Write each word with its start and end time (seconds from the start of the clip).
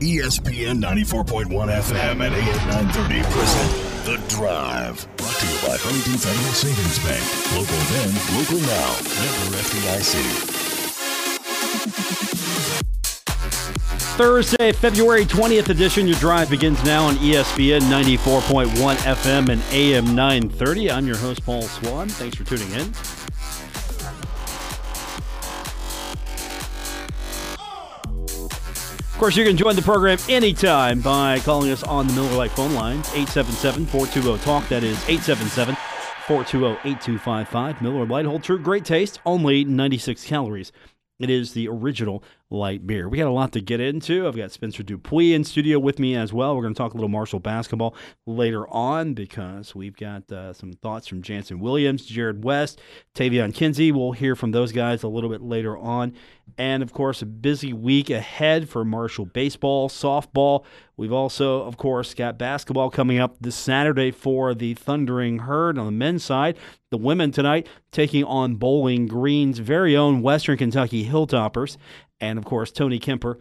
ESPN 0.00 0.82
94.1 0.82 1.48
FM 1.48 2.20
and 2.20 2.34
AM 2.34 2.68
930 2.68 3.22
present 3.32 4.04
The 4.04 4.16
Drive. 4.28 5.08
Brought 5.16 5.34
to 5.36 5.46
you 5.46 5.56
by 5.66 5.78
Huntington 5.80 6.18
Federal 6.18 6.52
Savings 6.52 6.98
Bank. 7.00 7.24
Local 7.56 7.80
then, 7.96 8.12
local 8.36 8.60
now. 8.60 8.92
Member 9.16 9.56
FDIC. 9.56 10.66
Thursday, 14.18 14.72
February 14.72 15.24
20th 15.24 15.70
edition. 15.70 16.06
Your 16.06 16.18
drive 16.18 16.50
begins 16.50 16.82
now 16.84 17.04
on 17.04 17.16
ESPN 17.16 17.80
94.1 17.80 18.96
FM 18.96 19.48
and 19.48 19.62
AM 19.72 20.14
930. 20.14 20.90
I'm 20.90 21.06
your 21.06 21.16
host, 21.16 21.42
Paul 21.46 21.62
Swann. 21.62 22.10
Thanks 22.10 22.36
for 22.36 22.44
tuning 22.44 22.70
in. 22.72 22.92
Course, 29.26 29.36
you 29.36 29.44
can 29.44 29.56
join 29.56 29.74
the 29.74 29.82
program 29.82 30.16
anytime 30.28 31.00
by 31.00 31.40
calling 31.40 31.72
us 31.72 31.82
on 31.82 32.06
the 32.06 32.12
Miller 32.12 32.36
Lite 32.36 32.52
phone 32.52 32.74
lines, 32.74 33.08
877-420-TALK. 33.08 34.68
That 34.68 34.84
is 34.84 34.96
877-420-8255. 34.98 37.80
Miller 37.80 38.06
Lite, 38.06 38.24
hold 38.24 38.44
true, 38.44 38.56
great 38.56 38.84
taste, 38.84 39.18
only 39.26 39.64
96 39.64 40.24
calories. 40.26 40.70
It 41.18 41.28
is 41.28 41.54
the 41.54 41.66
original 41.66 42.22
light 42.50 42.86
beer. 42.86 43.08
We 43.08 43.18
got 43.18 43.26
a 43.26 43.30
lot 43.30 43.52
to 43.52 43.60
get 43.60 43.80
into. 43.80 44.26
I've 44.26 44.36
got 44.36 44.52
Spencer 44.52 44.82
Dupuis 44.82 45.34
in 45.34 45.44
studio 45.44 45.78
with 45.78 45.98
me 45.98 46.14
as 46.14 46.32
well. 46.32 46.54
We're 46.54 46.62
going 46.62 46.74
to 46.74 46.78
talk 46.78 46.94
a 46.94 46.96
little 46.96 47.08
Marshall 47.08 47.40
basketball 47.40 47.94
later 48.24 48.68
on 48.68 49.14
because 49.14 49.74
we've 49.74 49.96
got 49.96 50.30
uh, 50.30 50.52
some 50.52 50.72
thoughts 50.72 51.08
from 51.08 51.22
Jannson 51.22 51.58
Williams, 51.58 52.08
Jarrod 52.08 52.42
West, 52.42 52.80
Taevion 53.14 53.52
Kinsey. 53.52 53.90
We'll 53.90 54.12
hear 54.12 54.36
from 54.36 54.52
those 54.52 54.70
guys 54.70 55.02
a 55.02 55.08
little 55.08 55.30
bit 55.30 55.42
later 55.42 55.76
on. 55.76 56.14
And 56.56 56.82
of 56.82 56.92
course, 56.92 57.22
a 57.22 57.26
busy 57.26 57.72
week 57.72 58.10
ahead 58.10 58.68
for 58.68 58.84
Marshall 58.84 59.26
baseball, 59.26 59.88
softball. 59.88 60.64
We've 60.96 61.12
also, 61.12 61.62
of 61.62 61.76
course, 61.76 62.14
got 62.14 62.38
basketball 62.38 62.90
coming 62.90 63.18
up 63.18 63.36
this 63.40 63.56
Saturday 63.56 64.12
for 64.12 64.54
the 64.54 64.74
Thundering 64.74 65.40
Herd 65.40 65.76
on 65.78 65.86
the 65.86 65.92
men's 65.92 66.24
side. 66.24 66.56
The 66.90 66.96
women 66.96 67.32
tonight 67.32 67.68
taking 67.90 68.24
on 68.24 68.54
Bowling 68.54 69.06
Green's 69.06 69.58
very 69.58 69.96
own 69.96 70.22
Western 70.22 70.56
Kentucky 70.56 71.06
Hilltoppers. 71.06 71.76
And 72.20 72.38
of 72.38 72.44
course, 72.44 72.70
Tony 72.70 72.98
Kemper. 72.98 73.38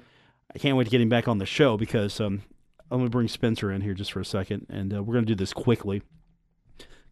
I 0.53 0.57
can't 0.57 0.77
wait 0.77 0.85
to 0.85 0.89
get 0.89 1.01
him 1.01 1.09
back 1.09 1.27
on 1.27 1.37
the 1.37 1.45
show 1.45 1.75
because 1.77 2.19
um, 2.21 2.41
I'm 2.89 2.99
going 2.99 3.05
to 3.05 3.09
bring 3.09 3.27
Spencer 3.27 3.71
in 3.71 3.81
here 3.81 3.93
just 3.93 4.11
for 4.11 4.19
a 4.19 4.25
second. 4.25 4.67
And 4.69 4.93
uh, 4.93 5.03
we're 5.03 5.13
going 5.13 5.25
to 5.25 5.31
do 5.31 5.35
this 5.35 5.53
quickly. 5.53 6.01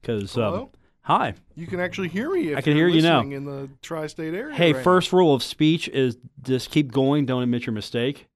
Because, 0.01 0.37
um, 0.37 0.69
hi. 1.01 1.33
You 1.55 1.67
can 1.67 1.79
actually 1.79 2.09
hear 2.09 2.29
me. 2.29 2.49
If 2.49 2.57
I 2.57 2.61
can 2.61 2.75
hear 2.75 2.87
you 2.87 3.01
now. 3.01 3.21
In 3.21 3.45
the 3.45 3.69
tri-state 3.81 4.33
area. 4.33 4.55
Hey, 4.55 4.73
right 4.73 4.83
first 4.83 5.11
rule 5.11 5.33
of 5.33 5.43
speech 5.43 5.87
is 5.89 6.17
just 6.41 6.71
keep 6.71 6.91
going. 6.91 7.25
Don't 7.25 7.43
admit 7.43 7.65
your 7.65 7.73
mistake. 7.73 8.27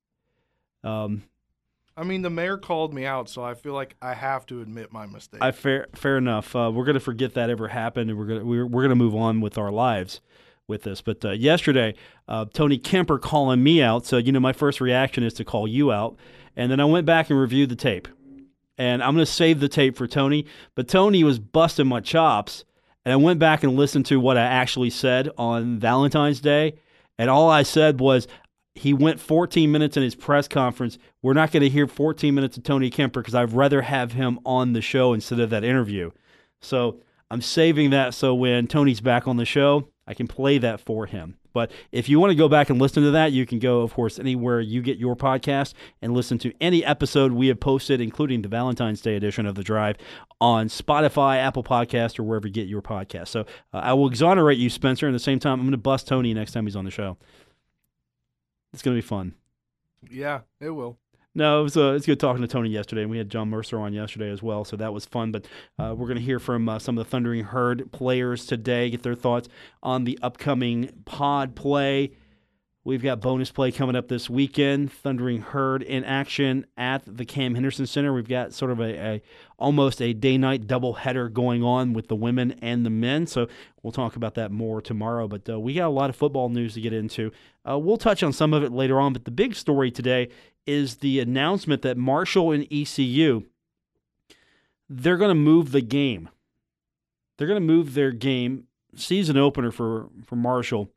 Um. 0.84 1.24
I 1.96 2.04
mean, 2.04 2.22
the 2.22 2.30
mayor 2.30 2.58
called 2.58 2.94
me 2.94 3.08
out, 3.08 3.28
so 3.28 3.44
I 3.44 3.56
feel 3.56 3.74
like 3.74 3.96
I 4.04 4.14
have 4.14 4.46
to 4.48 4.62
admit 4.62 4.94
my 4.94 5.08
mistake. 5.08 5.42
I 5.42 5.50
fair 5.50 5.88
fair 5.96 6.20
enough. 6.20 6.56
Uh, 6.56 6.72
we're 6.72 6.86
gonna 6.86 7.00
forget 7.00 7.34
that 7.34 7.50
ever 7.50 7.68
happened, 7.68 8.12
and 8.12 8.20
we're 8.20 8.28
gonna 8.28 8.46
we're, 8.46 8.68
we're 8.68 8.84
gonna 8.84 8.94
move 8.94 9.16
on 9.16 9.42
with 9.42 9.58
our 9.58 9.72
lives 9.72 10.22
with 10.68 10.84
this. 10.84 11.02
But 11.02 11.24
uh, 11.24 11.32
yesterday, 11.32 11.96
uh, 12.28 12.46
Tony 12.54 12.78
Kemper 12.78 13.18
calling 13.18 13.64
me 13.64 13.82
out. 13.82 14.06
So 14.06 14.18
you 14.18 14.32
know, 14.32 14.40
my 14.40 14.54
first 14.54 14.82
reaction 14.82 15.24
is 15.24 15.34
to 15.36 15.46
call 15.46 15.68
you 15.68 15.92
out, 15.92 16.18
and 16.56 16.72
then 16.72 16.80
I 16.80 16.86
went 16.86 17.06
back 17.06 17.30
and 17.30 17.40
reviewed 17.40 17.70
the 17.70 17.76
tape, 17.76 18.08
and 18.78 19.02
I'm 19.02 19.14
gonna 19.14 19.26
save 19.26 19.60
the 19.60 19.70
tape 19.70 19.96
for 19.96 20.08
Tony. 20.08 20.46
But 20.76 20.88
Tony 20.88 21.24
was 21.24 21.40
busting 21.40 21.88
my 21.88 22.02
chops, 22.02 22.66
and 23.06 23.14
I 23.14 23.16
went 23.16 23.40
back 23.40 23.64
and 23.64 23.76
listened 23.76 24.06
to 24.08 24.20
what 24.20 24.38
I 24.38 24.44
actually 24.44 24.90
said 24.90 25.30
on 25.38 25.80
Valentine's 25.80 26.42
Day, 26.42 26.76
and 27.18 27.30
all 27.30 27.50
I 27.50 27.64
said 27.64 28.00
was. 28.00 28.28
He 28.76 28.94
went 28.94 29.20
14 29.20 29.72
minutes 29.72 29.98
in 29.98 30.04
his 30.04 30.14
press 30.14 30.48
conference. 30.48 31.00
We're 31.24 31.34
not 31.34 31.52
going 31.52 31.64
to 31.64 31.70
hear 31.70 31.88
14 31.88 32.36
minutes 32.36 32.58
of 32.58 32.64
Tony 32.64 32.92
Kemper 32.92 33.22
because 33.22 33.34
I'd 33.34 33.52
rather 33.52 33.82
have 33.82 34.12
him 34.12 34.40
on 34.46 34.74
the 34.74 34.84
show 34.84 35.14
instead 35.14 35.40
of 35.40 35.50
that 35.50 35.64
interview. 35.64 36.12
So 36.62 37.02
I'm 37.32 37.42
saving 37.42 37.90
that 37.90 38.14
so 38.14 38.36
when 38.36 38.68
Tony's 38.68 39.02
back 39.02 39.28
on 39.28 39.38
the 39.38 39.46
show, 39.46 39.88
I 40.08 40.14
can 40.14 40.28
play 40.28 40.58
that 40.60 40.80
for 40.80 41.06
him. 41.06 41.38
But 41.54 41.72
if 41.92 42.08
you 42.08 42.20
want 42.20 42.32
to 42.32 42.36
go 42.36 42.48
back 42.48 42.70
and 42.70 42.80
listen 42.80 43.04
to 43.04 43.12
that, 43.12 43.32
you 43.32 43.46
can 43.46 43.60
go, 43.60 43.82
of 43.82 43.94
course, 43.94 44.20
anywhere 44.20 44.62
you 44.62 44.82
get 44.82 44.98
your 44.98 45.16
podcast 45.16 45.74
and 46.02 46.14
listen 46.14 46.38
to 46.40 46.54
any 46.62 46.86
episode 46.86 47.32
we 47.32 47.48
have 47.48 47.60
posted, 47.60 48.00
including 48.00 48.42
the 48.42 48.48
Valentine's 48.48 49.02
Day 49.02 49.16
edition 49.16 49.46
of 49.46 49.56
The 49.56 49.64
Drive, 49.64 49.98
on 50.40 50.68
Spotify, 50.68 51.38
Apple 51.38 51.64
Podcast, 51.64 52.20
or 52.20 52.24
wherever 52.24 52.48
you 52.48 52.54
get 52.54 52.68
your 52.68 52.82
podcast. 52.82 53.30
So 53.30 53.42
uh, 53.74 53.80
I 53.80 53.94
will 53.94 54.08
exonerate 54.08 54.60
you, 54.60 54.70
Spencer. 54.70 55.08
And 55.08 55.16
at 55.16 55.18
the 55.18 55.24
same 55.24 55.40
time, 55.40 55.54
I'm 55.54 55.66
going 55.66 55.72
to 55.72 55.78
bust 55.78 56.08
Tony 56.08 56.34
next 56.34 56.52
time 56.52 56.66
he's 56.66 56.76
on 56.76 56.86
the 56.86 56.92
show. 56.92 57.18
It's 58.72 58.84
going 58.84 58.96
to 58.96 59.02
be 59.02 59.08
fun. 59.08 59.34
yeah, 60.12 60.42
it 60.60 60.70
will. 60.70 61.00
No, 61.38 61.60
it 61.60 61.64
was 61.64 61.78
uh, 61.78 62.00
good 62.04 62.20
talking 62.20 62.42
to 62.42 62.48
Tony 62.48 62.72
yesterday, 62.72 63.04
and 63.04 63.12
we 63.12 63.20
had 63.20 63.30
John 63.30 63.52
Mercer 63.52 63.78
on 63.78 63.94
yesterday 63.94 64.32
as 64.32 64.42
well, 64.42 64.66
so 64.66 64.76
that 64.76 64.92
was 64.92 65.06
fun. 65.06 65.32
But 65.32 65.46
uh, 65.78 65.94
we're 65.96 66.08
going 66.08 66.18
to 66.18 66.24
hear 66.24 66.40
from 66.40 66.68
uh, 66.68 66.80
some 66.80 66.98
of 66.98 67.06
the 67.06 67.12
Thundering 67.12 67.44
Herd 67.44 67.92
players 67.92 68.48
today, 68.48 68.90
get 68.90 69.04
their 69.04 69.14
thoughts 69.14 69.48
on 69.84 70.04
the 70.04 70.18
upcoming 70.24 70.90
pod 71.06 71.56
play. 71.56 72.14
We've 72.88 73.04
got 73.04 73.20
bonus 73.20 73.52
play 73.52 73.74
coming 73.74 73.98
up 73.98 74.08
this 74.08 74.30
weekend. 74.30 74.94
Thundering 74.94 75.42
Herd 75.42 75.84
in 75.84 76.06
action 76.06 76.66
at 76.78 77.02
the 77.06 77.26
Cam 77.26 77.54
Henderson 77.54 77.86
Center. 77.86 78.14
We've 78.14 78.30
got 78.30 78.54
sort 78.54 78.72
of 78.72 78.80
a, 78.80 78.98
a 78.98 79.22
almost 79.60 80.02
a 80.02 80.14
day-night 80.14 80.68
doubleheader 80.68 81.34
going 81.34 81.66
on 81.66 81.92
with 81.92 82.08
the 82.08 82.16
women 82.16 82.58
and 82.62 82.86
the 82.86 82.90
men. 82.90 83.28
So 83.28 83.50
we'll 83.84 83.92
talk 83.92 84.16
about 84.16 84.36
that 84.36 84.54
more 84.54 84.82
tomorrow. 84.82 85.28
But 85.28 85.50
uh, 85.50 85.60
we 85.60 85.74
got 85.74 85.88
a 85.88 85.90
lot 85.90 86.10
of 86.10 86.16
football 86.16 86.48
news 86.48 86.76
to 86.76 86.82
get 86.82 86.94
into. 86.94 87.34
Uh, 87.70 87.78
we'll 87.78 87.98
touch 87.98 88.24
on 88.24 88.32
some 88.32 88.54
of 88.54 88.64
it 88.64 88.72
later 88.72 89.02
on. 89.02 89.12
But 89.12 89.26
the 89.26 89.32
big 89.32 89.56
story 89.56 89.92
today 89.92 90.30
is 90.66 90.96
the 90.96 91.20
announcement 91.20 91.82
that 91.82 91.98
Marshall 91.98 92.54
and 92.54 92.66
ECU 92.72 93.44
they're 94.90 95.18
going 95.18 95.28
to 95.28 95.36
move 95.36 95.74
the 95.74 95.82
game. 95.82 96.30
They're 97.36 97.48
going 97.48 97.60
to 97.60 97.68
move 97.68 97.96
their 97.96 98.14
game 98.14 98.68
season 98.96 99.36
opener 99.36 99.72
for 99.72 100.08
for 100.26 100.38
Marshall. 100.38 100.90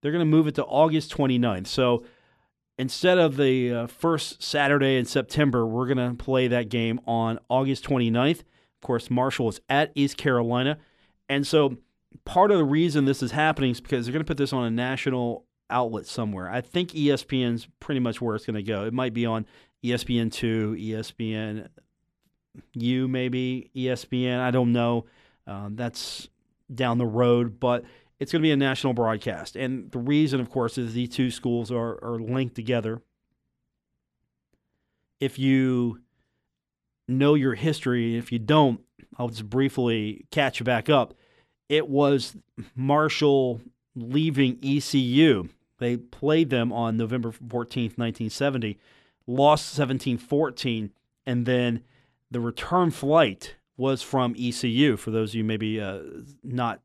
They're 0.00 0.12
going 0.12 0.20
to 0.20 0.26
move 0.26 0.46
it 0.46 0.54
to 0.56 0.64
August 0.64 1.14
29th. 1.16 1.66
So 1.66 2.04
instead 2.78 3.18
of 3.18 3.36
the 3.36 3.72
uh, 3.72 3.86
first 3.86 4.42
Saturday 4.42 4.96
in 4.96 5.04
September, 5.04 5.66
we're 5.66 5.92
going 5.92 6.16
to 6.16 6.22
play 6.22 6.48
that 6.48 6.68
game 6.68 7.00
on 7.06 7.38
August 7.48 7.84
29th. 7.84 8.40
Of 8.40 8.82
course, 8.82 9.10
Marshall 9.10 9.48
is 9.48 9.60
at 9.68 9.90
East 9.94 10.16
Carolina. 10.16 10.78
And 11.28 11.46
so 11.46 11.78
part 12.24 12.50
of 12.50 12.58
the 12.58 12.64
reason 12.64 13.04
this 13.04 13.22
is 13.22 13.32
happening 13.32 13.72
is 13.72 13.80
because 13.80 14.06
they're 14.06 14.12
going 14.12 14.24
to 14.24 14.28
put 14.28 14.36
this 14.36 14.52
on 14.52 14.64
a 14.64 14.70
national 14.70 15.44
outlet 15.70 16.06
somewhere. 16.06 16.50
I 16.50 16.60
think 16.60 16.90
ESPN's 16.90 17.68
pretty 17.80 18.00
much 18.00 18.20
where 18.20 18.36
it's 18.36 18.46
going 18.46 18.56
to 18.56 18.62
go. 18.62 18.84
It 18.84 18.94
might 18.94 19.14
be 19.14 19.26
on 19.26 19.46
E 19.82 19.90
ESPN 19.90 20.32
two, 20.32 20.76
ESPN 20.78 21.68
U, 22.74 23.08
maybe 23.08 23.70
ESPN. 23.76 24.38
I 24.40 24.50
don't 24.50 24.72
know. 24.72 25.06
Um, 25.46 25.76
that's 25.76 26.28
down 26.74 26.98
the 26.98 27.06
road, 27.06 27.60
but 27.60 27.84
it's 28.20 28.32
going 28.32 28.42
to 28.42 28.46
be 28.46 28.52
a 28.52 28.56
national 28.56 28.94
broadcast. 28.94 29.56
And 29.56 29.90
the 29.92 29.98
reason, 29.98 30.40
of 30.40 30.50
course, 30.50 30.76
is 30.76 30.94
these 30.94 31.08
two 31.08 31.30
schools 31.30 31.70
are, 31.70 32.02
are 32.02 32.18
linked 32.18 32.54
together. 32.54 33.00
If 35.20 35.38
you 35.38 36.00
know 37.06 37.34
your 37.34 37.54
history, 37.54 38.16
if 38.16 38.32
you 38.32 38.38
don't, 38.38 38.80
I'll 39.16 39.28
just 39.28 39.48
briefly 39.48 40.26
catch 40.30 40.60
you 40.60 40.64
back 40.64 40.88
up. 40.88 41.14
It 41.68 41.88
was 41.88 42.36
Marshall 42.74 43.60
leaving 43.94 44.58
ECU. 44.62 45.48
They 45.78 45.96
played 45.96 46.50
them 46.50 46.72
on 46.72 46.96
November 46.96 47.30
14th, 47.30 47.96
1970, 47.98 48.78
lost 49.26 49.70
17 49.70 50.18
14, 50.18 50.90
and 51.26 51.46
then 51.46 51.82
the 52.30 52.40
return 52.40 52.90
flight 52.90 53.56
was 53.76 54.02
from 54.02 54.34
ECU. 54.38 54.96
For 54.96 55.10
those 55.10 55.30
of 55.30 55.34
you 55.36 55.44
maybe 55.44 55.80
uh, 55.80 56.00
not 56.42 56.80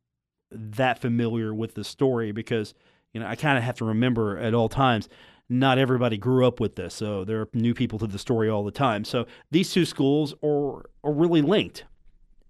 that 0.53 0.99
familiar 0.99 1.53
with 1.53 1.75
the 1.75 1.83
story, 1.83 2.31
because 2.31 2.73
you 3.13 3.19
know 3.19 3.27
I 3.27 3.35
kind 3.35 3.57
of 3.57 3.63
have 3.63 3.77
to 3.77 3.85
remember 3.85 4.37
at 4.37 4.53
all 4.53 4.69
times. 4.69 5.09
Not 5.49 5.77
everybody 5.77 6.17
grew 6.17 6.47
up 6.47 6.59
with 6.59 6.75
this, 6.75 6.95
so 6.95 7.25
there 7.25 7.41
are 7.41 7.49
new 7.53 7.73
people 7.73 7.99
to 7.99 8.07
the 8.07 8.17
story 8.17 8.49
all 8.49 8.63
the 8.63 8.71
time. 8.71 9.03
So 9.03 9.27
these 9.51 9.71
two 9.71 9.85
schools 9.85 10.33
are 10.43 10.85
are 11.03 11.13
really 11.13 11.41
linked, 11.41 11.83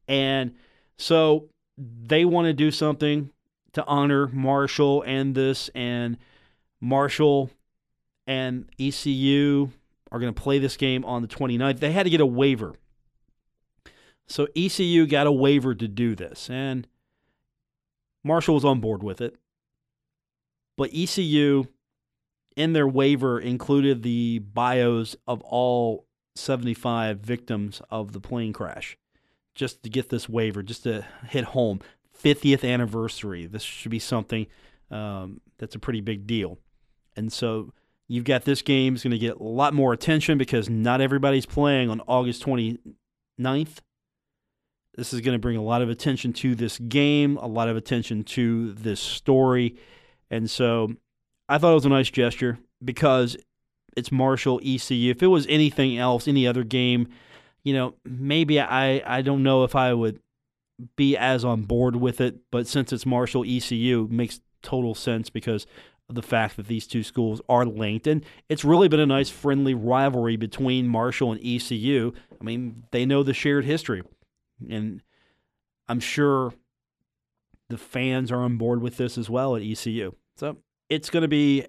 and 0.07 0.53
so 0.97 1.49
they 1.77 2.23
want 2.23 2.45
to 2.45 2.53
do 2.53 2.71
something 2.71 3.31
to 3.73 3.85
honor 3.85 4.27
Marshall 4.27 5.03
and 5.05 5.33
this, 5.35 5.69
and 5.73 6.17
Marshall 6.79 7.49
and 8.27 8.69
ECU 8.79 9.71
are 10.11 10.19
going 10.19 10.33
to 10.33 10.41
play 10.41 10.59
this 10.59 10.77
game 10.77 11.03
on 11.03 11.21
the 11.23 11.27
29th. 11.27 11.79
They 11.79 11.91
had 11.91 12.03
to 12.03 12.09
get 12.09 12.21
a 12.21 12.25
waiver. 12.25 12.75
So 14.27 14.47
ECU 14.55 15.07
got 15.07 15.27
a 15.27 15.31
waiver 15.31 15.75
to 15.75 15.87
do 15.87 16.15
this, 16.15 16.49
and 16.49 16.87
Marshall 18.23 18.55
was 18.55 18.65
on 18.65 18.79
board 18.79 19.03
with 19.03 19.21
it. 19.21 19.35
But 20.77 20.91
ECU, 20.93 21.65
in 22.55 22.73
their 22.73 22.87
waiver, 22.87 23.39
included 23.39 24.03
the 24.03 24.39
bios 24.39 25.15
of 25.27 25.41
all 25.41 26.07
75 26.35 27.19
victims 27.19 27.81
of 27.91 28.11
the 28.11 28.19
plane 28.19 28.53
crash 28.53 28.97
just 29.53 29.83
to 29.83 29.89
get 29.89 30.09
this 30.09 30.27
waiver, 30.27 30.63
just 30.63 30.83
to 30.83 31.05
hit 31.29 31.43
home. 31.45 31.79
50th 32.23 32.67
anniversary. 32.67 33.45
This 33.45 33.61
should 33.61 33.91
be 33.91 33.99
something 33.99 34.47
um, 34.89 35.41
that's 35.57 35.75
a 35.75 35.79
pretty 35.79 36.01
big 36.01 36.25
deal. 36.25 36.57
And 37.15 37.31
so 37.31 37.71
You've 38.07 38.25
got 38.25 38.43
this 38.43 38.61
game 38.61 38.95
is 38.95 39.03
going 39.03 39.11
to 39.11 39.17
get 39.17 39.37
a 39.37 39.43
lot 39.43 39.73
more 39.73 39.93
attention 39.93 40.37
because 40.37 40.69
not 40.69 41.01
everybody's 41.01 41.45
playing 41.45 41.89
on 41.89 42.01
August 42.01 42.43
29th. 42.43 43.77
This 44.95 45.13
is 45.13 45.21
going 45.21 45.35
to 45.35 45.39
bring 45.39 45.57
a 45.57 45.63
lot 45.63 45.81
of 45.81 45.89
attention 45.89 46.33
to 46.33 46.55
this 46.55 46.77
game, 46.77 47.37
a 47.37 47.47
lot 47.47 47.67
of 47.67 47.75
attention 47.75 48.23
to 48.23 48.73
this 48.73 48.99
story. 48.99 49.75
And 50.29 50.49
so 50.49 50.93
I 51.49 51.57
thought 51.57 51.71
it 51.71 51.75
was 51.75 51.85
a 51.85 51.89
nice 51.89 52.11
gesture 52.11 52.59
because 52.83 53.35
it's 53.97 54.11
Marshall 54.11 54.61
ECU. 54.63 55.11
If 55.11 55.23
it 55.23 55.27
was 55.27 55.47
anything 55.47 55.97
else, 55.97 56.27
any 56.27 56.45
other 56.45 56.63
game, 56.63 57.07
you 57.63 57.73
know, 57.73 57.95
maybe 58.05 58.59
I, 58.59 59.01
I 59.05 59.21
don't 59.21 59.43
know 59.43 59.63
if 59.63 59.75
I 59.75 59.93
would 59.93 60.19
be 60.95 61.17
as 61.17 61.45
on 61.45 61.63
board 61.63 61.95
with 61.95 62.21
it. 62.21 62.39
But 62.51 62.67
since 62.67 62.93
it's 62.93 63.05
Marshall 63.05 63.45
ECU, 63.47 64.05
it 64.05 64.11
makes 64.11 64.41
total 64.61 64.95
sense 64.95 65.29
because 65.29 65.65
of 66.09 66.15
the 66.15 66.21
fact 66.21 66.57
that 66.57 66.67
these 66.67 66.85
two 66.87 67.03
schools 67.03 67.41
are 67.47 67.65
linked. 67.65 68.07
And 68.07 68.25
it's 68.49 68.65
really 68.65 68.87
been 68.87 68.99
a 68.99 69.05
nice 69.05 69.29
friendly 69.29 69.73
rivalry 69.73 70.35
between 70.35 70.87
Marshall 70.87 71.31
and 71.31 71.41
ECU. 71.43 72.13
I 72.39 72.43
mean, 72.43 72.83
they 72.91 73.05
know 73.05 73.23
the 73.23 73.33
shared 73.33 73.65
history. 73.65 74.03
And 74.71 75.01
I'm 75.87 75.99
sure 75.99 76.53
the 77.69 77.77
fans 77.77 78.31
are 78.31 78.41
on 78.41 78.57
board 78.57 78.81
with 78.81 78.97
this 78.97 79.17
as 79.17 79.29
well 79.29 79.55
at 79.55 79.61
ECU. 79.61 80.13
So 80.35 80.57
it's 80.89 81.09
going 81.09 81.21
to 81.21 81.27
be 81.27 81.65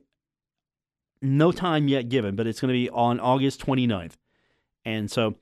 no 1.23 1.53
time 1.53 1.89
yet 1.89 2.09
given, 2.09 2.37
but 2.37 2.47
it's 2.47 2.61
going 2.61 2.69
to 2.69 2.79
be 2.79 2.91
on 2.91 3.21
August 3.21 3.65
29th. 3.65 4.17
And 4.85 5.11
so 5.11 5.37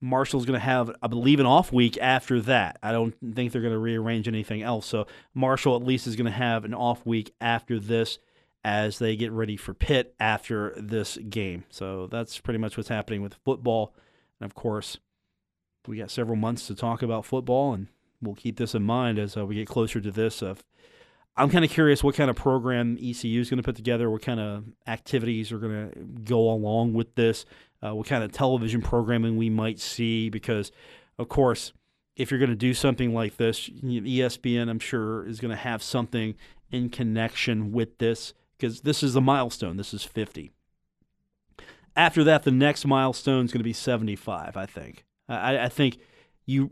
Marshall's 0.00 0.44
going 0.44 0.58
to 0.58 0.64
have, 0.64 0.90
I 1.02 1.06
believe, 1.06 1.40
an 1.40 1.46
off 1.46 1.72
week 1.72 1.98
after 2.00 2.40
that. 2.42 2.78
I 2.82 2.92
don't 2.92 3.14
think 3.34 3.52
they're 3.52 3.62
going 3.62 3.72
to 3.72 3.78
rearrange 3.78 4.28
anything 4.28 4.62
else. 4.62 4.86
So 4.86 5.06
Marshall 5.34 5.76
at 5.76 5.82
least 5.82 6.06
is 6.06 6.16
going 6.16 6.26
to 6.26 6.30
have 6.32 6.64
an 6.64 6.74
off 6.74 7.06
week 7.06 7.34
after 7.40 7.78
this 7.78 8.18
as 8.64 8.98
they 8.98 9.14
get 9.14 9.30
ready 9.30 9.56
for 9.56 9.74
Pitt 9.74 10.14
after 10.18 10.74
this 10.76 11.16
game. 11.28 11.64
So 11.70 12.08
that's 12.08 12.40
pretty 12.40 12.58
much 12.58 12.76
what's 12.76 12.88
happening 12.88 13.22
with 13.22 13.34
football. 13.44 13.94
And 14.40 14.44
of 14.44 14.54
course, 14.54 14.98
we 15.86 15.98
got 15.98 16.10
several 16.10 16.36
months 16.36 16.66
to 16.66 16.74
talk 16.74 17.02
about 17.02 17.24
football, 17.24 17.72
and 17.72 17.88
we'll 18.20 18.34
keep 18.34 18.56
this 18.56 18.74
in 18.74 18.82
mind 18.82 19.18
as 19.18 19.36
uh, 19.36 19.44
we 19.44 19.54
get 19.54 19.68
closer 19.68 20.00
to 20.00 20.10
this. 20.10 20.42
Uh, 20.42 20.54
I'm 21.36 21.50
kind 21.50 21.64
of 21.64 21.70
curious 21.70 22.02
what 22.02 22.14
kind 22.14 22.30
of 22.30 22.36
program 22.36 22.96
ECU 23.00 23.40
is 23.40 23.50
going 23.50 23.58
to 23.58 23.62
put 23.62 23.76
together, 23.76 24.10
what 24.10 24.22
kind 24.22 24.40
of 24.40 24.64
activities 24.86 25.52
are 25.52 25.58
going 25.58 25.90
to 25.90 25.98
go 26.24 26.50
along 26.50 26.94
with 26.94 27.14
this, 27.14 27.44
uh, 27.82 27.94
what 27.94 28.06
kind 28.06 28.24
of 28.24 28.32
television 28.32 28.80
programming 28.80 29.36
we 29.36 29.50
might 29.50 29.78
see. 29.78 30.30
Because, 30.30 30.72
of 31.18 31.28
course, 31.28 31.72
if 32.16 32.30
you're 32.30 32.40
going 32.40 32.50
to 32.50 32.56
do 32.56 32.72
something 32.72 33.12
like 33.12 33.36
this, 33.36 33.68
ESPN, 33.68 34.70
I'm 34.70 34.78
sure, 34.78 35.26
is 35.26 35.40
going 35.40 35.50
to 35.50 35.56
have 35.56 35.82
something 35.82 36.34
in 36.70 36.88
connection 36.88 37.70
with 37.70 37.98
this 37.98 38.32
because 38.56 38.80
this 38.80 39.02
is 39.02 39.14
a 39.14 39.20
milestone. 39.20 39.76
This 39.76 39.92
is 39.92 40.02
50. 40.02 40.52
After 41.94 42.24
that, 42.24 42.42
the 42.42 42.50
next 42.50 42.86
milestone 42.86 43.44
is 43.46 43.52
going 43.52 43.60
to 43.60 43.64
be 43.64 43.72
75, 43.72 44.56
I 44.56 44.66
think. 44.66 45.05
I, 45.28 45.64
I 45.64 45.68
think 45.68 45.98
you 46.46 46.70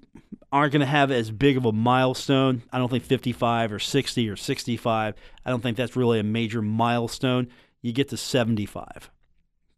aren't 0.52 0.72
going 0.72 0.80
to 0.80 0.86
have 0.86 1.10
as 1.10 1.30
big 1.30 1.56
of 1.56 1.64
a 1.64 1.72
milestone. 1.72 2.62
I 2.72 2.78
don't 2.78 2.88
think 2.88 3.04
55 3.04 3.72
or 3.72 3.78
60 3.78 4.28
or 4.28 4.36
65. 4.36 5.14
I 5.44 5.50
don't 5.50 5.62
think 5.62 5.76
that's 5.76 5.96
really 5.96 6.20
a 6.20 6.24
major 6.24 6.62
milestone. 6.62 7.48
You 7.82 7.92
get 7.92 8.08
to 8.10 8.16
75. 8.16 9.10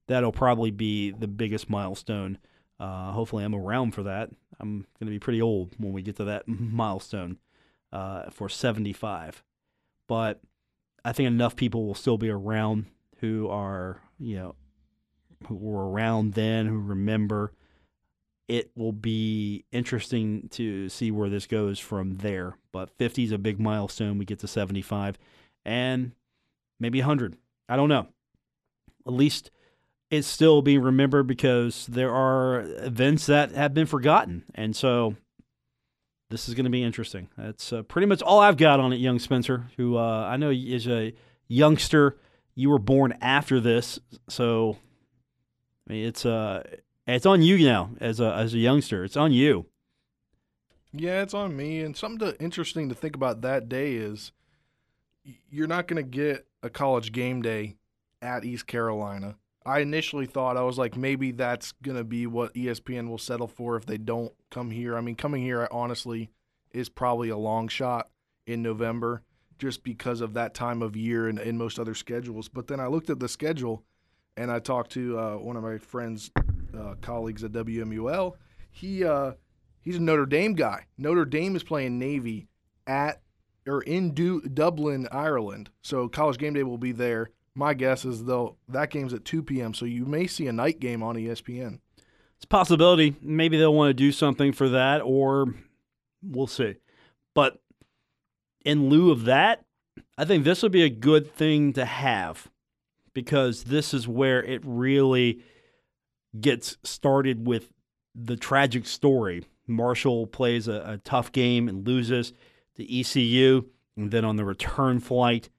That'll 0.06 0.32
probably 0.32 0.70
be 0.70 1.10
the 1.10 1.26
biggest 1.26 1.70
milestone. 1.70 2.38
Uh, 2.78 3.10
hopefully, 3.12 3.42
I'm 3.42 3.54
around 3.54 3.92
for 3.92 4.04
that. 4.04 4.30
I'm 4.60 4.86
going 5.00 5.06
to 5.06 5.10
be 5.10 5.18
pretty 5.18 5.40
old 5.40 5.72
when 5.78 5.92
we 5.92 6.02
get 6.02 6.16
to 6.16 6.24
that 6.24 6.44
milestone 6.46 7.38
uh, 7.92 8.30
for 8.30 8.48
75. 8.48 9.42
But 10.06 10.40
I 11.04 11.12
think 11.12 11.26
enough 11.26 11.56
people 11.56 11.86
will 11.86 11.94
still 11.94 12.18
be 12.18 12.28
around 12.28 12.86
who 13.20 13.48
are, 13.48 14.02
you 14.18 14.36
know, 14.36 14.54
who 15.46 15.54
were 15.54 15.90
around 15.90 16.34
then, 16.34 16.66
who 16.66 16.78
remember 16.78 17.52
it 18.48 18.70
will 18.76 18.92
be 18.92 19.64
interesting 19.72 20.48
to 20.50 20.88
see 20.88 21.10
where 21.10 21.28
this 21.28 21.46
goes 21.46 21.78
from 21.78 22.16
there. 22.18 22.56
But 22.72 22.90
50 22.90 23.24
is 23.24 23.32
a 23.32 23.38
big 23.38 23.58
milestone. 23.58 24.18
We 24.18 24.24
get 24.24 24.38
to 24.40 24.48
75 24.48 25.18
and 25.64 26.12
maybe 26.78 27.00
100. 27.00 27.36
I 27.68 27.76
don't 27.76 27.88
know. 27.88 28.06
At 29.06 29.12
least 29.12 29.50
it's 30.10 30.28
still 30.28 30.62
being 30.62 30.82
remembered 30.82 31.26
because 31.26 31.86
there 31.86 32.12
are 32.12 32.60
events 32.78 33.26
that 33.26 33.52
have 33.52 33.74
been 33.74 33.86
forgotten. 33.86 34.44
And 34.54 34.76
so 34.76 35.16
this 36.30 36.48
is 36.48 36.54
going 36.54 36.64
to 36.64 36.70
be 36.70 36.82
interesting. 36.82 37.28
That's 37.36 37.72
uh, 37.72 37.82
pretty 37.82 38.06
much 38.06 38.22
all 38.22 38.38
I've 38.38 38.56
got 38.56 38.78
on 38.78 38.92
it, 38.92 39.00
young 39.00 39.18
Spencer, 39.18 39.66
who 39.76 39.96
uh, 39.96 40.28
I 40.30 40.36
know 40.36 40.50
is 40.50 40.86
a 40.86 41.12
youngster. 41.48 42.16
You 42.54 42.70
were 42.70 42.78
born 42.78 43.16
after 43.20 43.58
this. 43.60 43.98
So 44.28 44.78
I 45.88 45.92
mean, 45.92 46.06
it's 46.06 46.24
uh, 46.24 46.62
it's 47.14 47.26
on 47.26 47.42
you 47.42 47.58
now 47.64 47.90
as 48.00 48.20
a 48.20 48.32
as 48.34 48.54
a 48.54 48.58
youngster. 48.58 49.04
It's 49.04 49.16
on 49.16 49.32
you. 49.32 49.66
Yeah, 50.92 51.22
it's 51.22 51.34
on 51.34 51.56
me. 51.56 51.80
And 51.80 51.96
something 51.96 52.30
to, 52.30 52.40
interesting 52.40 52.88
to 52.88 52.94
think 52.94 53.14
about 53.14 53.42
that 53.42 53.68
day 53.68 53.94
is 53.94 54.32
you're 55.50 55.66
not 55.66 55.88
going 55.88 56.02
to 56.02 56.08
get 56.08 56.46
a 56.62 56.70
college 56.70 57.12
game 57.12 57.42
day 57.42 57.76
at 58.22 58.44
East 58.44 58.66
Carolina. 58.66 59.36
I 59.64 59.80
initially 59.80 60.26
thought 60.26 60.56
I 60.56 60.62
was 60.62 60.78
like 60.78 60.96
maybe 60.96 61.32
that's 61.32 61.72
going 61.82 61.96
to 61.96 62.04
be 62.04 62.26
what 62.26 62.54
ESPN 62.54 63.08
will 63.08 63.18
settle 63.18 63.48
for 63.48 63.76
if 63.76 63.84
they 63.84 63.98
don't 63.98 64.32
come 64.50 64.70
here. 64.70 64.96
I 64.96 65.00
mean, 65.00 65.16
coming 65.16 65.42
here 65.42 65.68
honestly 65.70 66.30
is 66.72 66.88
probably 66.88 67.28
a 67.28 67.36
long 67.36 67.68
shot 67.68 68.08
in 68.46 68.62
November 68.62 69.22
just 69.58 69.82
because 69.82 70.20
of 70.20 70.34
that 70.34 70.54
time 70.54 70.82
of 70.82 70.96
year 70.96 71.28
and, 71.28 71.38
and 71.38 71.58
most 71.58 71.78
other 71.78 71.94
schedules. 71.94 72.48
But 72.48 72.68
then 72.68 72.78
I 72.78 72.86
looked 72.86 73.10
at 73.10 73.18
the 73.18 73.28
schedule 73.28 73.82
and 74.36 74.50
I 74.50 74.60
talked 74.60 74.92
to 74.92 75.18
uh, 75.18 75.36
one 75.36 75.56
of 75.56 75.62
my 75.62 75.78
friends 75.78 76.30
uh, 76.76 76.94
colleagues 77.00 77.44
at 77.44 77.52
WMUL. 77.52 78.34
He 78.70 79.04
uh, 79.04 79.32
he's 79.82 79.96
a 79.96 80.00
Notre 80.00 80.26
Dame 80.26 80.54
guy. 80.54 80.86
Notre 80.98 81.24
Dame 81.24 81.56
is 81.56 81.62
playing 81.62 81.98
Navy 81.98 82.48
at 82.86 83.22
or 83.66 83.82
in 83.82 84.14
du- 84.14 84.42
Dublin, 84.42 85.08
Ireland. 85.10 85.70
So 85.82 86.08
College 86.08 86.38
Game 86.38 86.54
Day 86.54 86.62
will 86.62 86.78
be 86.78 86.92
there. 86.92 87.30
My 87.54 87.74
guess 87.74 88.04
is 88.04 88.24
though 88.24 88.56
that 88.68 88.90
game's 88.90 89.14
at 89.14 89.24
2 89.24 89.42
p.m. 89.42 89.74
So 89.74 89.84
you 89.86 90.04
may 90.04 90.26
see 90.26 90.46
a 90.46 90.52
night 90.52 90.78
game 90.78 91.02
on 91.02 91.16
ESPN. 91.16 91.80
It's 92.36 92.44
a 92.44 92.48
possibility. 92.48 93.16
Maybe 93.22 93.56
they'll 93.56 93.74
want 93.74 93.90
to 93.90 93.94
do 93.94 94.12
something 94.12 94.52
for 94.52 94.68
that, 94.68 95.00
or 95.00 95.54
we'll 96.22 96.46
see. 96.46 96.74
But 97.34 97.58
in 98.64 98.90
lieu 98.90 99.10
of 99.10 99.24
that, 99.24 99.64
I 100.18 100.26
think 100.26 100.44
this 100.44 100.62
would 100.62 100.72
be 100.72 100.82
a 100.82 100.90
good 100.90 101.32
thing 101.34 101.72
to 101.74 101.84
have 101.86 102.48
because 103.14 103.64
this 103.64 103.94
is 103.94 104.06
where 104.06 104.42
it 104.42 104.60
really 104.64 105.42
gets 106.40 106.76
started 106.82 107.46
with 107.46 107.72
the 108.14 108.36
tragic 108.36 108.86
story. 108.86 109.44
Marshall 109.66 110.26
plays 110.26 110.68
a, 110.68 110.82
a 110.86 110.98
tough 110.98 111.32
game 111.32 111.68
and 111.68 111.86
loses 111.86 112.32
to 112.76 113.00
ECU, 113.00 113.66
and 113.96 114.10
then 114.10 114.24
on 114.24 114.36
the 114.36 114.44
return 114.44 115.00
flight, 115.00 115.50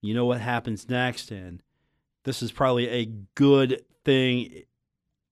you 0.00 0.14
know 0.14 0.26
what 0.26 0.40
happens 0.40 0.88
next, 0.88 1.30
and 1.30 1.62
this 2.24 2.42
is 2.42 2.52
probably 2.52 2.88
a 2.88 3.06
good 3.34 3.84
thing. 4.04 4.62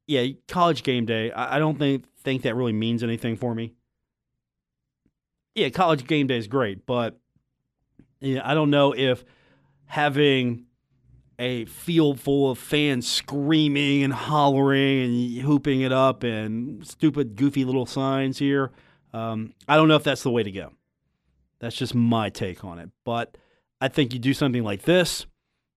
Yeah, 0.07 0.26
college 0.49 0.83
game 0.83 1.07
day. 1.07 1.31
I, 1.33 1.57
I 1.57 1.59
don't 1.59 1.79
think 1.79 2.05
think 2.19 2.43
that 2.43 2.57
really 2.57 2.73
means 2.73 3.03
anything 3.03 3.37
for 3.37 3.55
me. 3.55 3.75
Yeah, 5.55 5.71
college 5.71 6.07
game 6.07 6.26
day 6.26 6.37
is 6.37 6.49
great, 6.49 6.87
but 6.87 7.19
yeah, 8.21 8.41
I 8.45 8.55
don't 8.55 8.71
know 8.71 8.93
if 8.93 9.25
having 9.87 10.66
a 11.38 11.64
field 11.66 12.21
full 12.21 12.50
of 12.50 12.59
fans 12.59 13.11
screaming 13.11 14.02
and 14.02 14.12
hollering 14.12 15.02
and 15.02 15.38
hooping 15.43 15.83
it 15.83 15.93
up 15.93 16.23
and 16.23 16.87
stupid, 16.87 17.37
goofy 17.37 17.64
little 17.64 17.87
signs 17.87 18.38
here. 18.38 18.73
Um, 19.12 19.55
I 19.69 19.76
don't 19.76 19.88
know 19.88 19.97
if 19.97 20.05
that's 20.05 20.23
the 20.23 20.31
way 20.31 20.43
to 20.43 20.50
go. 20.50 20.73
That's 21.59 21.76
just 21.76 21.95
my 21.95 22.31
take 22.31 22.64
on 22.64 22.78
it. 22.78 22.90
But 23.05 23.37
I 23.81 23.88
think 23.88 24.12
you 24.12 24.19
do 24.19 24.35
something 24.35 24.62
like 24.62 24.83
this. 24.83 25.26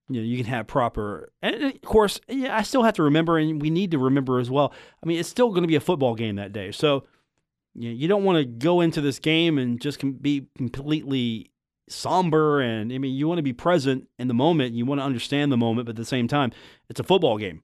You 0.08 0.20
know, 0.20 0.26
you 0.26 0.36
can 0.36 0.46
have 0.46 0.66
proper, 0.66 1.32
and 1.40 1.62
of 1.62 1.80
course, 1.82 2.20
yeah, 2.26 2.56
I 2.56 2.62
still 2.62 2.82
have 2.82 2.94
to 2.94 3.04
remember, 3.04 3.38
and 3.38 3.62
we 3.62 3.70
need 3.70 3.92
to 3.92 3.98
remember 3.98 4.40
as 4.40 4.50
well. 4.50 4.72
I 5.00 5.06
mean, 5.06 5.20
it's 5.20 5.28
still 5.28 5.50
going 5.50 5.62
to 5.62 5.68
be 5.68 5.76
a 5.76 5.80
football 5.80 6.16
game 6.16 6.34
that 6.34 6.52
day, 6.52 6.72
so 6.72 7.04
you, 7.76 7.90
know, 7.90 7.94
you 7.94 8.08
don't 8.08 8.24
want 8.24 8.38
to 8.38 8.44
go 8.44 8.80
into 8.80 9.00
this 9.00 9.20
game 9.20 9.56
and 9.56 9.80
just 9.80 10.00
be 10.20 10.46
completely 10.56 11.52
somber 11.90 12.60
and 12.60 12.92
I 12.92 12.98
mean 12.98 13.14
you 13.14 13.28
want 13.28 13.38
to 13.38 13.42
be 13.42 13.52
present 13.52 14.08
in 14.18 14.28
the 14.28 14.34
moment, 14.34 14.74
you 14.74 14.86
want 14.86 15.00
to 15.00 15.04
understand 15.04 15.50
the 15.50 15.56
moment, 15.56 15.86
but 15.86 15.90
at 15.90 15.96
the 15.96 16.04
same 16.04 16.28
time, 16.28 16.52
it's 16.88 17.00
a 17.00 17.04
football 17.04 17.38
game. 17.38 17.62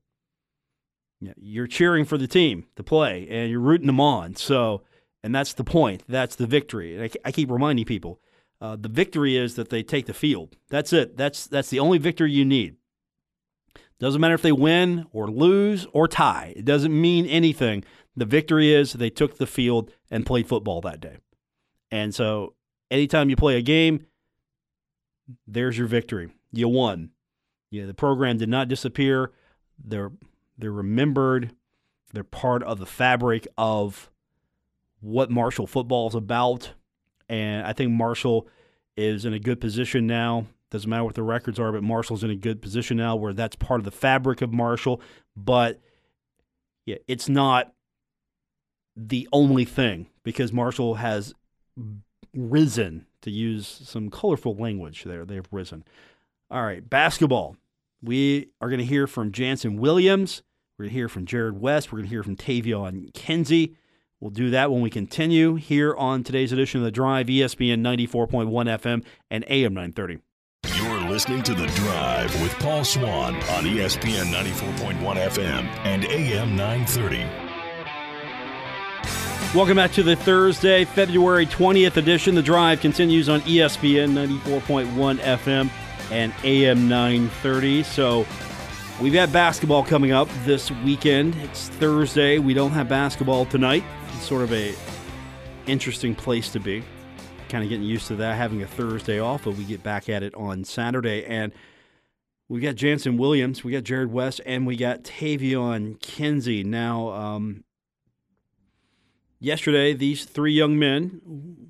You're 1.37 1.67
cheering 1.67 2.05
for 2.05 2.19
the 2.19 2.27
team 2.27 2.67
to 2.77 2.83
play 2.83 3.27
and 3.31 3.51
you're 3.51 3.61
rooting 3.61 3.87
them 3.87 4.01
on. 4.01 4.37
So, 4.37 4.83
and 5.23 5.35
that's 5.35 5.55
the 5.55 5.65
point. 5.65 6.03
That's 6.07 6.37
the 6.37 6.47
victory. 6.47 6.95
And 6.95 7.05
I, 7.05 7.11
I 7.29 7.33
keep 7.33 7.51
reminding 7.51 7.87
people, 7.87 8.21
uh, 8.61 8.77
the 8.77 8.89
victory 8.89 9.37
is 9.37 9.55
that 9.55 9.71
they 9.71 9.83
take 9.83 10.07
the 10.07 10.15
field. 10.15 10.57
That's 10.69 10.93
it. 10.93 11.17
That's 11.17 11.47
that's 11.47 11.71
the 11.71 11.81
only 11.81 11.99
victory 11.99 12.33
you 12.33 12.45
need. 12.45 12.77
Doesn't 13.99 14.21
matter 14.21 14.35
if 14.35 14.43
they 14.43 14.53
win 14.53 15.07
or 15.13 15.29
lose 15.29 15.87
or 15.93 16.07
tie. 16.07 16.53
It 16.55 16.65
doesn't 16.65 16.99
mean 16.99 17.27
anything. 17.27 17.85
The 18.15 18.27
victory 18.27 18.75
is 18.75 18.93
they 18.93 19.11
took 19.11 19.39
the 19.39 19.47
field 19.47 19.91
and 20.11 20.27
played 20.27 20.49
football 20.49 20.81
that 20.83 21.01
day. 21.01 21.19
And 21.91 22.15
so 22.15 22.55
anytime 22.91 23.31
you 23.31 23.37
play 23.37 23.57
a 23.57 23.63
game, 23.63 24.07
there's 25.47 25.79
your 25.79 25.87
victory. 25.87 26.31
You 26.53 26.69
won. 26.69 27.11
Yeah, 27.71 27.87
the 27.87 27.95
program 27.95 28.39
did 28.39 28.49
not 28.49 28.69
disappear. 28.69 29.33
They're 29.83 30.13
they're 30.57 30.73
remembered. 30.73 31.53
They're 32.13 32.25
part 32.25 32.63
of 32.63 32.79
the 32.79 32.87
fabric 32.87 33.47
of 33.59 34.11
what 35.01 35.31
Marshall 35.31 35.67
football 35.67 36.09
is 36.09 36.15
about. 36.15 36.73
And 37.29 37.67
I 37.67 37.73
think 37.73 37.91
Marshall 37.93 38.49
is 38.97 39.25
in 39.25 39.35
a 39.35 39.39
good 39.39 39.61
position 39.61 40.07
now. 40.07 40.47
Doesn't 40.71 40.89
matter 40.89 41.05
what 41.05 41.15
the 41.15 41.23
records 41.23 41.59
are, 41.61 41.73
but 41.73 41.83
Marshall's 41.83 42.25
in 42.25 42.31
a 42.31 42.37
good 42.37 42.63
position 42.63 42.97
now 42.97 43.17
where 43.17 43.33
that's 43.33 43.57
part 43.57 43.81
of 43.81 43.85
the 43.85 43.91
fabric 43.91 44.43
of 44.43 44.53
Marshall. 44.53 45.01
But 45.37 45.81
yeah, 46.87 46.97
it's 47.07 47.29
not 47.29 47.73
the 48.97 49.29
only 49.33 49.65
thing 49.65 50.07
because 50.23 50.53
Marshall 50.53 50.95
has 50.95 51.35
risen, 52.37 53.07
to 53.23 53.31
use 53.31 53.67
some 53.67 54.11
colorful 54.11 54.55
language 54.55 55.05
there. 55.05 55.25
They've 55.25 55.49
risen. 55.51 55.85
All 56.51 56.63
right, 56.63 56.89
basketball. 56.89 57.57
We 58.03 58.51
are 58.61 58.69
going 58.69 58.79
to 58.79 58.85
hear 58.85 59.07
from 59.07 59.33
Jannson 59.33 59.79
Williams. 59.79 60.43
We're 60.79 60.85
going 60.85 60.91
to 60.91 60.99
hear 60.99 61.09
from 61.09 61.27
Jarrod 61.27 61.55
West. 61.55 61.91
We're 61.91 61.99
going 61.99 62.09
to 62.09 62.15
hear 62.15 62.23
from 62.23 62.37
Taevion 62.37 63.13
Kinsey. 63.15 63.77
We'll 64.21 64.31
do 64.31 64.51
that 64.51 64.71
when 64.71 64.81
we 64.81 64.91
continue 64.91 65.57
here 65.57 65.95
on 65.95 66.23
today's 66.23 66.53
edition 66.53 66.81
of 66.81 66.85
The 66.85 66.91
Drive, 66.91 67.27
ESPN 67.27 67.81
94.1 67.81 68.49
FM 68.49 69.05
and 69.31 69.45
AM 69.49 69.75
930. 69.75 70.19
You're 70.75 71.11
listening 71.11 71.43
to 71.45 71.55
The 71.55 71.67
Drive 71.67 72.41
with 72.41 72.53
Paul 72.59 72.85
Swann 72.85 73.37
on 73.37 73.65
ESPN 73.65 74.33
94.1 74.33 74.99
FM 75.01 75.67
and 75.85 76.05
AM 76.07 76.57
930. 76.57 77.46
Welcome 79.57 79.77
back 79.77 79.93
to 79.93 80.03
the 80.03 80.17
Thursday, 80.17 80.85
February 80.85 81.47
20th 81.47 81.97
edition. 81.97 82.35
The 82.35 82.43
Drive 82.43 82.81
continues 82.81 83.31
on 83.31 83.41
ESPN 83.41 84.11
94.1 84.13 85.17
FM 85.17 85.71
and 86.11 86.35
AM 86.45 86.91
930. 86.91 87.83
So 87.85 88.27
we've 89.01 89.15
got 89.15 89.33
basketball 89.33 89.83
coming 89.83 90.13
up 90.13 90.29
this 90.45 90.71
weekend. 90.71 91.37
It's 91.37 91.71
Thursday. 91.71 92.39
We 92.39 92.53
don't 92.53 92.73
have 92.73 92.87
basketball 92.91 93.47
tonight. 93.47 93.83
It's 94.09 94.29
sort 94.29 94.43
of 94.43 94.53
a 94.53 94.75
interesting 95.67 96.15
place 96.15 96.51
to 96.51 96.61
be. 96.61 96.85
Kind 97.49 97.65
of 97.65 97.71
getting 97.71 97.87
used 97.87 98.09
to 98.09 98.17
that, 98.17 98.37
having 98.37 98.63
a 98.63 98.67
Thursday 98.67 99.21
off, 99.21 99.45
but 99.45 99.55
we 99.55 99.65
get 99.65 99.83
back 99.83 100.11
at 100.11 100.23
it 100.23 100.35
on 100.35 100.65
Saturday. 100.65 101.25
And 101.25 101.51
we 102.51 102.61
got 102.61 102.75
Jannson 102.75 103.17
Williams, 103.17 103.65
we 103.65 103.73
got 103.73 103.85
Jarrod 103.85 104.11
West, 104.11 104.43
and 104.45 104.67
we 104.67 104.77
got 104.77 105.03
Taevion 105.03 105.99
Kinsey. 105.99 106.63
Now, 106.63 107.09
um, 107.09 107.65
yesterday, 109.41 109.93
these 109.93 110.25
three 110.25 110.53
young 110.53 110.79
men 110.79 111.21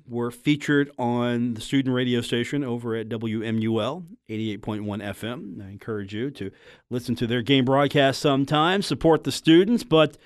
were 0.07 0.31
featured 0.31 0.91
on 0.97 1.55
the 1.55 1.61
student 1.61 1.93
radio 1.93 2.21
station 2.21 2.63
over 2.63 2.95
at 2.95 3.09
WMUL 3.09 4.05
88.1 4.29 4.59
FM. 4.61 5.65
I 5.65 5.69
encourage 5.69 6.13
you 6.13 6.31
to 6.31 6.51
listen 6.89 7.15
to 7.15 7.27
their 7.27 7.41
game 7.41 7.65
broadcast 7.65 8.21
sometime, 8.21 8.81
support 8.81 9.23
the 9.23 9.31
students, 9.31 9.83
but 9.83 10.17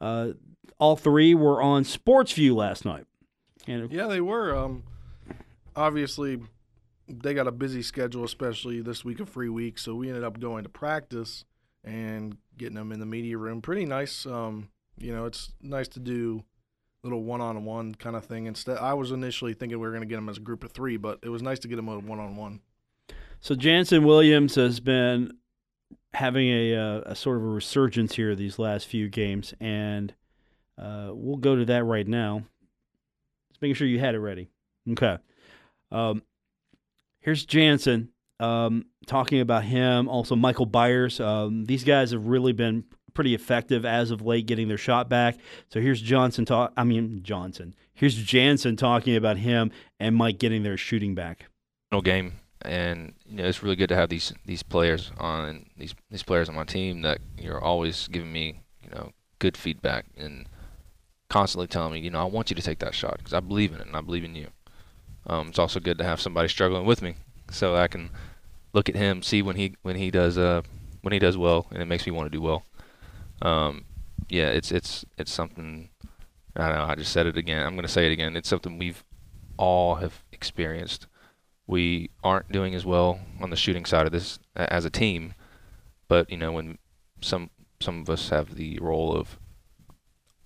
uh, 0.00 0.30
all 0.78 0.96
three 0.96 1.34
were 1.34 1.60
on 1.60 1.84
SportsView 1.84 2.54
last 2.54 2.84
night. 2.84 3.06
And 3.66 3.90
yeah, 3.90 4.06
they 4.06 4.20
were. 4.20 4.56
Um, 4.56 4.84
obviously, 5.74 6.40
they 7.08 7.34
got 7.34 7.46
a 7.46 7.52
busy 7.52 7.82
schedule, 7.82 8.24
especially 8.24 8.80
this 8.80 9.04
week 9.04 9.20
of 9.20 9.28
free 9.28 9.48
week. 9.48 9.78
So 9.78 9.94
we 9.94 10.08
ended 10.08 10.24
up 10.24 10.38
going 10.38 10.62
to 10.64 10.68
practice 10.68 11.44
and 11.84 12.36
getting 12.56 12.74
them 12.74 12.92
in 12.92 13.00
the 13.00 13.06
media 13.06 13.38
room. 13.38 13.60
Pretty 13.62 13.84
nice. 13.84 14.26
Um, 14.26 14.68
you 14.98 15.12
know, 15.12 15.24
it's 15.24 15.52
nice 15.60 15.88
to 15.88 16.00
do 16.00 16.44
little 17.06 17.22
one-on-one 17.22 17.94
kind 17.94 18.16
of 18.16 18.24
thing. 18.24 18.46
Instead, 18.46 18.78
I 18.78 18.94
was 18.94 19.12
initially 19.12 19.54
thinking 19.54 19.78
we 19.78 19.86
were 19.86 19.92
going 19.92 20.02
to 20.02 20.08
get 20.08 20.18
him 20.18 20.28
as 20.28 20.36
a 20.36 20.40
group 20.40 20.64
of 20.64 20.72
three, 20.72 20.96
but 20.96 21.18
it 21.22 21.28
was 21.28 21.42
nice 21.42 21.58
to 21.60 21.68
get 21.68 21.78
him 21.78 21.88
a 21.88 21.98
one-on-one. 21.98 22.60
So 23.40 23.54
Jannson 23.54 24.04
Williams 24.04 24.54
has 24.56 24.80
been 24.80 25.32
having 26.12 26.48
a, 26.48 26.72
a, 26.72 26.80
uh, 26.80 27.00
a, 27.06 27.14
sort 27.14 27.36
of 27.36 27.44
a 27.44 27.46
resurgence 27.46 28.14
here 28.16 28.34
these 28.34 28.58
last 28.58 28.86
few 28.86 29.08
games, 29.08 29.54
and 29.60 30.14
uh, 30.78 31.10
we'll 31.12 31.36
go 31.36 31.54
to 31.54 31.64
that 31.66 31.84
right 31.84 32.06
now. 32.06 32.42
Just 33.50 33.62
making 33.62 33.74
sure 33.74 33.86
you 33.86 34.00
had 34.00 34.14
it 34.14 34.20
ready. 34.20 34.48
Okay. 34.90 35.18
Um, 35.92 36.22
here's 37.20 37.44
Jannson 37.44 38.10
um, 38.40 38.86
talking 39.06 39.40
about 39.40 39.64
him. 39.64 40.08
Also, 40.08 40.36
Michael 40.36 40.66
Byers. 40.66 41.20
Um, 41.20 41.64
these 41.66 41.84
guys 41.84 42.10
have 42.10 42.26
really 42.26 42.52
been 42.52 42.84
pretty 43.16 43.34
effective 43.34 43.84
as 43.84 44.12
of 44.12 44.22
late 44.22 44.46
getting 44.46 44.68
their 44.68 44.78
shot 44.78 45.08
back. 45.08 45.36
So 45.72 45.80
here's 45.80 46.00
Johnson 46.00 46.44
talk. 46.44 46.72
I 46.76 46.84
mean 46.84 47.22
Johnson. 47.24 47.74
Here's 47.94 48.14
Jannson 48.14 48.76
talking 48.76 49.16
about 49.16 49.38
him 49.38 49.72
and 49.98 50.14
Mike 50.14 50.38
getting 50.38 50.62
their 50.62 50.76
shooting 50.76 51.14
back. 51.14 51.46
No 51.90 52.02
game, 52.02 52.34
and 52.62 53.14
you 53.24 53.36
know 53.38 53.44
it's 53.44 53.62
really 53.62 53.74
good 53.74 53.88
to 53.88 53.96
have 53.96 54.10
these 54.10 54.34
these 54.44 54.62
players 54.62 55.10
on 55.18 55.66
these 55.76 55.94
these 56.10 56.22
players 56.22 56.48
on 56.48 56.54
my 56.54 56.64
team 56.64 57.02
that 57.02 57.18
you're 57.38 57.60
always 57.60 58.06
giving 58.08 58.32
me 58.32 58.60
you 58.82 58.90
know 58.90 59.12
good 59.38 59.56
feedback 59.56 60.04
and 60.16 60.46
constantly 61.28 61.66
telling 61.66 61.94
me 61.94 62.00
you 62.00 62.10
know 62.10 62.20
I 62.20 62.24
want 62.24 62.50
you 62.50 62.56
to 62.56 62.62
take 62.62 62.80
that 62.80 62.94
shot 62.94 63.18
because 63.18 63.32
I 63.32 63.40
believe 63.40 63.72
in 63.72 63.80
it 63.80 63.86
and 63.86 63.96
I 63.96 64.02
believe 64.02 64.24
in 64.24 64.34
you. 64.34 64.48
Um, 65.26 65.48
it's 65.48 65.58
also 65.58 65.80
good 65.80 65.98
to 65.98 66.04
have 66.04 66.20
somebody 66.20 66.48
struggling 66.48 66.84
with 66.84 67.02
me 67.02 67.14
so 67.50 67.74
I 67.74 67.88
can 67.88 68.10
look 68.74 68.88
at 68.88 68.94
him, 68.94 69.22
see 69.22 69.40
when 69.40 69.56
he 69.56 69.74
when 69.82 69.96
he 69.96 70.10
does 70.10 70.36
uh 70.36 70.60
when 71.00 71.14
he 71.14 71.18
does 71.18 71.38
well, 71.38 71.66
and 71.70 71.80
it 71.80 71.86
makes 71.86 72.04
me 72.04 72.12
want 72.12 72.26
to 72.26 72.36
do 72.36 72.42
well 72.42 72.64
um, 73.42 73.84
yeah, 74.28 74.48
it's 74.48 74.72
it's 74.72 75.04
it's 75.18 75.32
something. 75.32 75.90
I 76.56 76.68
don't 76.68 76.78
know. 76.78 76.84
I 76.84 76.94
just 76.94 77.12
said 77.12 77.26
it 77.26 77.36
again. 77.36 77.64
I'm 77.64 77.74
going 77.74 77.86
to 77.86 77.92
say 77.92 78.06
it 78.06 78.12
again. 78.12 78.36
It's 78.36 78.48
something 78.48 78.78
we've 78.78 79.04
all 79.58 79.96
have 79.96 80.22
experienced. 80.32 81.06
We 81.66 82.10
aren't 82.24 82.50
doing 82.50 82.74
as 82.74 82.86
well 82.86 83.20
on 83.40 83.50
the 83.50 83.56
shooting 83.56 83.84
side 83.84 84.06
of 84.06 84.12
this 84.12 84.38
as 84.54 84.84
a 84.84 84.90
team, 84.90 85.34
but 86.08 86.30
you 86.30 86.36
know 86.36 86.52
when 86.52 86.78
some 87.20 87.50
some 87.80 88.00
of 88.00 88.10
us 88.10 88.30
have 88.30 88.54
the 88.54 88.78
role 88.80 89.14
of 89.14 89.38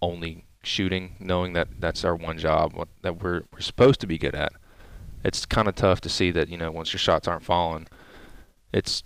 only 0.02 0.46
shooting, 0.62 1.16
knowing 1.18 1.52
that 1.52 1.68
that's 1.78 2.04
our 2.04 2.16
one 2.16 2.38
job 2.38 2.72
what, 2.74 2.88
that 3.02 3.22
we're 3.22 3.42
we're 3.52 3.60
supposed 3.60 4.00
to 4.00 4.06
be 4.06 4.18
good 4.18 4.34
at. 4.34 4.52
It's 5.22 5.44
kind 5.44 5.68
of 5.68 5.74
tough 5.74 6.00
to 6.02 6.08
see 6.08 6.30
that 6.32 6.48
you 6.48 6.56
know 6.56 6.70
once 6.70 6.92
your 6.92 6.98
shots 6.98 7.28
aren't 7.28 7.44
falling, 7.44 7.86
it's 8.72 9.04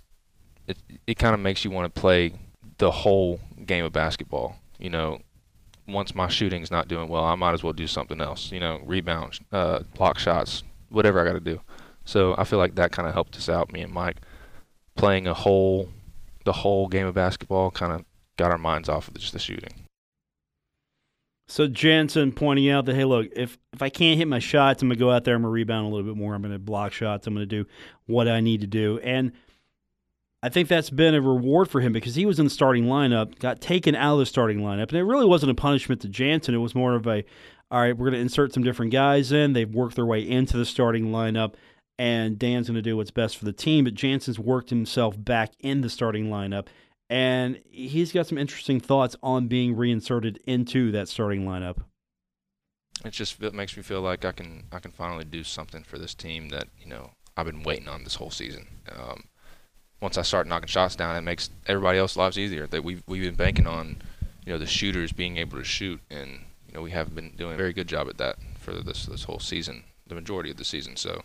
it 0.67 0.77
it 1.05 1.15
kind 1.15 1.33
of 1.33 1.39
makes 1.39 1.63
you 1.63 1.71
want 1.71 1.93
to 1.93 2.01
play 2.01 2.33
the 2.77 2.91
whole 2.91 3.39
game 3.65 3.85
of 3.85 3.93
basketball. 3.93 4.57
You 4.79 4.89
know, 4.89 5.19
once 5.87 6.15
my 6.15 6.27
shooting's 6.27 6.71
not 6.71 6.87
doing 6.87 7.07
well, 7.09 7.23
I 7.23 7.35
might 7.35 7.53
as 7.53 7.63
well 7.63 7.73
do 7.73 7.87
something 7.87 8.21
else. 8.21 8.51
You 8.51 8.59
know, 8.59 8.81
rebound, 8.85 9.39
uh, 9.51 9.79
block 9.95 10.19
shots, 10.19 10.63
whatever 10.89 11.19
I 11.19 11.25
got 11.25 11.33
to 11.33 11.39
do. 11.39 11.61
So 12.05 12.35
I 12.37 12.43
feel 12.43 12.59
like 12.59 12.75
that 12.75 12.91
kind 12.91 13.07
of 13.07 13.13
helped 13.13 13.35
us 13.35 13.49
out, 13.49 13.71
me 13.71 13.81
and 13.81 13.91
Mike, 13.91 14.17
playing 14.95 15.27
a 15.27 15.33
whole, 15.33 15.89
the 16.45 16.53
whole 16.53 16.87
game 16.87 17.07
of 17.07 17.15
basketball, 17.15 17.71
kind 17.71 17.91
of 17.93 18.05
got 18.37 18.51
our 18.51 18.57
minds 18.57 18.89
off 18.89 19.07
of 19.07 19.15
just 19.15 19.33
the 19.33 19.39
shooting. 19.39 19.85
So 21.47 21.67
Jannson 21.67 22.31
pointing 22.31 22.69
out 22.69 22.85
that 22.85 22.95
hey, 22.95 23.05
look, 23.05 23.27
if 23.35 23.57
if 23.71 23.81
I 23.81 23.89
can't 23.89 24.17
hit 24.17 24.27
my 24.27 24.39
shots, 24.39 24.81
I'm 24.81 24.89
gonna 24.89 24.99
go 24.99 25.11
out 25.11 25.25
there. 25.25 25.35
I'm 25.35 25.43
gonna 25.43 25.51
rebound 25.51 25.85
a 25.85 25.89
little 25.89 26.11
bit 26.11 26.17
more. 26.17 26.33
I'm 26.33 26.41
gonna 26.41 26.57
block 26.57 26.91
shots. 26.91 27.27
I'm 27.27 27.35
gonna 27.35 27.45
do 27.45 27.65
what 28.07 28.27
I 28.27 28.39
need 28.39 28.61
to 28.61 28.67
do. 28.67 28.99
And 28.99 29.31
I 30.45 30.49
think 30.49 30.69
that's 30.69 30.91
been 30.91 31.15
a 31.15 31.21
reward 31.21 31.71
for 31.71 31.81
him 31.81 31.91
because 31.91 32.13
he 32.13 32.27
was 32.27 32.37
in 32.37 32.45
the 32.45 32.51
starting 32.51 32.85
lineup, 32.85 33.39
got 33.39 33.61
taken 33.61 33.95
out 33.95 34.13
of 34.13 34.19
the 34.19 34.27
starting 34.27 34.59
lineup, 34.59 34.89
and 34.89 34.93
it 34.93 35.03
really 35.03 35.25
wasn't 35.25 35.51
a 35.51 35.55
punishment 35.55 36.01
to 36.01 36.07
Jannson. 36.07 36.53
It 36.53 36.59
was 36.59 36.75
more 36.75 36.93
of 36.93 37.07
a, 37.07 37.23
all 37.71 37.81
right, 37.81 37.97
we're 37.97 38.11
going 38.11 38.13
to 38.13 38.19
insert 38.19 38.53
some 38.53 38.61
different 38.61 38.91
guys 38.91 39.31
in. 39.31 39.53
They've 39.53 39.73
worked 39.73 39.95
their 39.95 40.05
way 40.05 40.21
into 40.21 40.55
the 40.55 40.65
starting 40.65 41.07
lineup, 41.07 41.55
and 41.97 42.37
Dan's 42.37 42.67
going 42.67 42.75
to 42.75 42.83
do 42.83 42.95
what's 42.95 43.09
best 43.09 43.37
for 43.37 43.45
the 43.45 43.53
team. 43.53 43.85
But 43.85 43.95
Jannson's 43.95 44.37
worked 44.37 44.69
himself 44.69 45.15
back 45.17 45.49
in 45.61 45.81
the 45.81 45.89
starting 45.89 46.27
lineup, 46.27 46.67
and 47.09 47.59
he's 47.67 48.11
got 48.11 48.27
some 48.27 48.37
interesting 48.37 48.79
thoughts 48.79 49.15
on 49.23 49.47
being 49.47 49.75
reinserted 49.75 50.39
into 50.45 50.91
that 50.91 51.09
starting 51.09 51.47
lineup. 51.47 51.77
It 53.03 53.13
just 53.13 53.41
it 53.41 53.55
makes 53.55 53.75
me 53.75 53.81
feel 53.81 54.01
like 54.01 54.23
I 54.25 54.31
can 54.31 54.65
I 54.71 54.77
can 54.77 54.91
finally 54.91 55.25
do 55.25 55.43
something 55.43 55.83
for 55.83 55.97
this 55.97 56.13
team 56.13 56.49
that 56.49 56.67
you 56.77 56.85
know 56.85 57.13
I've 57.35 57.47
been 57.47 57.63
waiting 57.63 57.87
on 57.87 58.03
this 58.03 58.13
whole 58.13 58.29
season. 58.29 58.67
Um, 58.95 59.23
once 60.05 60.19
I 60.19 60.21
start 60.21 60.45
knocking 60.45 60.67
shots 60.67 60.95
down, 60.95 61.15
it 61.15 61.21
makes 61.21 61.49
everybody 61.65 61.97
else's 61.97 62.15
lives 62.15 62.37
easier. 62.37 62.67
That 62.67 62.83
we've 62.83 63.01
we've 63.07 63.23
been 63.23 63.33
banking 63.33 63.65
on, 63.65 63.97
you 64.45 64.53
know, 64.53 64.59
the 64.59 64.67
shooters 64.67 65.11
being 65.11 65.37
able 65.37 65.57
to 65.57 65.63
shoot, 65.63 65.99
and 66.11 66.41
you 66.67 66.75
know 66.75 66.83
we 66.83 66.91
have 66.91 67.15
been 67.15 67.31
doing 67.31 67.55
a 67.55 67.57
very 67.57 67.73
good 67.73 67.87
job 67.87 68.07
at 68.07 68.19
that 68.19 68.35
for 68.59 68.73
this 68.73 69.07
this 69.07 69.23
whole 69.23 69.39
season, 69.39 69.83
the 70.05 70.13
majority 70.13 70.51
of 70.51 70.57
the 70.57 70.63
season. 70.63 70.95
So 70.95 71.23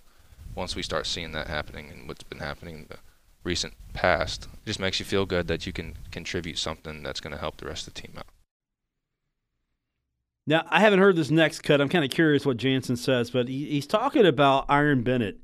once 0.54 0.74
we 0.74 0.82
start 0.82 1.06
seeing 1.06 1.32
that 1.32 1.46
happening 1.46 1.90
and 1.90 2.08
what's 2.08 2.22
been 2.22 2.38
happening 2.38 2.74
in 2.74 2.86
the 2.88 2.96
recent 3.44 3.74
past, 3.92 4.44
it 4.44 4.66
just 4.66 4.80
makes 4.80 4.98
you 4.98 5.04
feel 5.04 5.26
good 5.26 5.46
that 5.48 5.66
you 5.66 5.74
can 5.74 5.98
contribute 6.10 6.56
something 6.56 7.02
that's 7.02 7.20
going 7.20 7.34
to 7.34 7.38
help 7.38 7.58
the 7.58 7.66
rest 7.66 7.86
of 7.86 7.92
the 7.92 8.00
team 8.00 8.14
out. 8.16 8.26
Now, 10.46 10.64
I 10.70 10.80
haven't 10.80 11.00
heard 11.00 11.16
this 11.16 11.30
next 11.30 11.60
cut. 11.60 11.82
I'm 11.82 11.90
kind 11.90 12.04
of 12.04 12.10
curious 12.10 12.46
what 12.46 12.56
Jannson 12.56 12.96
says, 12.96 13.30
but 13.30 13.46
he, 13.46 13.66
he's 13.66 13.86
talking 13.86 14.24
about 14.24 14.70
Iran 14.70 15.02
Bennett 15.02 15.38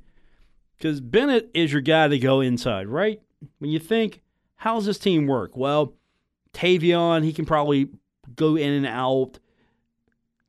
because 0.75 1.01
Bennett 1.01 1.51
is 1.53 1.71
your 1.71 1.81
guy 1.81 2.07
to 2.07 2.17
go 2.17 2.41
inside, 2.41 2.87
right? 2.87 3.21
When 3.59 3.69
you 3.69 3.79
think, 3.79 4.21
how's 4.55 4.85
this 4.85 4.99
team 4.99 5.27
work? 5.27 5.55
Well, 5.55 5.93
Taevion, 6.53 7.23
he 7.23 7.33
can 7.33 7.45
probably 7.45 7.89
go 8.35 8.55
in 8.55 8.71
and 8.73 8.85
out. 8.85 9.39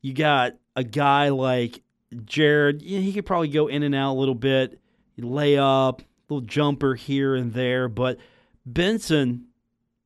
You 0.01 0.15
got 0.15 0.55
a 0.77 0.85
guy 0.85 1.29
like 1.29 1.83
Jarrod, 2.15 2.81
he 2.81 3.13
could 3.13 3.27
probably 3.27 3.49
go 3.49 3.67
in 3.67 3.83
and 3.83 3.95
out 3.95 4.13
a 4.13 4.19
little 4.19 4.35
bit, 4.35 4.81
lay 5.19 5.59
up, 5.59 6.03
little 6.29 6.47
jumper 6.47 6.95
here 6.95 7.35
and 7.35 7.53
there. 7.53 7.89
But 7.89 8.19
Benson, 8.65 9.47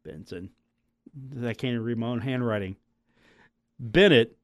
Benson, 0.04 0.50
I 1.36 1.54
can't 1.54 1.74
even 1.74 1.84
read 1.84 1.98
my 1.98 2.08
own 2.08 2.20
handwriting. 2.20 2.76
Bennett, 3.78 4.36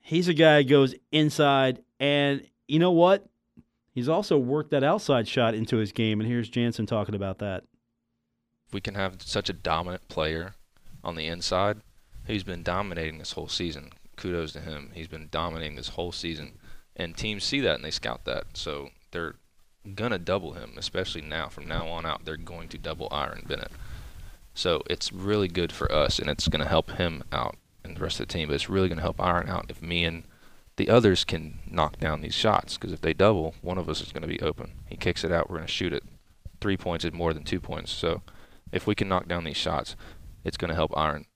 he's 0.00 0.28
a 0.28 0.34
guy 0.34 0.62
goes 0.62 0.94
inside, 1.12 1.82
and 2.00 2.46
you 2.66 2.78
know 2.78 2.92
what? 2.92 3.26
He's 3.94 4.08
also 4.08 4.36
worked 4.36 4.70
that 4.72 4.82
outside 4.82 5.28
shot 5.28 5.54
into 5.54 5.76
his 5.76 5.92
game, 5.92 6.20
and 6.20 6.28
here's 6.28 6.48
Jansen 6.48 6.84
talking 6.84 7.14
about 7.14 7.38
that. 7.38 7.64
We 8.72 8.80
can 8.80 8.96
have 8.96 9.22
such 9.22 9.48
a 9.48 9.52
dominant 9.52 10.08
player 10.08 10.54
on 11.04 11.14
the 11.14 11.28
inside, 11.28 11.80
who's 12.24 12.42
been 12.42 12.64
dominating 12.64 13.18
this 13.18 13.32
whole 13.32 13.46
season, 13.48 13.92
kudos 14.16 14.52
to 14.52 14.60
him. 14.60 14.90
He's 14.94 15.06
been 15.06 15.28
dominating 15.30 15.76
this 15.76 15.90
whole 15.90 16.10
season, 16.10 16.58
and 16.96 17.16
teams 17.16 17.44
see 17.44 17.60
that 17.60 17.76
and 17.76 17.84
they 17.84 17.92
scout 17.92 18.24
that, 18.24 18.46
so 18.54 18.90
they're 19.12 19.36
gonna 19.94 20.18
double 20.18 20.54
him, 20.54 20.72
especially 20.76 21.20
now. 21.20 21.48
From 21.48 21.68
now 21.68 21.86
on 21.86 22.04
out, 22.04 22.24
they're 22.24 22.36
going 22.36 22.68
to 22.70 22.78
double 22.78 23.06
Iran 23.12 23.44
Bennett. 23.46 23.70
So 24.54 24.82
it's 24.88 25.12
really 25.12 25.48
good 25.48 25.70
for 25.70 25.92
us, 25.92 26.18
and 26.18 26.28
it's 26.28 26.48
gonna 26.48 26.66
help 26.66 26.90
him 26.92 27.22
out 27.30 27.56
and 27.84 27.96
the 27.96 28.00
rest 28.00 28.18
of 28.18 28.26
the 28.26 28.32
team. 28.32 28.48
But 28.48 28.54
it's 28.54 28.70
really 28.70 28.88
gonna 28.88 29.02
help 29.02 29.20
Iran 29.20 29.48
out 29.48 29.66
if 29.68 29.82
me 29.82 30.04
and 30.04 30.24
the 30.76 30.88
others 30.88 31.24
can 31.24 31.60
knock 31.70 31.98
down 31.98 32.20
these 32.20 32.34
shots. 32.34 32.76
Because 32.76 32.92
if 32.92 33.00
they 33.00 33.14
double, 33.14 33.54
one 33.62 33.78
of 33.78 33.88
us 33.88 34.00
is 34.00 34.12
gonna 34.12 34.26
be 34.26 34.40
open. 34.40 34.72
He 34.86 34.96
kicks 34.96 35.24
it 35.24 35.32
out, 35.32 35.50
we're 35.50 35.56
gonna 35.56 35.68
shoot 35.68 35.92
it. 35.92 36.04
Three 36.60 36.76
points 36.76 37.04
is 37.04 37.12
more 37.12 37.34
than 37.34 37.44
two 37.44 37.60
points. 37.60 37.92
So 37.92 38.22
if 38.72 38.86
we 38.86 38.94
can 38.94 39.08
knock 39.08 39.28
down 39.28 39.44
these 39.44 39.56
shots, 39.56 39.96
it's 40.44 40.56
gonna 40.56 40.74
help 40.74 40.96
Iran 40.96 41.26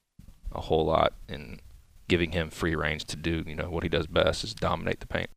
a 0.53 0.63
whole 0.63 0.85
lot 0.85 1.13
in 1.29 1.61
giving 2.09 2.33
him 2.33 2.51
free 2.51 2.75
range 2.75 3.05
to 3.05 3.17
do, 3.17 3.45
you 3.47 3.55
know, 3.55 3.71
what 3.71 3.83
he 3.83 3.89
does 3.89 4.07
best 4.07 4.43
is 4.43 4.55
dominate 4.55 5.01
the 5.01 5.07
paint. 5.07 5.31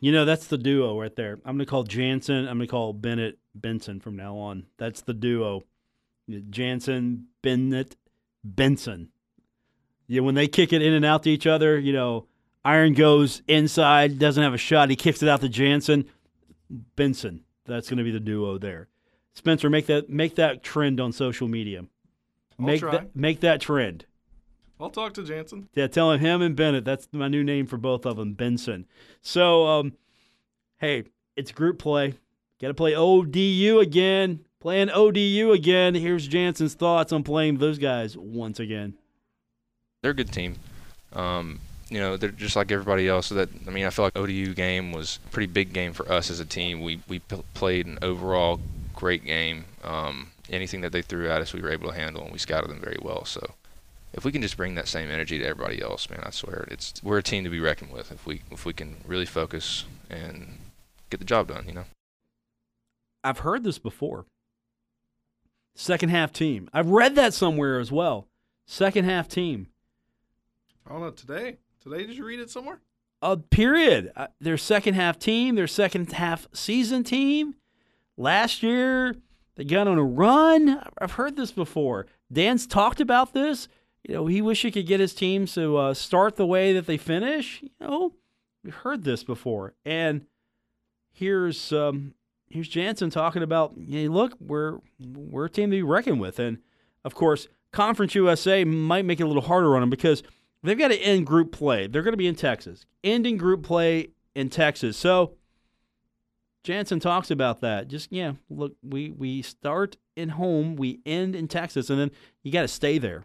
You 0.00 0.10
know, 0.10 0.24
that's 0.24 0.48
the 0.48 0.58
duo 0.58 1.00
right 1.00 1.14
there. 1.14 1.34
I'm 1.44 1.56
going 1.56 1.60
to 1.60 1.66
call 1.66 1.84
Jannson, 1.84 2.48
I'm 2.48 2.58
going 2.58 2.66
to 2.66 2.70
call 2.70 2.92
Bennett 2.92 3.38
Benson 3.54 4.00
from 4.00 4.16
now 4.16 4.36
on. 4.36 4.66
That's 4.76 5.02
the 5.02 5.14
duo. 5.14 5.62
Jannson, 6.50 7.28
Bennett, 7.40 7.96
Benson. 8.42 9.10
Yeah, 10.08 10.22
when 10.22 10.34
they 10.34 10.48
kick 10.48 10.72
it 10.72 10.82
in 10.82 10.92
and 10.92 11.04
out 11.04 11.22
to 11.22 11.30
each 11.30 11.46
other, 11.46 11.78
you 11.78 11.92
know, 11.92 12.26
Iran 12.66 12.94
goes 12.94 13.42
inside, 13.48 14.18
doesn't 14.18 14.42
have 14.42 14.54
a 14.54 14.58
shot. 14.58 14.90
He 14.90 14.96
kicks 14.96 15.22
it 15.22 15.28
out 15.28 15.40
to 15.40 15.48
Jannson. 15.48 16.04
Benson. 16.96 17.44
That's 17.66 17.88
going 17.88 17.98
to 17.98 18.04
be 18.04 18.10
the 18.10 18.20
duo 18.20 18.58
there. 18.58 18.88
Spencer, 19.34 19.70
make 19.70 19.86
that 19.86 20.10
make 20.10 20.34
that 20.36 20.62
trend 20.62 21.00
on 21.00 21.12
social 21.12 21.48
media. 21.48 21.84
I'll 22.58 22.66
make 22.66 22.80
try. 22.80 22.92
that 22.92 23.16
make 23.16 23.40
that 23.40 23.60
trend. 23.60 24.04
I'll 24.78 24.90
talk 24.90 25.14
to 25.14 25.22
Jannson. 25.22 25.68
Yeah, 25.74 25.86
tell 25.86 26.10
him 26.10 26.20
him 26.20 26.42
and 26.42 26.56
Bennett. 26.56 26.84
That's 26.84 27.08
my 27.12 27.28
new 27.28 27.44
name 27.44 27.66
for 27.66 27.76
both 27.76 28.04
of 28.04 28.16
them, 28.16 28.34
Benson. 28.34 28.86
So, 29.20 29.66
um, 29.66 29.92
hey, 30.78 31.04
it's 31.36 31.52
group 31.52 31.78
play. 31.78 32.14
Got 32.60 32.68
to 32.68 32.74
play 32.74 32.94
ODU 32.94 33.78
again. 33.80 34.40
Playing 34.60 34.90
ODU 34.90 35.52
again. 35.52 35.94
Here's 35.94 36.28
Jannson's 36.28 36.74
thoughts 36.74 37.12
on 37.12 37.22
playing 37.22 37.58
those 37.58 37.78
guys 37.78 38.16
once 38.16 38.60
again. 38.60 38.94
they're 40.02 40.10
a 40.10 40.14
good 40.14 40.32
team. 40.32 40.56
Um, 41.12 41.60
you 41.92 42.00
know, 42.00 42.16
they're 42.16 42.30
just 42.30 42.56
like 42.56 42.72
everybody 42.72 43.06
else. 43.06 43.28
That 43.28 43.50
I 43.66 43.70
mean, 43.70 43.84
I 43.84 43.90
feel 43.90 44.06
like 44.06 44.16
ODU 44.16 44.54
game 44.54 44.92
was 44.92 45.18
a 45.26 45.28
pretty 45.28 45.52
big 45.52 45.74
game 45.74 45.92
for 45.92 46.10
us 46.10 46.30
as 46.30 46.40
a 46.40 46.44
team. 46.46 46.80
We 46.80 47.02
we 47.06 47.18
p- 47.18 47.44
played 47.52 47.86
an 47.86 47.98
overall 48.00 48.60
great 48.94 49.24
game. 49.26 49.66
Um, 49.84 50.30
anything 50.48 50.80
that 50.80 50.92
they 50.92 51.02
threw 51.02 51.30
at 51.30 51.42
us, 51.42 51.52
we 51.52 51.60
were 51.60 51.70
able 51.70 51.90
to 51.90 51.94
handle, 51.94 52.22
and 52.22 52.32
we 52.32 52.38
scouted 52.38 52.70
them 52.70 52.80
very 52.80 52.96
well. 53.02 53.26
So, 53.26 53.54
if 54.14 54.24
we 54.24 54.32
can 54.32 54.40
just 54.40 54.56
bring 54.56 54.74
that 54.76 54.88
same 54.88 55.10
energy 55.10 55.38
to 55.38 55.44
everybody 55.44 55.82
else, 55.82 56.08
man, 56.08 56.22
I 56.24 56.30
swear, 56.30 56.66
it's 56.70 56.94
we're 57.02 57.18
a 57.18 57.22
team 57.22 57.44
to 57.44 57.50
be 57.50 57.60
reckoned 57.60 57.92
with. 57.92 58.10
If 58.10 58.24
we 58.24 58.40
if 58.50 58.64
we 58.64 58.72
can 58.72 58.96
really 59.06 59.26
focus 59.26 59.84
and 60.08 60.58
get 61.10 61.20
the 61.20 61.26
job 61.26 61.48
done, 61.48 61.64
you 61.66 61.74
know. 61.74 61.84
I've 63.22 63.40
heard 63.40 63.64
this 63.64 63.78
before. 63.78 64.24
Second 65.74 66.08
half 66.08 66.32
team. 66.32 66.70
I've 66.72 66.88
read 66.88 67.16
that 67.16 67.34
somewhere 67.34 67.78
as 67.78 67.92
well. 67.92 68.28
Second 68.66 69.04
half 69.04 69.28
team. 69.28 69.68
I 70.86 70.92
don't 70.92 71.02
know 71.02 71.10
today. 71.10 71.58
Did 71.84 72.08
just 72.08 72.20
read 72.20 72.40
it 72.40 72.50
somewhere? 72.50 72.80
A 73.20 73.36
period. 73.36 74.12
Uh, 74.16 74.28
their 74.40 74.58
second 74.58 74.94
half 74.94 75.18
team, 75.18 75.54
their 75.54 75.66
second 75.66 76.12
half 76.12 76.48
season 76.52 77.04
team. 77.04 77.54
Last 78.16 78.62
year, 78.62 79.16
they 79.56 79.64
got 79.64 79.88
on 79.88 79.98
a 79.98 80.04
run. 80.04 80.82
I've 80.98 81.12
heard 81.12 81.36
this 81.36 81.52
before. 81.52 82.06
Dan's 82.32 82.66
talked 82.66 83.00
about 83.00 83.32
this. 83.32 83.68
You 84.08 84.14
know, 84.14 84.26
he 84.26 84.42
wish 84.42 84.62
he 84.62 84.70
could 84.70 84.86
get 84.86 85.00
his 85.00 85.14
teams 85.14 85.54
to 85.54 85.76
uh, 85.76 85.94
start 85.94 86.36
the 86.36 86.46
way 86.46 86.72
that 86.72 86.86
they 86.86 86.96
finish. 86.96 87.62
You 87.62 87.70
know, 87.80 88.14
we've 88.64 88.74
heard 88.74 89.04
this 89.04 89.22
before. 89.22 89.74
And 89.84 90.26
here's 91.12 91.72
um, 91.72 92.14
here's 92.48 92.68
Jannson 92.68 93.10
talking 93.10 93.42
about, 93.42 93.74
hey, 93.88 94.08
look, 94.08 94.36
we're 94.40 94.78
we're 94.98 95.46
a 95.46 95.50
team 95.50 95.70
to 95.70 95.76
be 95.76 95.82
reckoned 95.82 96.20
with. 96.20 96.38
And 96.38 96.58
of 97.04 97.14
course, 97.14 97.48
Conference 97.72 98.14
USA 98.14 98.64
might 98.64 99.04
make 99.04 99.20
it 99.20 99.24
a 99.24 99.26
little 99.26 99.42
harder 99.42 99.74
on 99.74 99.82
them 99.82 99.90
because 99.90 100.22
they've 100.62 100.78
got 100.78 100.88
to 100.88 100.98
end 100.98 101.26
group 101.26 101.52
play. 101.52 101.86
They're 101.86 102.02
going 102.02 102.12
to 102.12 102.18
be 102.18 102.26
in 102.28 102.34
Texas, 102.34 102.86
ending 103.04 103.36
group 103.36 103.62
play 103.62 104.10
in 104.34 104.48
Texas. 104.50 104.96
So 104.96 105.32
Jannson 106.64 107.00
talks 107.00 107.30
about 107.30 107.60
that. 107.62 107.88
Just 107.88 108.12
yeah, 108.12 108.32
look, 108.48 108.74
we 108.82 109.10
we 109.10 109.42
start 109.42 109.96
in 110.16 110.30
home, 110.30 110.76
we 110.76 111.00
end 111.04 111.34
in 111.34 111.48
Texas, 111.48 111.90
and 111.90 111.98
then 111.98 112.10
you 112.42 112.52
got 112.52 112.62
to 112.62 112.68
stay 112.68 112.98
there. 112.98 113.24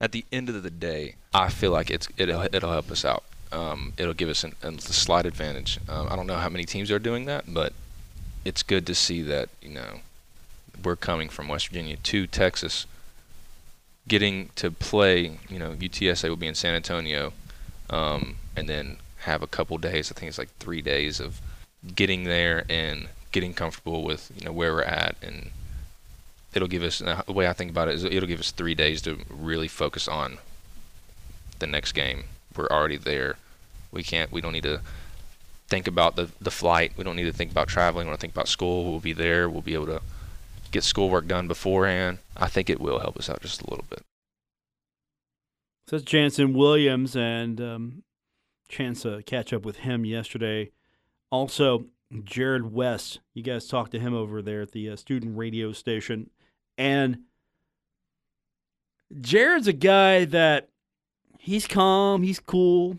at 0.00 0.12
the 0.12 0.24
end 0.32 0.48
of 0.48 0.62
the 0.62 0.70
day, 0.70 1.16
I 1.34 1.48
feel 1.48 1.70
like 1.70 1.90
it's 1.90 2.08
it'll, 2.16 2.42
it'll 2.52 2.72
help 2.72 2.90
us 2.90 3.04
out. 3.04 3.24
Um, 3.50 3.92
it'll 3.96 4.14
give 4.14 4.28
us 4.28 4.44
an, 4.44 4.54
a 4.62 4.78
slight 4.80 5.24
advantage. 5.26 5.78
Um, 5.88 6.08
I 6.10 6.16
don't 6.16 6.26
know 6.26 6.36
how 6.36 6.48
many 6.50 6.64
teams 6.64 6.90
are 6.90 6.98
doing 6.98 7.24
that, 7.26 7.44
but 7.52 7.72
it's 8.44 8.62
good 8.62 8.86
to 8.86 8.94
see 8.94 9.22
that 9.22 9.48
you 9.62 9.70
know 9.70 10.00
we're 10.84 10.96
coming 10.96 11.28
from 11.28 11.48
West 11.48 11.68
Virginia 11.68 11.96
to 11.96 12.26
Texas, 12.26 12.86
getting 14.08 14.50
to 14.56 14.70
play. 14.70 15.38
You 15.48 15.58
know, 15.58 15.72
UTSA 15.72 16.28
will 16.28 16.36
be 16.36 16.46
in 16.46 16.54
San 16.54 16.74
Antonio, 16.74 17.32
um, 17.90 18.36
and 18.56 18.68
then 18.68 18.96
have 19.20 19.42
a 19.42 19.46
couple 19.46 19.78
days. 19.78 20.10
I 20.10 20.18
think 20.18 20.28
it's 20.28 20.38
like 20.38 20.50
three 20.58 20.82
days 20.82 21.20
of 21.20 21.40
getting 21.94 22.24
there 22.24 22.64
and 22.68 23.08
getting 23.30 23.54
comfortable 23.54 24.02
with 24.02 24.32
you 24.36 24.44
know 24.44 24.52
where 24.52 24.72
we're 24.72 24.82
at 24.82 25.14
and 25.22 25.50
it'll 26.54 26.68
give 26.68 26.82
us 26.82 27.00
uh, 27.00 27.22
the 27.26 27.32
way 27.32 27.46
I 27.46 27.52
think 27.52 27.70
about 27.70 27.88
it 27.88 27.94
is 27.94 28.04
it'll 28.04 28.28
give 28.28 28.40
us 28.40 28.50
three 28.50 28.74
days 28.74 29.02
to 29.02 29.18
really 29.28 29.68
focus 29.68 30.08
on 30.08 30.38
the 31.58 31.66
next 31.66 31.92
game. 31.92 32.24
We're 32.56 32.68
already 32.68 32.96
there. 32.96 33.36
We 33.92 34.02
can't. 34.02 34.32
We 34.32 34.40
don't 34.40 34.52
need 34.52 34.64
to 34.64 34.80
think 35.68 35.86
about 35.86 36.16
the 36.16 36.30
the 36.40 36.50
flight. 36.50 36.92
We 36.96 37.04
don't 37.04 37.16
need 37.16 37.24
to 37.24 37.32
think 37.32 37.50
about 37.50 37.68
traveling. 37.68 38.06
We 38.06 38.10
don't 38.10 38.20
think 38.20 38.32
about 38.32 38.48
school. 38.48 38.90
We'll 38.90 39.00
be 39.00 39.12
there. 39.12 39.48
We'll 39.48 39.62
be 39.62 39.74
able 39.74 39.86
to 39.86 40.02
get 40.70 40.84
schoolwork 40.84 41.26
done 41.26 41.48
beforehand. 41.48 42.18
I 42.36 42.48
think 42.48 42.70
it 42.70 42.80
will 42.80 43.00
help 43.00 43.16
us 43.16 43.28
out 43.28 43.42
just 43.42 43.62
a 43.62 43.70
little 43.70 43.84
bit. 43.88 44.02
So 45.86 45.96
that's 45.96 46.04
Jannson 46.04 46.52
Williams 46.52 47.16
and 47.16 47.60
um, 47.60 48.02
chance 48.68 49.02
to 49.02 49.22
catch 49.22 49.52
up 49.52 49.64
with 49.64 49.78
him 49.78 50.04
yesterday. 50.04 50.70
Also, 51.30 51.86
Jarrod 52.12 52.70
West. 52.70 53.20
You 53.34 53.42
guys 53.42 53.66
talked 53.66 53.92
to 53.92 53.98
him 53.98 54.14
over 54.14 54.42
there 54.42 54.62
at 54.62 54.72
the 54.72 54.90
uh, 54.90 54.96
student 54.96 55.36
radio 55.36 55.72
station. 55.72 56.30
And 56.76 57.20
Jarrod's 59.14 59.66
a 59.66 59.72
guy 59.72 60.24
that 60.26 60.68
he's 61.38 61.66
calm, 61.66 62.22
he's 62.22 62.40
cool, 62.40 62.98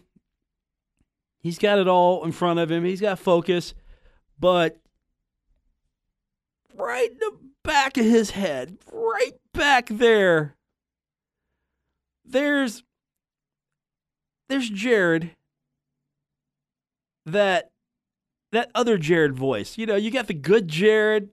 he's 1.39 1.60
got 1.60 1.79
it 1.79 1.88
all 1.88 2.23
in 2.25 2.32
front 2.32 2.60
of 2.60 2.71
him, 2.71 2.84
he's 2.84 3.01
got 3.01 3.19
focus, 3.19 3.73
but 4.39 4.79
right 6.75 7.12
in 7.12 7.17
the 7.17 7.38
back 7.69 7.97
of 7.97 8.05
his 8.05 8.32
head, 8.32 8.79
right 8.91 9.34
back 9.53 9.89
there, 9.91 10.55
there's 12.25 12.82
there's 14.47 14.71
Jarrod 14.71 15.29
that 17.27 17.69
that 18.51 18.71
other 18.73 18.97
Jarrod 18.97 19.34
voice. 19.34 19.77
You 19.77 19.86
know, 19.86 19.95
you 19.95 20.10
got 20.10 20.25
the 20.25 20.34
good 20.34 20.67
Jarrod, 20.67 21.29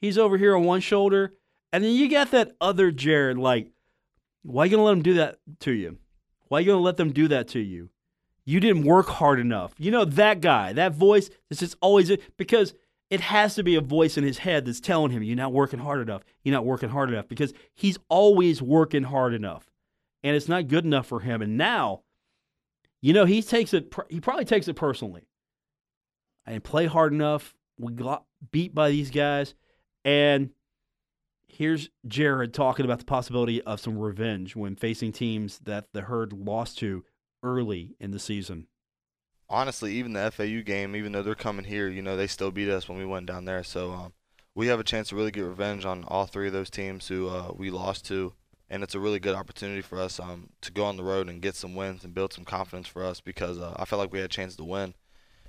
he's 0.00 0.16
over 0.16 0.38
here 0.38 0.54
on 0.54 0.62
one 0.62 0.80
shoulder, 0.80 1.34
and 1.72 1.82
then 1.82 1.94
you 1.94 2.08
got 2.08 2.30
that 2.30 2.52
other 2.60 2.92
Jarrod 2.92 3.40
like 3.40 3.68
why 4.44 4.66
you 4.66 4.70
going 4.70 4.80
to 4.80 4.84
let 4.84 4.94
them 4.94 5.02
do 5.02 5.14
that 5.14 5.38
to 5.60 5.72
you? 5.72 5.98
Why 6.46 6.60
you 6.60 6.66
going 6.66 6.78
to 6.78 6.84
let 6.84 6.96
them 6.96 7.12
do 7.12 7.26
that 7.28 7.48
to 7.48 7.60
you? 7.60 7.90
You 8.44 8.60
didn't 8.60 8.84
work 8.84 9.08
hard 9.08 9.40
enough. 9.40 9.74
You 9.78 9.90
know 9.90 10.04
that 10.04 10.40
guy, 10.40 10.72
that 10.74 10.94
voice 10.94 11.28
is 11.50 11.58
just 11.58 11.76
always 11.80 12.12
because 12.36 12.74
it 13.12 13.20
has 13.20 13.54
to 13.56 13.62
be 13.62 13.74
a 13.74 13.82
voice 13.82 14.16
in 14.16 14.24
his 14.24 14.38
head 14.38 14.64
that's 14.64 14.80
telling 14.80 15.12
him 15.12 15.22
you're 15.22 15.36
not 15.36 15.52
working 15.52 15.80
hard 15.80 16.00
enough. 16.00 16.22
You're 16.42 16.54
not 16.54 16.64
working 16.64 16.88
hard 16.88 17.10
enough 17.10 17.28
because 17.28 17.52
he's 17.74 17.98
always 18.08 18.62
working 18.62 19.02
hard 19.02 19.34
enough. 19.34 19.70
And 20.24 20.34
it's 20.34 20.48
not 20.48 20.66
good 20.66 20.86
enough 20.86 21.08
for 21.08 21.20
him. 21.20 21.42
And 21.42 21.58
now, 21.58 22.04
you 23.02 23.12
know, 23.12 23.26
he 23.26 23.42
takes 23.42 23.74
it 23.74 23.94
he 24.08 24.18
probably 24.18 24.46
takes 24.46 24.66
it 24.66 24.76
personally. 24.76 25.28
I 26.46 26.52
didn't 26.52 26.64
play 26.64 26.86
hard 26.86 27.12
enough. 27.12 27.54
We 27.78 27.92
got 27.92 28.24
beat 28.50 28.74
by 28.74 28.88
these 28.88 29.10
guys 29.10 29.54
and 30.06 30.48
here's 31.46 31.90
Jarrod 32.08 32.54
talking 32.54 32.86
about 32.86 32.98
the 32.98 33.04
possibility 33.04 33.60
of 33.60 33.78
some 33.78 33.98
revenge 33.98 34.56
when 34.56 34.74
facing 34.74 35.12
teams 35.12 35.58
that 35.64 35.88
the 35.92 36.00
herd 36.00 36.32
lost 36.32 36.78
to 36.78 37.04
early 37.42 37.94
in 38.00 38.10
the 38.10 38.18
season. 38.18 38.68
Honestly, 39.52 39.92
even 39.92 40.14
the 40.14 40.30
FAU 40.30 40.62
game, 40.64 40.96
even 40.96 41.12
though 41.12 41.22
they're 41.22 41.34
coming 41.34 41.66
here, 41.66 41.88
you 41.88 42.02
know, 42.02 42.16
they 42.16 42.26
still 42.26 42.50
beat 42.50 42.70
us 42.70 42.88
when 42.88 42.98
we 42.98 43.04
went 43.04 43.26
down 43.26 43.44
there. 43.44 43.62
So 43.62 43.92
um, 43.92 44.12
we 44.54 44.66
have 44.68 44.80
a 44.80 44.84
chance 44.84 45.10
to 45.10 45.16
really 45.16 45.30
get 45.30 45.42
revenge 45.42 45.84
on 45.84 46.04
all 46.08 46.26
three 46.26 46.46
of 46.46 46.52
those 46.54 46.70
teams 46.70 47.06
who 47.06 47.28
uh, 47.28 47.52
we 47.54 47.70
lost 47.70 48.06
to, 48.06 48.32
and 48.70 48.82
it's 48.82 48.94
a 48.94 49.00
really 49.00 49.20
good 49.20 49.36
opportunity 49.36 49.82
for 49.82 50.00
us 50.00 50.18
um, 50.18 50.48
to 50.62 50.72
go 50.72 50.84
on 50.84 50.96
the 50.96 51.04
road 51.04 51.28
and 51.28 51.42
get 51.42 51.54
some 51.54 51.74
wins 51.74 52.02
and 52.02 52.14
build 52.14 52.32
some 52.32 52.44
confidence 52.44 52.88
for 52.88 53.04
us 53.04 53.20
because 53.20 53.58
uh, 53.58 53.74
I 53.76 53.84
felt 53.84 54.00
like 54.00 54.12
we 54.12 54.18
had 54.18 54.26
a 54.26 54.28
chance 54.28 54.56
to 54.56 54.64
win 54.64 54.94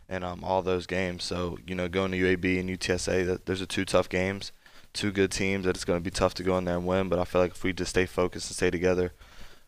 in 0.09 0.23
um, 0.23 0.43
all 0.43 0.61
those 0.61 0.85
games. 0.85 1.23
So 1.23 1.57
you 1.65 1.73
know, 1.73 1.87
going 1.87 2.11
to 2.11 2.17
UAB 2.17 2.59
and 2.59 2.69
UTSA, 2.69 3.45
those 3.45 3.61
are 3.61 3.65
two 3.65 3.85
tough 3.85 4.09
games, 4.09 4.51
two 4.91 5.13
good 5.13 5.31
teams 5.31 5.63
that 5.63 5.77
it's 5.77 5.85
going 5.85 5.99
to 5.99 6.03
be 6.03 6.11
tough 6.11 6.33
to 6.35 6.43
go 6.43 6.57
in 6.57 6.65
there 6.65 6.77
and 6.77 6.85
win. 6.85 7.07
But 7.07 7.19
I 7.19 7.23
feel 7.23 7.41
like 7.41 7.51
if 7.51 7.63
we 7.63 7.71
just 7.71 7.91
stay 7.91 8.05
focused 8.05 8.49
and 8.49 8.55
stay 8.55 8.69
together, 8.69 9.13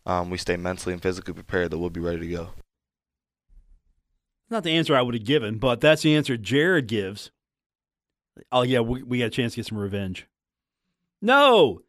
um, 0.05 0.29
we 0.29 0.37
stay 0.37 0.57
mentally 0.57 0.91
and 0.91 1.01
physically 1.01 1.33
prepared, 1.33 1.71
that 1.71 1.79
we'll 1.79 1.89
be 1.89 2.01
ready 2.01 2.19
to 2.19 2.27
go. 2.27 2.49
Not 4.49 4.63
the 4.63 4.71
answer 4.71 4.95
I 4.95 5.01
would 5.01 5.15
have 5.15 5.25
given, 5.25 5.57
but 5.57 5.81
that's 5.81 6.03
the 6.03 6.15
answer 6.15 6.37
Jarrod 6.37 6.87
gives. 6.87 7.31
Oh 8.51 8.61
yeah, 8.61 8.81
we, 8.81 9.01
we 9.03 9.19
got 9.19 9.25
a 9.25 9.29
chance 9.29 9.53
to 9.53 9.57
get 9.57 9.65
some 9.65 9.77
revenge. 9.77 10.27
No, 11.21 11.81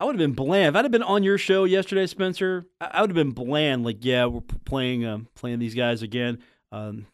I 0.00 0.04
would 0.04 0.14
have 0.14 0.18
been 0.18 0.32
bland 0.32 0.74
if 0.74 0.78
I'd 0.78 0.84
have 0.84 0.92
been 0.92 1.02
on 1.02 1.22
your 1.22 1.36
show 1.36 1.64
yesterday, 1.64 2.06
Spencer. 2.06 2.64
I, 2.80 3.02
would 3.02 3.10
have 3.10 3.14
been 3.14 3.32
bland. 3.32 3.84
Like, 3.84 3.98
yeah, 4.00 4.24
we're 4.24 4.40
playing 4.64 5.04
um, 5.04 5.28
playing 5.34 5.58
these 5.58 5.74
guys 5.74 6.02
again. 6.02 6.38
Um, 6.72 7.06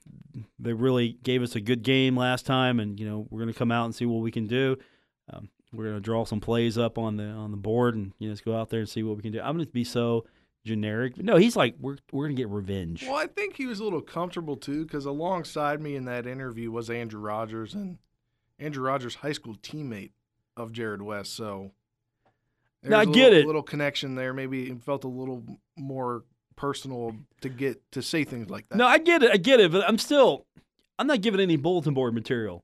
they 0.58 0.72
really 0.72 1.18
gave 1.22 1.42
us 1.42 1.56
a 1.56 1.60
good 1.60 1.82
game 1.82 2.16
last 2.16 2.46
time, 2.46 2.78
and 2.78 2.98
you 3.00 3.08
know 3.08 3.26
we're 3.28 3.40
going 3.40 3.52
to 3.52 3.58
come 3.58 3.72
out 3.72 3.86
and 3.86 3.94
see 3.94 4.06
what 4.06 4.22
we 4.22 4.30
can 4.30 4.46
do. 4.46 4.76
Um, 5.32 5.48
we're 5.72 5.84
going 5.84 5.96
to 5.96 6.00
draw 6.00 6.24
some 6.24 6.40
plays 6.40 6.78
up 6.78 6.96
on 6.96 7.16
the 7.16 7.24
on 7.24 7.50
the 7.50 7.56
board, 7.56 7.96
and 7.96 8.12
you 8.20 8.28
know 8.28 8.34
just 8.34 8.44
go 8.44 8.56
out 8.56 8.70
there 8.70 8.80
and 8.80 8.88
see 8.88 9.02
what 9.02 9.16
we 9.16 9.22
can 9.22 9.32
do. 9.32 9.40
I'm 9.40 9.56
going 9.56 9.66
to 9.66 9.72
be 9.72 9.84
so 9.84 10.24
generic. 10.66 11.16
No, 11.16 11.36
he's 11.36 11.56
like 11.56 11.76
we're 11.80 11.96
we're 12.12 12.24
going 12.26 12.36
to 12.36 12.42
get 12.42 12.48
revenge. 12.50 13.04
Well, 13.04 13.14
I 13.16 13.26
think 13.26 13.56
he 13.56 13.66
was 13.66 13.80
a 13.80 13.84
little 13.84 14.02
comfortable 14.02 14.56
too, 14.56 14.84
because 14.84 15.06
alongside 15.06 15.80
me 15.80 15.96
in 15.96 16.04
that 16.04 16.26
interview 16.26 16.70
was 16.70 16.90
Andrew 16.90 17.20
Rogers, 17.20 17.72
and 17.72 17.98
Andrew 18.58 18.84
Rogers' 18.84 19.16
high 19.16 19.32
school 19.32 19.54
teammate 19.54 20.10
of 20.56 20.72
Jarrod 20.72 21.02
West. 21.02 21.34
So 21.34 21.70
Now, 22.82 23.00
I 23.00 23.04
get 23.04 23.30
little, 23.30 23.38
it. 23.38 23.46
little 23.46 23.62
connection 23.62 24.14
there. 24.14 24.34
Maybe 24.34 24.70
it 24.70 24.82
felt 24.82 25.04
a 25.04 25.08
little 25.08 25.44
more 25.76 26.24
personal 26.56 27.14
to 27.40 27.48
get 27.48 27.80
to 27.92 28.02
say 28.02 28.24
things 28.24 28.50
like 28.50 28.68
that. 28.68 28.76
No, 28.76 28.86
I 28.86 28.98
get 28.98 29.22
it. 29.22 29.30
I 29.30 29.36
get 29.36 29.60
it, 29.60 29.72
but 29.72 29.88
I'm 29.88 29.98
still 29.98 30.46
I'm 30.98 31.06
not 31.06 31.20
giving 31.20 31.40
any 31.40 31.56
bulletin 31.56 31.94
board 31.94 32.14
material. 32.14 32.62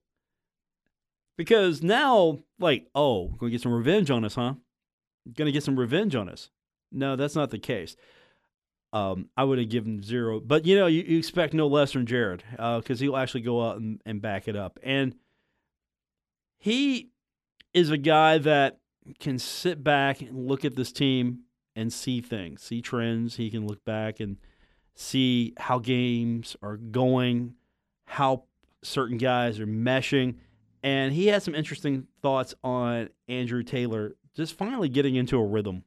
Because 1.37 1.83
now, 1.83 2.39
like, 2.59 2.89
oh, 2.95 3.29
going 3.29 3.51
to 3.51 3.51
get 3.51 3.63
some 3.63 3.73
revenge 3.73 4.11
on 4.11 4.25
us, 4.25 4.35
huh? 4.35 4.55
Going 5.35 5.47
to 5.47 5.53
get 5.53 5.63
some 5.63 5.79
revenge 5.79 6.15
on 6.15 6.29
us. 6.29 6.51
No, 6.93 7.17
that's 7.17 7.35
not 7.35 7.51
the 7.51 7.59
case. 7.59 7.97
Um, 8.93 9.31
I 9.37 9.45
would 9.45 9.59
have 9.59 9.71
given 9.71 10.03
zero, 10.03 10.39
but 10.39 10.67
you 10.67 10.77
know, 10.77 10.87
you, 10.87 11.03
you 11.03 11.19
expect 11.19 11.55
no 11.55 11.67
less 11.67 11.93
from 11.93 12.05
Jarrod 12.05 12.43
because 12.81 13.01
he'll 13.01 13.17
actually 13.17 13.41
go 13.41 13.67
out 13.67 13.79
and, 13.79 14.03
and 14.05 14.21
back 14.21 14.49
it 14.49 14.57
up. 14.57 14.79
And 14.83 15.15
he 16.59 17.11
is 17.73 17.91
a 17.91 17.97
guy 17.97 18.39
that 18.39 18.81
can 19.19 19.39
sit 19.39 19.83
back 19.83 20.21
and 20.21 20.47
look 20.47 20.65
at 20.65 20.77
this 20.77 20.93
team 20.93 21.41
and 21.75 21.91
see 21.93 22.21
things, 22.21 22.63
see 22.63 22.83
trends. 22.83 23.37
He 23.37 23.51
can 23.51 23.67
look 23.67 23.83
back 23.85 24.21
and 24.21 24.37
see 24.95 25.55
how 25.57 25.79
games 25.79 26.55
are 26.63 26.77
going, 26.77 27.55
how 28.05 28.45
certain 28.83 29.17
guys 29.17 29.59
are 29.59 29.67
meshing. 29.67 30.37
And 30.83 31.15
he 31.15 31.29
had 31.29 31.43
some 31.43 31.55
interesting 31.55 32.09
thoughts 32.21 32.55
on 32.63 33.09
Andrew 33.27 33.63
Taylor 33.63 34.17
just 34.35 34.55
finally 34.55 34.89
getting 34.89 35.15
into 35.15 35.39
a 35.39 35.45
rhythm. 35.45 35.85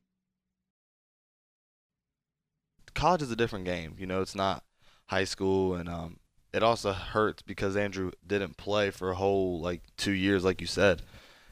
College 2.96 3.22
is 3.22 3.32
a 3.32 3.36
different 3.36 3.66
game. 3.66 3.96
You 4.00 4.08
know, 4.08 4.22
it's 4.22 4.36
not 4.36 4.64
high 5.08 5.26
school, 5.26 5.76
and 5.76 5.88
um, 5.88 6.18
it 6.54 6.64
also 6.64 6.94
hurts 6.94 7.42
because 7.42 7.76
Andrew 7.76 8.12
didn't 8.26 8.58
play 8.58 8.90
for 8.90 9.12
a 9.12 9.16
whole 9.16 9.60
like 9.60 9.84
two 9.98 10.14
years, 10.14 10.44
like 10.44 10.62
you 10.62 10.68
said. 10.68 11.02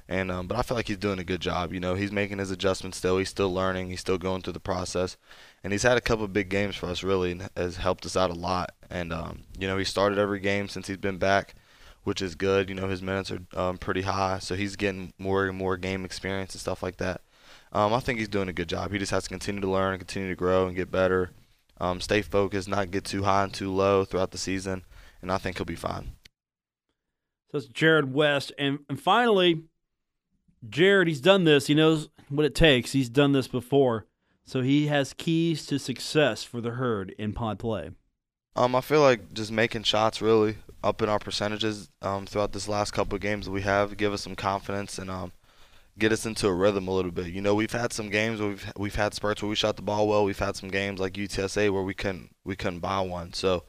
And 0.08 0.32
um, 0.32 0.48
but 0.48 0.58
I 0.58 0.64
feel 0.64 0.76
like 0.76 0.88
he's 0.88 0.98
doing 0.98 1.20
a 1.20 1.24
good 1.24 1.42
job. 1.42 1.74
You 1.74 1.80
know, 1.80 1.96
he's 1.96 2.12
making 2.12 2.40
his 2.40 2.52
adjustments 2.52 2.98
still. 2.98 3.18
He's 3.18 3.30
still 3.30 3.54
learning. 3.54 3.90
He's 3.90 4.02
still 4.02 4.18
going 4.18 4.42
through 4.42 4.54
the 4.54 4.60
process, 4.60 5.18
and 5.64 5.72
he's 5.72 5.84
had 5.84 5.98
a 5.98 6.02
couple 6.02 6.26
of 6.26 6.34
big 6.34 6.50
games 6.50 6.76
for 6.76 6.88
us. 6.88 7.04
Really, 7.04 7.32
and 7.32 7.50
has 7.56 7.78
helped 7.78 8.06
us 8.06 8.18
out 8.18 8.30
a 8.30 8.34
lot. 8.34 8.72
And 8.90 9.14
um, 9.14 9.44
you 9.58 9.68
know, 9.68 9.78
he 9.78 9.86
started 9.86 10.20
every 10.20 10.40
game 10.40 10.68
since 10.68 10.88
he's 10.88 10.98
been 10.98 11.18
back, 11.18 11.56
which 12.04 12.22
is 12.22 12.36
good. 12.36 12.68
You 12.68 12.76
know, 12.76 12.90
his 12.90 13.02
minutes 13.02 13.32
are 13.32 13.40
um, 13.56 13.78
pretty 13.78 14.02
high, 14.02 14.40
so 14.40 14.56
he's 14.56 14.76
getting 14.76 15.14
more 15.18 15.46
and 15.46 15.58
more 15.58 15.78
game 15.78 16.04
experience 16.04 16.54
and 16.54 16.62
stuff 16.62 16.84
like 16.84 16.98
that. 16.98 17.22
Um, 17.74 17.92
I 17.92 18.00
think 18.00 18.20
he's 18.20 18.28
doing 18.28 18.50
a 18.50 18.54
good 18.54 18.70
job. 18.70 18.92
He 18.92 19.00
just 19.00 19.12
has 19.12 19.24
to 19.24 19.30
continue 19.30 19.62
to 19.62 19.70
learn, 19.70 19.98
continue 19.98 20.30
to 20.30 20.36
grow, 20.36 20.68
and 20.68 20.76
get 20.76 20.92
better. 20.92 21.32
Um, 21.82 22.00
stay 22.00 22.22
focused, 22.22 22.68
not 22.68 22.92
get 22.92 23.04
too 23.04 23.24
high 23.24 23.44
and 23.44 23.54
too 23.54 23.74
low 23.74 24.06
throughout 24.06 24.32
the 24.32 24.38
season, 24.38 24.84
and 25.22 25.32
I 25.32 25.40
think 25.40 25.58
he'll 25.58 25.66
be 25.66 25.76
fine. 25.76 26.12
So 27.52 27.58
it's 27.58 27.68
Jarrod 27.68 28.12
West. 28.12 28.52
And, 28.60 28.80
and 28.88 29.00
finally, 29.00 29.64
Jarrod, 30.68 31.08
he's 31.08 31.20
done 31.20 31.44
this. 31.44 31.68
He 31.68 31.74
knows 31.74 32.10
what 32.30 32.46
it 32.46 32.56
takes. 32.56 32.92
He's 32.92 33.10
done 33.10 33.32
this 33.32 33.48
before. 33.48 34.06
So 34.46 34.62
he 34.62 34.88
has 34.88 35.14
keys 35.14 35.66
to 35.68 35.80
success 35.80 36.44
for 36.44 36.62
the 36.62 36.72
herd 36.72 37.16
in 37.18 37.34
pod 37.34 37.60
play. 37.60 37.92
Um, 38.56 38.76
I 38.76 38.82
feel 38.82 39.02
like 39.02 39.34
just 39.34 39.52
making 39.52 39.84
shots 39.84 40.22
really 40.22 40.58
up 40.84 41.02
in 41.02 41.10
our 41.10 41.20
percentages 41.20 41.90
um, 42.02 42.28
throughout 42.28 42.54
this 42.54 42.68
last 42.68 42.92
couple 42.92 43.16
of 43.16 43.22
games 43.22 43.46
that 43.46 43.52
we 43.52 43.62
have 43.62 43.98
give 43.98 44.14
us 44.14 44.22
some 44.22 44.36
confidence 44.36 45.00
and 45.00 45.10
um, 45.10 45.32
get 45.98 46.12
us 46.12 46.26
into 46.26 46.48
a 46.48 46.54
rhythm 46.54 46.88
a 46.88 46.92
little 46.92 47.12
bit. 47.12 47.28
You 47.28 47.42
know, 47.42 47.56
we've 47.56 47.72
had 47.72 47.94
some 47.94 48.10
games 48.10 48.40
where 48.40 48.50
we've 48.50 48.74
we've 48.78 48.96
had 48.96 49.14
spurts 49.14 49.42
where 49.42 49.50
we 49.50 49.56
shot 49.56 49.76
the 49.76 49.82
ball 49.82 50.08
well. 50.08 50.26
We've 50.26 50.40
had 50.40 50.56
some 50.56 50.70
games 50.70 51.00
like 51.00 51.14
UTSA 51.14 51.72
where 51.72 51.84
we 51.84 51.94
couldn't 51.94 52.36
we 52.44 52.56
couldn't 52.56 52.80
buy 52.80 53.02
one. 53.02 53.34
So 53.34 53.64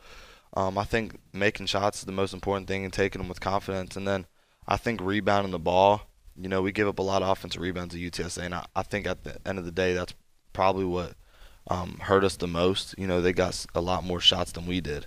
um, 0.55 0.79
I 0.79 0.85
think 0.85 1.19
making 1.33 1.67
shots 1.67 1.99
is 1.99 2.05
the 2.05 2.13
most 2.13 2.33
important 2.33 2.69
thing 2.69 2.85
and 2.85 2.93
taking 2.93 3.21
them 3.21 3.29
with 3.29 3.41
confidence. 3.41 3.97
And 3.97 4.07
then 4.07 4.27
I 4.67 4.77
think 4.77 5.01
rebounding 5.01 5.53
the 5.53 5.59
ball. 5.59 6.03
You 6.37 6.49
know, 6.49 6.63
we 6.63 6.73
give 6.73 6.89
up 6.89 6.99
a 6.99 7.03
lot 7.03 7.23
of 7.23 7.29
offensive 7.29 7.63
rebounds 7.63 7.95
at 7.95 8.01
UTSA, 8.01 8.43
and 8.43 8.55
I, 8.57 8.67
I 8.75 8.83
think 8.83 9.07
at 9.07 9.23
the 9.23 9.37
end 9.47 9.61
of 9.61 9.65
the 9.65 9.71
day, 9.71 9.95
that's 9.95 10.15
probably 10.53 10.85
what 10.85 11.13
um, 11.69 11.99
hurt 12.03 12.25
us 12.25 12.37
the 12.37 12.49
most. 12.49 12.95
You 12.99 13.07
know, 13.07 13.21
they 13.21 13.33
got 13.33 13.65
a 13.73 13.81
lot 13.81 14.03
more 14.03 14.19
shots 14.19 14.51
than 14.51 14.67
we 14.67 14.81
did. 14.81 15.07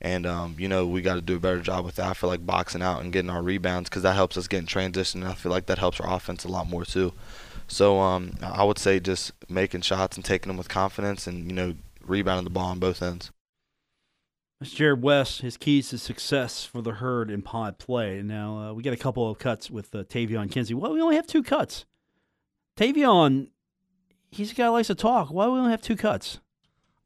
And, 0.00 0.26
um, 0.26 0.56
you 0.58 0.68
know, 0.68 0.86
we 0.86 1.00
got 1.00 1.14
to 1.14 1.22
do 1.22 1.36
a 1.36 1.40
better 1.40 1.60
job 1.60 1.84
with 1.84 1.96
that. 1.96 2.10
I 2.10 2.14
feel 2.14 2.28
like 2.28 2.44
boxing 2.44 2.82
out 2.82 3.02
and 3.02 3.12
getting 3.12 3.30
our 3.30 3.42
rebounds 3.42 3.88
because 3.88 4.02
that 4.02 4.14
helps 4.14 4.36
us 4.36 4.46
get 4.46 4.58
in 4.58 4.66
transition. 4.66 5.22
And 5.22 5.32
I 5.32 5.34
feel 5.34 5.50
like 5.50 5.66
that 5.66 5.78
helps 5.78 6.00
our 6.00 6.14
offense 6.14 6.44
a 6.44 6.48
lot 6.48 6.68
more, 6.68 6.84
too. 6.84 7.14
So 7.66 7.98
um, 7.98 8.36
I 8.42 8.62
would 8.62 8.78
say 8.78 9.00
just 9.00 9.32
making 9.48 9.80
shots 9.80 10.16
and 10.16 10.24
taking 10.24 10.48
them 10.48 10.58
with 10.58 10.68
confidence 10.68 11.26
and, 11.26 11.46
you 11.46 11.54
know, 11.54 11.74
rebounding 12.04 12.44
the 12.44 12.50
ball 12.50 12.66
on 12.66 12.78
both 12.78 13.02
ends. 13.02 13.32
That's 14.60 14.74
Jarrod 14.74 15.00
West. 15.00 15.40
His 15.40 15.56
keys 15.56 15.90
to 15.90 15.98
success 15.98 16.64
for 16.64 16.80
the 16.80 16.92
herd 16.92 17.30
in 17.30 17.42
pod 17.42 17.78
play. 17.78 18.22
Now, 18.22 18.58
uh, 18.58 18.72
we 18.72 18.82
got 18.82 18.94
a 18.94 18.98
couple 18.98 19.28
of 19.28 19.38
cuts 19.38 19.70
with 19.70 19.94
uh, 19.94 20.04
Taevion 20.04 20.50
Kinsey. 20.50 20.74
Well, 20.74 20.92
we 20.92 21.00
only 21.00 21.16
have 21.16 21.26
two 21.26 21.42
cuts. 21.42 21.84
Taevion, 22.76 23.48
he's 24.30 24.52
a 24.52 24.54
guy 24.54 24.66
who 24.66 24.72
likes 24.72 24.88
to 24.88 24.94
talk. 24.94 25.28
Why 25.30 25.46
do 25.46 25.52
we 25.52 25.58
only 25.58 25.72
have 25.72 25.82
two 25.82 25.96
cuts? 25.96 26.40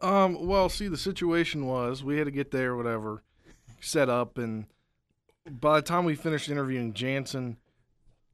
Um, 0.01 0.47
well, 0.47 0.69
see, 0.69 0.89
the 0.89 0.97
situation 0.97 1.67
was 1.67 2.03
we 2.03 2.19
had 2.19 2.25
to 2.25 2.31
get 2.31 2.51
there, 2.51 2.77
whatever, 2.77 3.23
set 3.81 4.09
up, 4.09 4.39
and 4.39 4.67
by 5.49 5.77
the 5.77 5.83
time 5.83 6.05
we 6.05 6.15
finished 6.15 6.49
interviewing 6.49 6.95
Jannson 6.95 7.59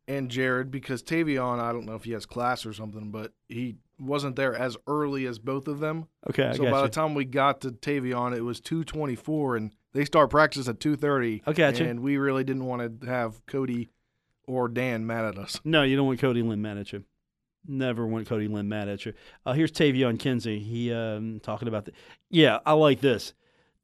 and 0.09 0.31
Jarrod, 0.31 0.71
because 0.71 1.03
Taevion, 1.03 1.59
I 1.59 1.73
don't 1.73 1.87
know 1.87 1.95
if 1.97 2.05
he 2.05 2.13
has 2.13 2.27
class 2.27 2.65
or 2.65 2.73
something, 2.73 3.11
but 3.11 3.33
he 3.49 3.77
wasn't 3.99 4.37
there 4.37 4.55
as 4.55 4.77
early 4.87 5.27
as 5.27 5.39
both 5.39 5.67
of 5.67 5.81
them. 5.81 6.07
Okay, 6.31 6.47
I 6.47 6.53
so 6.55 6.71
by 6.71 6.79
you. 6.79 6.83
the 6.83 6.89
time 6.89 7.15
we 7.15 7.25
got 7.25 7.63
to 7.63 7.71
Taevion, 7.71 8.37
it 8.37 8.43
was 8.43 8.61
two 8.61 8.85
twenty 8.85 9.17
four, 9.17 9.57
and 9.57 9.73
they 9.93 10.05
start 10.05 10.31
practice 10.31 10.69
at 10.69 10.79
two 10.79 10.97
thirty. 10.97 11.43
Okay. 11.47 11.65
And 11.89 12.01
we 12.01 12.17
really 12.19 12.45
didn't 12.45 12.67
want 12.67 13.01
to 13.01 13.07
have 13.07 13.45
Cody 13.47 13.89
or 14.47 14.69
Dan 14.69 15.07
mad 15.07 15.25
at 15.25 15.39
us. 15.39 15.61
No, 15.65 15.83
you 15.83 15.97
don't 15.97 16.07
want 16.07 16.21
Cody 16.21 16.43
Lynn 16.43 16.63
mad 16.63 16.79
at 16.79 16.93
you. 16.93 17.05
Never 17.69 18.07
want 18.07 18.27
Cody 18.29 18.49
Lynn 18.49 18.69
mad 18.69 18.89
at 18.89 19.05
you. 19.07 19.13
Uh, 19.45 19.53
here's 19.53 19.73
Taevion 19.73 20.19
Kinsey. 20.19 20.59
He 20.59 20.93
um, 20.93 21.41
talking 21.43 21.69
about 21.69 21.85
the. 21.85 21.93
Yeah, 22.31 22.59
I 22.65 22.73
like 22.73 23.01
this. 23.01 23.33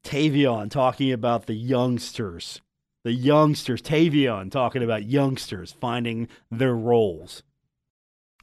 Taevion 0.03 0.69
talking 0.69 1.11
about 1.11 1.45
the 1.45 1.53
youngsters. 1.53 2.61
The 3.03 3.13
youngsters. 3.13 3.81
Taevion 3.81 4.51
talking 4.51 4.83
about 4.83 5.03
youngsters 5.03 5.71
finding 5.71 6.27
their 6.49 6.75
roles. 6.75 7.43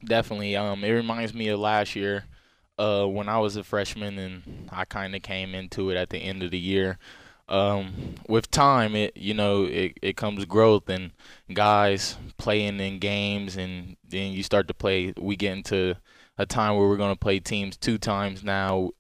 Definitely. 0.05 0.57
Um, 0.57 0.83
it 0.85 0.91
reminds 0.91 1.35
me 1.35 1.49
of 1.49 1.61
last 1.61 1.95
year, 1.95 2.25
uh, 2.79 3.05
when 3.05 3.29
I 3.29 3.39
was 3.39 3.57
a 3.57 3.65
freshman 3.65 4.19
and 4.19 4.69
I 4.73 4.87
kind 4.87 5.15
of 5.15 5.23
came 5.23 5.55
into 5.55 5.91
it 5.91 5.97
at 5.97 6.11
the 6.11 6.19
end 6.19 6.43
of 6.43 6.51
the 6.51 6.59
year. 6.59 6.99
Um, 7.51 8.15
with 8.29 8.51
time, 8.51 8.95
it 8.95 9.17
you 9.17 9.35
know 9.35 9.65
it, 9.65 9.99
it 10.01 10.17
comes 10.17 10.45
growth 10.45 10.89
and 10.89 11.11
guys 11.53 12.17
playing 12.39 12.81
in 12.81 12.99
games, 12.99 13.57
and 13.57 13.97
then 14.09 14.33
you 14.33 14.43
start 14.43 14.69
to 14.69 14.75
play. 14.75 15.13
We 15.19 15.37
get 15.37 15.53
into 15.53 15.97
a 16.39 16.47
time 16.47 16.77
where 16.77 16.89
we're 16.89 16.97
going 16.97 17.15
to 17.15 17.19
play 17.19 17.41
teams 17.41 17.77
two 17.77 17.99
times 17.99 18.43
now, 18.45 18.91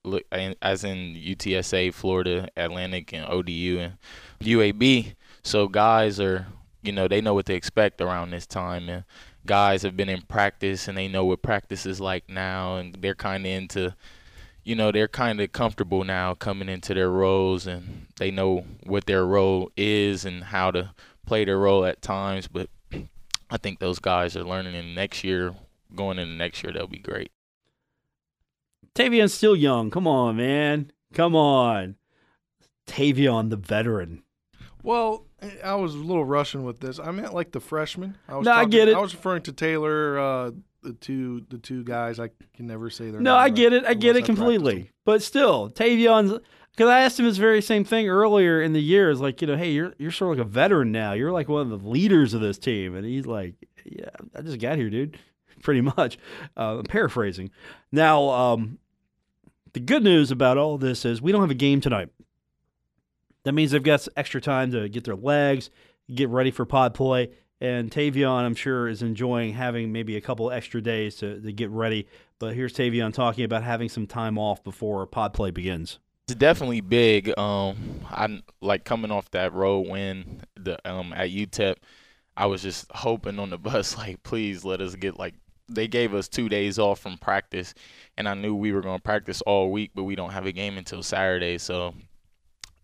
as 0.60 0.84
in 0.84 1.14
UTSA, 1.14 1.94
Florida 1.94 2.48
Atlantic, 2.56 3.12
and 3.12 3.24
ODU 3.24 3.78
and 3.78 3.92
UAB. 4.40 5.14
So 5.42 5.68
guys 5.68 6.20
are 6.20 6.46
you 6.82 6.92
know 6.92 7.08
they 7.08 7.20
know 7.20 7.34
what 7.34 7.46
to 7.46 7.54
expect 7.54 8.00
around 8.00 8.30
this 8.30 8.46
time 8.46 8.88
and 8.88 9.04
guys 9.46 9.82
have 9.82 9.96
been 9.96 10.08
in 10.08 10.22
practice 10.22 10.88
and 10.88 10.96
they 10.96 11.08
know 11.08 11.24
what 11.24 11.42
practice 11.42 11.86
is 11.86 12.00
like 12.00 12.28
now 12.28 12.76
and 12.76 12.94
they're 13.00 13.14
kind 13.14 13.46
of 13.46 13.52
into 13.52 13.94
you 14.64 14.74
know 14.74 14.92
they're 14.92 15.08
kind 15.08 15.40
of 15.40 15.52
comfortable 15.52 16.04
now 16.04 16.34
coming 16.34 16.68
into 16.68 16.94
their 16.94 17.10
roles 17.10 17.66
and 17.66 18.06
they 18.16 18.30
know 18.30 18.64
what 18.84 19.06
their 19.06 19.24
role 19.24 19.70
is 19.76 20.24
and 20.24 20.44
how 20.44 20.70
to 20.70 20.90
play 21.26 21.44
their 21.44 21.58
role 21.58 21.84
at 21.84 22.02
times 22.02 22.46
but 22.46 22.68
I 23.50 23.56
think 23.56 23.80
those 23.80 23.98
guys 23.98 24.36
are 24.36 24.44
learning. 24.44 24.74
And 24.76 24.94
next 24.94 25.24
year, 25.24 25.54
going 25.94 26.18
into 26.18 26.34
next 26.34 26.62
year, 26.62 26.72
they'll 26.72 26.86
be 26.86 26.98
great. 26.98 27.32
Taevion's 28.94 29.34
still 29.34 29.56
young. 29.56 29.90
Come 29.90 30.06
on, 30.06 30.36
man. 30.36 30.92
Come 31.12 31.34
on. 31.34 31.96
Taevion, 32.86 33.50
the 33.50 33.56
veteran. 33.56 34.22
Well, 34.82 35.26
I 35.64 35.74
was 35.74 35.94
a 35.94 35.98
little 35.98 36.24
rushing 36.24 36.64
with 36.64 36.80
this. 36.80 36.98
I 36.98 37.10
meant 37.10 37.34
like 37.34 37.52
the 37.52 37.60
freshman. 37.60 38.16
I 38.28 38.36
was 38.36 38.44
No, 38.44 38.52
I 38.52 38.64
get 38.64 38.88
it. 38.88 38.96
I 38.96 39.00
was 39.00 39.14
referring 39.14 39.42
to 39.42 39.52
Taylor, 39.52 40.18
uh, 40.18 40.50
the 40.82 40.92
two 40.94 41.44
the 41.48 41.58
two 41.58 41.84
guys. 41.84 42.18
I 42.18 42.30
can 42.54 42.66
never 42.66 42.90
say 42.90 43.04
their 43.04 43.14
name. 43.14 43.24
No, 43.24 43.36
I 43.36 43.48
get 43.48 43.72
it. 43.72 43.84
I 43.84 43.94
get 43.94 44.10
it 44.16 44.24
practice 44.24 44.26
completely. 44.26 44.90
But 45.04 45.22
still, 45.22 45.70
Taevion's 45.70 46.38
because 46.72 46.88
I 46.88 47.00
asked 47.00 47.18
him 47.18 47.26
this 47.26 47.36
very 47.36 47.60
same 47.60 47.84
thing 47.84 48.08
earlier 48.08 48.62
in 48.62 48.72
the 48.72 48.80
year. 48.80 49.10
Is 49.10 49.20
like, 49.20 49.40
you 49.40 49.46
know, 49.46 49.56
hey, 49.56 49.70
you're 49.70 49.94
you're 49.98 50.10
sort 50.10 50.32
of 50.32 50.38
like 50.38 50.46
a 50.46 50.50
veteran 50.50 50.92
now. 50.92 51.12
You're 51.12 51.32
like 51.32 51.48
one 51.48 51.70
of 51.70 51.82
the 51.82 51.88
leaders 51.88 52.34
of 52.34 52.40
this 52.40 52.58
team, 52.58 52.94
and 52.94 53.04
he's 53.04 53.26
like, 53.26 53.54
yeah, 53.84 54.10
I 54.34 54.42
just 54.42 54.60
got 54.60 54.78
here, 54.78 54.90
dude. 54.90 55.18
Pretty 55.62 55.82
much. 55.82 56.16
Uh, 56.56 56.78
I'm 56.78 56.84
paraphrasing. 56.84 57.50
Now, 57.92 58.30
um, 58.30 58.78
the 59.74 59.80
good 59.80 60.02
news 60.02 60.30
about 60.30 60.56
all 60.56 60.78
this 60.78 61.04
is 61.04 61.20
we 61.20 61.32
don't 61.32 61.42
have 61.42 61.50
a 61.50 61.54
game 61.54 61.80
tonight. 61.80 62.08
That 63.44 63.52
means 63.52 63.70
they've 63.70 63.82
got 63.82 64.06
extra 64.16 64.40
time 64.40 64.70
to 64.72 64.88
get 64.88 65.04
their 65.04 65.16
legs, 65.16 65.70
get 66.14 66.28
ready 66.28 66.50
for 66.50 66.64
pod 66.64 66.94
play. 66.94 67.30
And 67.60 67.90
Taevion, 67.90 68.44
I'm 68.44 68.54
sure, 68.54 68.88
is 68.88 69.02
enjoying 69.02 69.52
having 69.52 69.92
maybe 69.92 70.16
a 70.16 70.20
couple 70.20 70.50
extra 70.50 70.80
days 70.80 71.16
to, 71.16 71.40
to 71.40 71.52
get 71.52 71.70
ready. 71.70 72.06
But 72.38 72.54
here's 72.54 72.72
Taevion 72.72 73.12
talking 73.12 73.44
about 73.44 73.62
having 73.62 73.88
some 73.88 74.06
time 74.06 74.38
off 74.38 74.64
before 74.64 75.06
pod 75.06 75.34
play 75.34 75.50
begins. 75.50 75.98
It's 76.26 76.38
definitely 76.38 76.80
big. 76.80 77.36
Um, 77.36 78.00
I 78.08 78.40
like 78.60 78.84
coming 78.84 79.10
off 79.10 79.30
that 79.32 79.52
road 79.52 79.88
win 79.88 80.42
the 80.56 80.78
um 80.88 81.12
at 81.12 81.30
UTEP. 81.30 81.76
I 82.36 82.46
was 82.46 82.62
just 82.62 82.86
hoping 82.92 83.38
on 83.38 83.50
the 83.50 83.58
bus, 83.58 83.96
like, 83.98 84.22
please 84.22 84.64
let 84.64 84.80
us 84.80 84.94
get 84.94 85.18
like 85.18 85.34
they 85.68 85.86
gave 85.86 86.14
us 86.14 86.28
two 86.28 86.48
days 86.48 86.78
off 86.78 87.00
from 87.00 87.18
practice, 87.18 87.74
and 88.16 88.28
I 88.28 88.34
knew 88.34 88.54
we 88.54 88.72
were 88.72 88.80
going 88.80 88.98
to 88.98 89.02
practice 89.02 89.40
all 89.42 89.70
week, 89.70 89.92
but 89.94 90.04
we 90.04 90.16
don't 90.16 90.30
have 90.30 90.46
a 90.46 90.52
game 90.52 90.78
until 90.78 91.02
Saturday, 91.02 91.58
so 91.58 91.94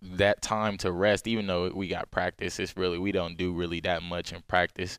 that 0.03 0.43
time 0.43 0.77
to 0.79 0.93
rest, 0.93 1.27
even 1.27 1.47
though 1.47 1.71
we 1.75 1.89
got 1.89 2.11
practice, 2.11 2.59
it's 2.59 2.77
really 2.77 2.99
we 2.99 3.13
don't 3.13 3.37
do 3.37 3.53
really 3.53 3.81
that 3.81 4.03
much 4.03 4.33
in 4.33 4.43
practice. 4.43 4.97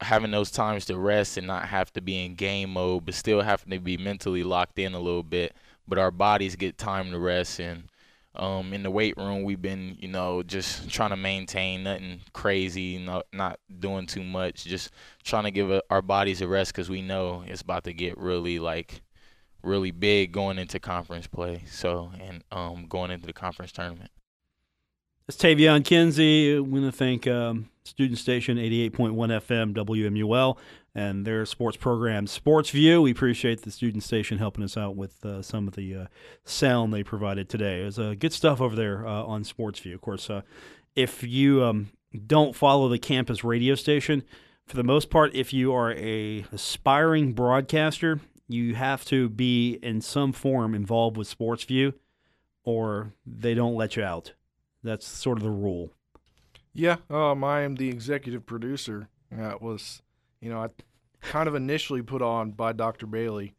Having 0.00 0.30
those 0.30 0.50
times 0.50 0.84
to 0.86 0.96
rest 0.96 1.36
and 1.36 1.46
not 1.46 1.66
have 1.66 1.92
to 1.94 2.00
be 2.00 2.24
in 2.24 2.34
game 2.34 2.70
mode, 2.70 3.04
but 3.04 3.14
still 3.14 3.42
having 3.42 3.70
to 3.70 3.80
be 3.80 3.96
mentally 3.96 4.44
locked 4.44 4.78
in 4.78 4.94
a 4.94 5.00
little 5.00 5.24
bit, 5.24 5.54
but 5.88 5.98
our 5.98 6.10
bodies 6.10 6.56
get 6.56 6.78
time 6.78 7.10
to 7.10 7.18
rest 7.18 7.58
and 7.58 7.88
um, 8.34 8.72
in 8.72 8.82
the 8.82 8.90
weight 8.90 9.16
room, 9.18 9.42
we've 9.42 9.60
been, 9.60 9.96
you 10.00 10.08
know, 10.08 10.42
just 10.42 10.88
trying 10.88 11.10
to 11.10 11.16
maintain 11.16 11.82
nothing 11.82 12.20
crazy, 12.32 12.98
not 12.98 13.26
not 13.32 13.60
doing 13.78 14.06
too 14.06 14.22
much, 14.22 14.64
just 14.64 14.90
trying 15.22 15.44
to 15.44 15.50
give 15.50 15.70
a, 15.70 15.82
our 15.90 16.00
bodies 16.00 16.40
a 16.40 16.48
rest 16.48 16.72
because 16.72 16.88
we 16.88 17.02
know 17.02 17.44
it's 17.46 17.60
about 17.60 17.84
to 17.84 17.92
get 17.92 18.16
really 18.16 18.58
like 18.58 19.02
really 19.62 19.90
big 19.90 20.32
going 20.32 20.58
into 20.58 20.78
conference 20.78 21.26
play. 21.26 21.64
So 21.70 22.12
and 22.20 22.42
um, 22.50 22.86
going 22.88 23.10
into 23.10 23.26
the 23.26 23.32
conference 23.32 23.72
tournament. 23.72 24.10
It's 25.28 25.36
Taevion 25.36 25.84
Kinsey. 25.84 26.58
We 26.58 26.80
want 26.80 26.92
to 26.92 26.92
thank 26.92 27.26
um, 27.28 27.70
Student 27.84 28.18
Station 28.18 28.58
88.1 28.58 29.12
FM 29.12 29.72
WMUL 29.72 30.58
and 30.94 31.24
their 31.24 31.46
sports 31.46 31.76
program, 31.76 32.26
Sports 32.26 32.70
View. 32.70 33.00
We 33.02 33.12
appreciate 33.12 33.62
the 33.62 33.70
Student 33.70 34.02
Station 34.02 34.38
helping 34.38 34.64
us 34.64 34.76
out 34.76 34.96
with 34.96 35.24
uh, 35.24 35.40
some 35.40 35.66
of 35.66 35.74
the 35.74 35.94
uh, 35.94 36.06
sound 36.44 36.92
they 36.92 37.02
provided 37.02 37.48
today. 37.48 37.82
It 37.82 37.84
was 37.84 37.98
uh, 37.98 38.14
good 38.18 38.32
stuff 38.32 38.60
over 38.60 38.76
there 38.76 39.06
uh, 39.06 39.22
on 39.22 39.44
Sports 39.44 39.80
View. 39.80 39.94
Of 39.94 40.00
course, 40.00 40.28
uh, 40.28 40.42
if 40.94 41.22
you 41.22 41.64
um, 41.64 41.90
don't 42.26 42.54
follow 42.54 42.88
the 42.88 42.98
campus 42.98 43.42
radio 43.42 43.74
station, 43.74 44.24
for 44.66 44.76
the 44.76 44.84
most 44.84 45.08
part, 45.08 45.34
if 45.34 45.52
you 45.52 45.72
are 45.72 45.92
a 45.92 46.44
aspiring 46.52 47.32
broadcaster, 47.32 48.20
you 48.52 48.74
have 48.74 49.04
to 49.06 49.28
be 49.28 49.78
in 49.82 50.00
some 50.00 50.32
form 50.32 50.74
involved 50.74 51.16
with 51.16 51.26
Sports 51.26 51.64
View, 51.64 51.94
or 52.64 53.14
they 53.26 53.54
don't 53.54 53.74
let 53.74 53.96
you 53.96 54.02
out. 54.02 54.34
That's 54.82 55.06
sort 55.06 55.38
of 55.38 55.44
the 55.44 55.50
rule. 55.50 55.90
Yeah, 56.74 56.96
um, 57.10 57.44
I 57.44 57.62
am 57.62 57.76
the 57.76 57.88
executive 57.88 58.46
producer. 58.46 59.08
That 59.30 59.62
was, 59.62 60.02
you 60.40 60.50
know, 60.50 60.62
I 60.62 60.68
kind 61.20 61.48
of 61.48 61.54
initially 61.54 62.02
put 62.02 62.22
on 62.22 62.52
by 62.52 62.72
Dr. 62.72 63.06
Bailey. 63.06 63.54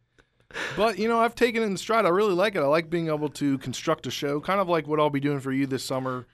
But, 0.78 1.00
you 1.00 1.08
know, 1.08 1.20
I've 1.20 1.36
taken 1.36 1.64
it 1.64 1.66
in 1.66 1.78
stride. 1.78 2.06
I 2.06 2.10
really 2.10 2.34
like 2.34 2.56
it. 2.56 2.60
I 2.60 2.68
like 2.68 2.90
being 2.90 3.08
able 3.08 3.30
to 3.30 3.58
construct 3.58 4.06
a 4.06 4.12
show, 4.12 4.40
kind 4.40 4.60
of 4.60 4.70
like 4.70 4.88
what 4.88 5.00
I'll 5.00 5.10
be 5.10 5.20
doing 5.20 5.40
for 5.40 5.52
you 5.52 5.66
this 5.66 5.84
summer, 5.84 6.28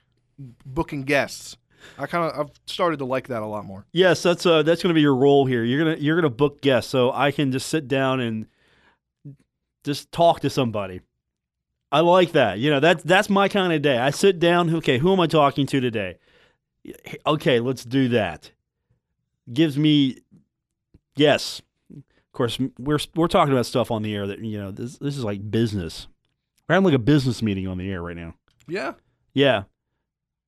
booking 0.66 1.04
guests. 1.04 1.56
I 1.98 2.06
kind 2.06 2.30
of 2.30 2.38
I've 2.40 2.50
started 2.66 2.98
to 2.98 3.04
like 3.04 3.28
that 3.28 3.42
a 3.42 3.46
lot 3.46 3.64
more. 3.64 3.86
Yes, 3.92 4.22
that's 4.22 4.46
uh 4.46 4.62
that's 4.62 4.82
going 4.82 4.90
to 4.90 4.94
be 4.94 5.00
your 5.00 5.14
role 5.14 5.46
here. 5.46 5.64
You're 5.64 5.84
gonna 5.84 5.96
you're 5.96 6.16
gonna 6.16 6.30
book 6.30 6.60
guests, 6.62 6.90
so 6.90 7.12
I 7.12 7.30
can 7.30 7.52
just 7.52 7.68
sit 7.68 7.88
down 7.88 8.20
and 8.20 8.46
just 9.84 10.12
talk 10.12 10.40
to 10.40 10.50
somebody. 10.50 11.00
I 11.92 12.00
like 12.00 12.32
that. 12.32 12.58
You 12.58 12.70
know, 12.70 12.80
that's 12.80 13.02
that's 13.02 13.28
my 13.28 13.48
kind 13.48 13.72
of 13.72 13.82
day. 13.82 13.98
I 13.98 14.10
sit 14.10 14.38
down. 14.38 14.74
Okay, 14.76 14.98
who 14.98 15.12
am 15.12 15.20
I 15.20 15.26
talking 15.26 15.66
to 15.66 15.80
today? 15.80 16.18
Okay, 17.26 17.60
let's 17.60 17.84
do 17.84 18.08
that. 18.08 18.52
Gives 19.52 19.76
me 19.76 20.18
yes. 21.16 21.60
Of 21.92 22.32
course, 22.32 22.58
we're 22.78 23.00
we're 23.16 23.26
talking 23.26 23.52
about 23.52 23.66
stuff 23.66 23.90
on 23.90 24.02
the 24.02 24.14
air 24.14 24.26
that 24.26 24.38
you 24.38 24.58
know 24.58 24.70
this 24.70 24.98
this 24.98 25.16
is 25.16 25.24
like 25.24 25.50
business. 25.50 26.06
We're 26.68 26.74
having 26.74 26.84
like 26.84 26.94
a 26.94 27.00
business 27.00 27.42
meeting 27.42 27.66
on 27.66 27.78
the 27.78 27.90
air 27.90 28.00
right 28.02 28.16
now. 28.16 28.34
Yeah. 28.68 28.92
Yeah. 29.34 29.64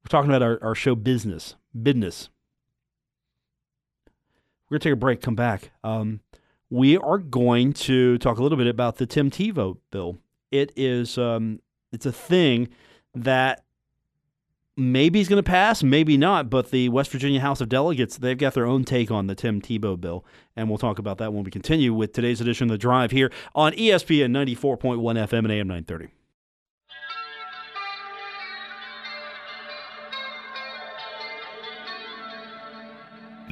We're 0.05 0.09
talking 0.09 0.31
about 0.31 0.43
our, 0.43 0.59
our 0.63 0.75
show 0.75 0.95
business. 0.95 1.57
Business. 1.81 2.29
We're 4.69 4.77
going 4.77 4.81
to 4.81 4.89
take 4.89 4.93
a 4.95 4.97
break, 4.97 5.21
come 5.21 5.37
back. 5.37 5.71
Um, 5.85 6.21
we 6.71 6.97
are 6.97 7.19
going 7.19 7.75
to 7.75 8.17
talk 8.19 8.39
a 8.39 8.43
little 8.43 8.57
bit 8.57 8.67
about 8.67 8.97
the 8.97 9.07
Tim 9.07 9.31
Tebow 9.31 9.77
bill. 9.91 10.19
It 10.51 10.73
is 10.75 11.19
um, 11.19 11.61
it's 11.93 12.07
a 12.07 12.13
thing 12.13 12.69
that 13.15 13.65
maybe 14.77 15.21
is 15.21 15.29
going 15.29 15.43
to 15.43 15.49
pass, 15.49 15.83
maybe 15.83 16.17
not, 16.17 16.49
but 16.49 16.71
the 16.71 16.89
West 16.89 17.11
Virginia 17.11 17.41
House 17.41 17.61
of 17.61 17.69
Delegates, 17.69 18.17
they've 18.17 18.39
got 18.39 18.55
their 18.55 18.67
own 18.67 18.85
take 18.85 19.11
on 19.11 19.27
the 19.27 19.35
Tim 19.35 19.61
Tebow 19.61 20.01
bill, 20.01 20.25
and 20.57 20.69
we'll 20.69 20.79
talk 20.79 20.99
about 20.99 21.19
that 21.19 21.33
when 21.33 21.45
we 21.45 21.51
continue 21.51 21.93
with 21.93 22.13
today's 22.13 22.41
edition 22.41 22.69
of 22.69 22.73
The 22.73 22.79
Drive 22.79 23.11
here 23.11 23.31
on 23.55 23.73
ESPN 23.73 24.31
94.1 24.31 24.99
FM 24.99 25.39
and 25.39 25.53
AM 25.53 25.69
930. 25.69 26.09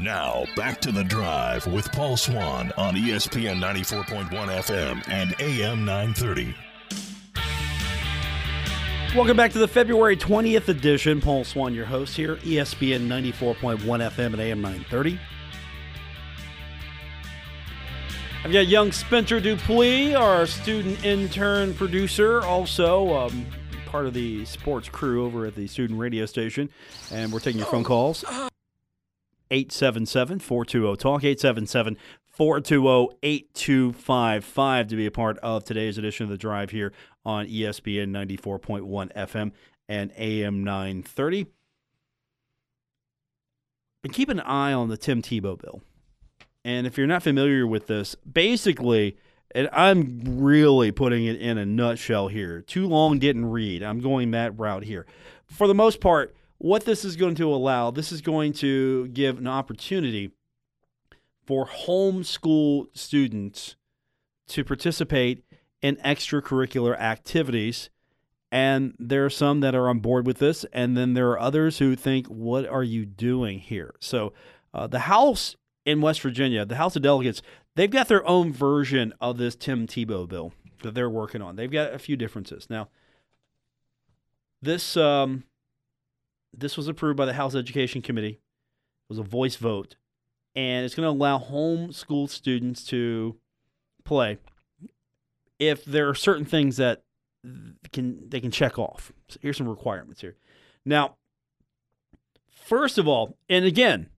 Now, 0.00 0.46
back 0.56 0.80
to 0.80 0.92
the 0.92 1.04
drive 1.04 1.66
with 1.66 1.92
Paul 1.92 2.16
Swann 2.16 2.72
on 2.78 2.94
ESPN 2.94 3.60
94.1 3.60 4.30
FM 4.30 5.06
and 5.10 5.34
AM 5.38 5.84
930. 5.84 6.54
Welcome 9.14 9.36
back 9.36 9.52
to 9.52 9.58
the 9.58 9.68
February 9.68 10.16
20th 10.16 10.68
edition. 10.68 11.20
Paul 11.20 11.44
Swann, 11.44 11.74
your 11.74 11.84
host 11.84 12.16
here, 12.16 12.36
ESPN 12.36 13.08
94.1 13.08 13.78
FM 13.78 14.32
and 14.32 14.40
AM 14.40 14.62
930. 14.62 15.20
I've 18.42 18.52
got 18.52 18.68
young 18.68 18.92
Spencer 18.92 19.38
Dupuis, 19.38 20.14
our 20.14 20.46
student 20.46 21.04
intern 21.04 21.74
producer, 21.74 22.40
also 22.40 23.14
um, 23.14 23.44
part 23.84 24.06
of 24.06 24.14
the 24.14 24.46
sports 24.46 24.88
crew 24.88 25.26
over 25.26 25.44
at 25.44 25.56
the 25.56 25.66
student 25.66 26.00
radio 26.00 26.24
station. 26.24 26.70
And 27.12 27.30
we're 27.30 27.40
taking 27.40 27.58
your 27.58 27.68
phone 27.68 27.84
calls. 27.84 28.24
877 29.50 30.38
420 30.38 30.96
Talk, 30.96 31.24
877 31.24 31.96
420 32.28 33.18
8255 33.22 34.88
to 34.88 34.96
be 34.96 35.06
a 35.06 35.10
part 35.10 35.38
of 35.38 35.64
today's 35.64 35.98
edition 35.98 36.24
of 36.24 36.30
The 36.30 36.38
Drive 36.38 36.70
here 36.70 36.92
on 37.24 37.46
ESPN 37.46 38.10
94.1 38.10 39.12
FM 39.14 39.52
and 39.88 40.12
AM 40.16 40.64
930. 40.64 41.46
And 44.04 44.12
keep 44.12 44.28
an 44.28 44.40
eye 44.40 44.72
on 44.72 44.88
the 44.88 44.96
Tim 44.96 45.20
Tebow 45.20 45.60
bill. 45.60 45.82
And 46.64 46.86
if 46.86 46.96
you're 46.96 47.06
not 47.06 47.22
familiar 47.22 47.66
with 47.66 47.86
this, 47.86 48.14
basically, 48.14 49.16
and 49.54 49.68
I'm 49.72 50.22
really 50.24 50.92
putting 50.92 51.24
it 51.24 51.40
in 51.40 51.58
a 51.58 51.66
nutshell 51.66 52.28
here. 52.28 52.62
Too 52.62 52.86
long 52.86 53.18
didn't 53.18 53.50
read. 53.50 53.82
I'm 53.82 54.00
going 54.00 54.30
that 54.30 54.58
route 54.58 54.84
here. 54.84 55.06
For 55.46 55.66
the 55.66 55.74
most 55.74 56.00
part, 56.00 56.34
what 56.60 56.84
this 56.84 57.06
is 57.06 57.16
going 57.16 57.34
to 57.36 57.52
allow, 57.52 57.90
this 57.90 58.12
is 58.12 58.20
going 58.20 58.52
to 58.52 59.08
give 59.08 59.38
an 59.38 59.46
opportunity 59.46 60.30
for 61.46 61.66
homeschool 61.66 62.86
students 62.92 63.76
to 64.46 64.62
participate 64.62 65.42
in 65.80 65.96
extracurricular 65.96 66.98
activities. 66.98 67.88
And 68.52 68.94
there 68.98 69.24
are 69.24 69.30
some 69.30 69.60
that 69.60 69.74
are 69.74 69.88
on 69.88 70.00
board 70.00 70.26
with 70.26 70.36
this, 70.36 70.66
and 70.70 70.98
then 70.98 71.14
there 71.14 71.30
are 71.30 71.40
others 71.40 71.78
who 71.78 71.96
think, 71.96 72.26
What 72.26 72.66
are 72.66 72.84
you 72.84 73.06
doing 73.06 73.60
here? 73.60 73.94
So, 74.00 74.34
uh, 74.74 74.86
the 74.86 75.00
House 75.00 75.56
in 75.86 76.02
West 76.02 76.20
Virginia, 76.20 76.66
the 76.66 76.76
House 76.76 76.94
of 76.94 77.00
Delegates, 77.00 77.40
they've 77.74 77.90
got 77.90 78.08
their 78.08 78.26
own 78.28 78.52
version 78.52 79.14
of 79.18 79.38
this 79.38 79.56
Tim 79.56 79.86
Tebow 79.86 80.28
bill 80.28 80.52
that 80.82 80.94
they're 80.94 81.08
working 81.08 81.40
on. 81.40 81.56
They've 81.56 81.70
got 81.70 81.94
a 81.94 81.98
few 81.98 82.16
differences. 82.16 82.68
Now, 82.68 82.88
this 84.60 84.96
um, 84.96 85.44
this 86.56 86.76
was 86.76 86.88
approved 86.88 87.16
by 87.16 87.26
the 87.26 87.34
House 87.34 87.54
Education 87.54 88.02
Committee. 88.02 88.40
It 89.08 89.08
was 89.08 89.18
a 89.18 89.22
voice 89.22 89.56
vote. 89.56 89.96
and 90.54 90.84
it's 90.84 90.94
going 90.94 91.06
to 91.06 91.10
allow 91.10 91.38
homeschool 91.38 92.28
students 92.28 92.84
to 92.84 93.36
play 94.04 94.38
if 95.58 95.84
there 95.84 96.08
are 96.08 96.14
certain 96.14 96.44
things 96.44 96.76
that 96.76 97.02
can 97.92 98.28
they 98.28 98.40
can 98.40 98.50
check 98.50 98.78
off. 98.78 99.12
So 99.28 99.38
here's 99.42 99.56
some 99.56 99.68
requirements 99.68 100.20
here. 100.20 100.36
Now, 100.84 101.16
first 102.50 102.98
of 102.98 103.06
all, 103.06 103.36
and 103.48 103.64
again, 103.64 104.08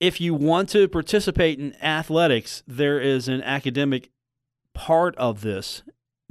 if 0.00 0.20
you 0.20 0.34
want 0.34 0.68
to 0.70 0.88
participate 0.88 1.58
in 1.58 1.74
athletics, 1.82 2.62
there 2.66 3.00
is 3.00 3.28
an 3.28 3.42
academic 3.42 4.10
part 4.74 5.16
of 5.16 5.40
this 5.40 5.82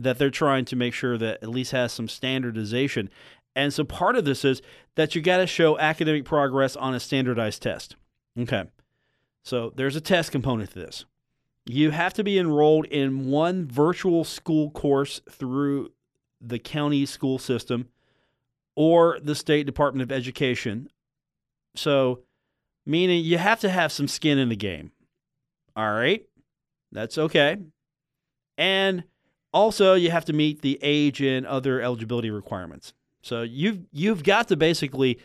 that 0.04 0.18
they're 0.18 0.30
trying 0.30 0.66
to 0.66 0.76
make 0.76 0.94
sure 0.94 1.18
that 1.18 1.42
at 1.42 1.50
least 1.50 1.72
has 1.72 1.92
some 1.92 2.08
standardization. 2.08 3.10
And 3.56 3.74
so 3.74 3.84
part 3.84 4.16
of 4.16 4.26
this 4.26 4.44
is 4.44 4.62
that 4.96 5.16
you 5.16 5.22
got 5.22 5.38
to 5.38 5.48
show 5.48 5.78
academic 5.78 6.26
progress 6.26 6.76
on 6.76 6.94
a 6.94 7.00
standardized 7.00 7.62
test. 7.62 7.96
Okay. 8.40 8.64
So 9.44 9.72
there's 9.76 9.96
a 9.96 10.02
test 10.02 10.32
component 10.32 10.72
to 10.72 10.80
this. 10.80 11.06
You 11.66 11.92
have 11.92 12.14
to 12.16 12.24
be 12.24 12.38
enrolled 12.38 12.86
in 12.86 13.28
one 13.28 13.68
virtual 13.68 14.24
school 14.24 14.70
course 14.72 15.22
through 15.30 15.92
the 16.42 16.60
county 16.60 17.06
school 17.06 17.38
system 17.38 17.88
or 18.76 19.20
the 19.22 19.36
state 19.36 19.66
department 19.66 20.04
of 20.04 20.12
education. 20.12 20.90
So, 21.76 22.22
meaning 22.86 23.24
you 23.24 23.38
have 23.38 23.62
to 23.62 23.70
have 23.70 23.92
some 23.92 24.08
skin 24.08 24.38
in 24.38 24.50
the 24.50 24.56
game. 24.56 24.92
All 25.76 25.92
right. 25.92 26.26
That's 26.92 27.18
okay. 27.18 27.58
And 28.58 29.04
also, 29.54 29.94
you 29.94 30.10
have 30.10 30.26
to 30.26 30.34
meet 30.34 30.62
the 30.62 30.80
age 30.82 31.22
and 31.22 31.46
other 31.46 31.82
eligibility 31.82 32.32
requirements. 32.32 32.94
So 33.22 33.44
you've 33.44 33.80
you've 33.92 34.24
got 34.24 34.48
to 34.50 34.58
basically 34.58 35.20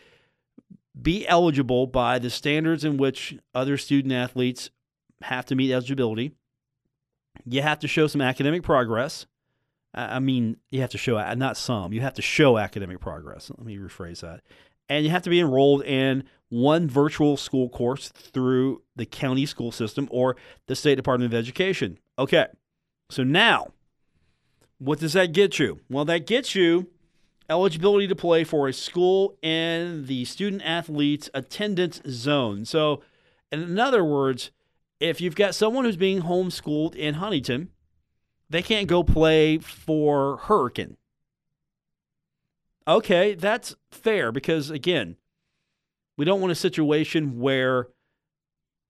be 1.01 1.27
eligible 1.27 1.87
by 1.87 2.19
the 2.19 2.31
standards 2.31 2.85
in 2.85 2.97
which 2.97 3.37
other 3.55 3.77
student 3.77 4.13
athletes 4.13 4.71
have 5.23 5.47
to 5.47 5.55
meet 5.55 5.73
eligibility. 5.73 6.33
You 7.45 7.63
have 7.63 7.79
to 7.81 7.89
show 7.89 8.07
some 8.07 8.21
academic 8.21 8.63
progress. 8.63 9.27
I 9.95 10.19
mean, 10.19 10.59
you 10.71 10.81
have 10.81 10.91
to 10.91 10.99
show 10.99 11.17
uh, 11.17 11.35
not 11.35 11.57
some. 11.57 11.93
You 11.93 12.03
have 12.03 12.15
to 12.15 12.23
show 12.23 12.59
academic 12.59 13.01
progress. 13.01 13.51
Let 13.57 13.67
me 13.67 13.79
rephrase 13.79 14.21
that. 14.21 14.43
And 14.89 15.05
you 15.05 15.11
have 15.11 15.23
to 15.23 15.31
be 15.31 15.41
enrolled 15.41 15.83
in 15.83 16.25
one 16.51 16.89
virtual 16.89 17.37
school 17.37 17.69
course 17.69 18.09
through 18.09 18.83
the 18.97 19.07
county 19.07 19.47
school 19.47 19.73
system 19.73 20.09
or 20.11 20.37
the 20.67 20.77
state 20.77 20.97
department 20.97 21.33
of 21.33 21.39
education. 21.39 21.99
Okay. 22.19 22.47
So 23.11 23.25
now 23.25 23.69
what 24.79 25.01
does 25.01 25.13
that 25.13 25.33
get 25.33 25.59
you? 25.59 25.81
Well, 25.91 26.05
that 26.07 26.27
gets 26.27 26.55
you 26.55 26.89
eligibility 27.51 28.07
to 28.07 28.15
play 28.15 28.45
for 28.45 28.69
a 28.69 28.73
school 28.73 29.37
in 29.43 30.07
the 30.07 30.25
student 30.25 30.63
athletes 30.65 31.31
attendance 31.35 32.01
zone. 32.07 32.65
So, 32.65 33.03
in 33.51 33.79
other 33.79 34.05
words, 34.05 34.51
if 35.01 35.21
you've 35.21 35.37
got 35.37 35.55
someone 35.55 35.85
who's 35.85 35.97
being 35.97 36.23
homeschooled 36.23 36.95
in 36.95 37.15
Huntington, 37.15 37.71
they 38.51 38.63
can't 38.63 38.89
go 38.89 39.03
play 39.03 39.59
for 39.59 40.39
Hurricane. 40.39 40.97
Okay, 42.87 43.35
that's 43.35 43.77
fair 43.91 44.33
because, 44.33 44.71
again, 44.71 45.17
we 46.17 46.25
don't 46.25 46.41
want 46.41 46.53
a 46.53 46.57
situation 46.57 47.39
where 47.39 47.89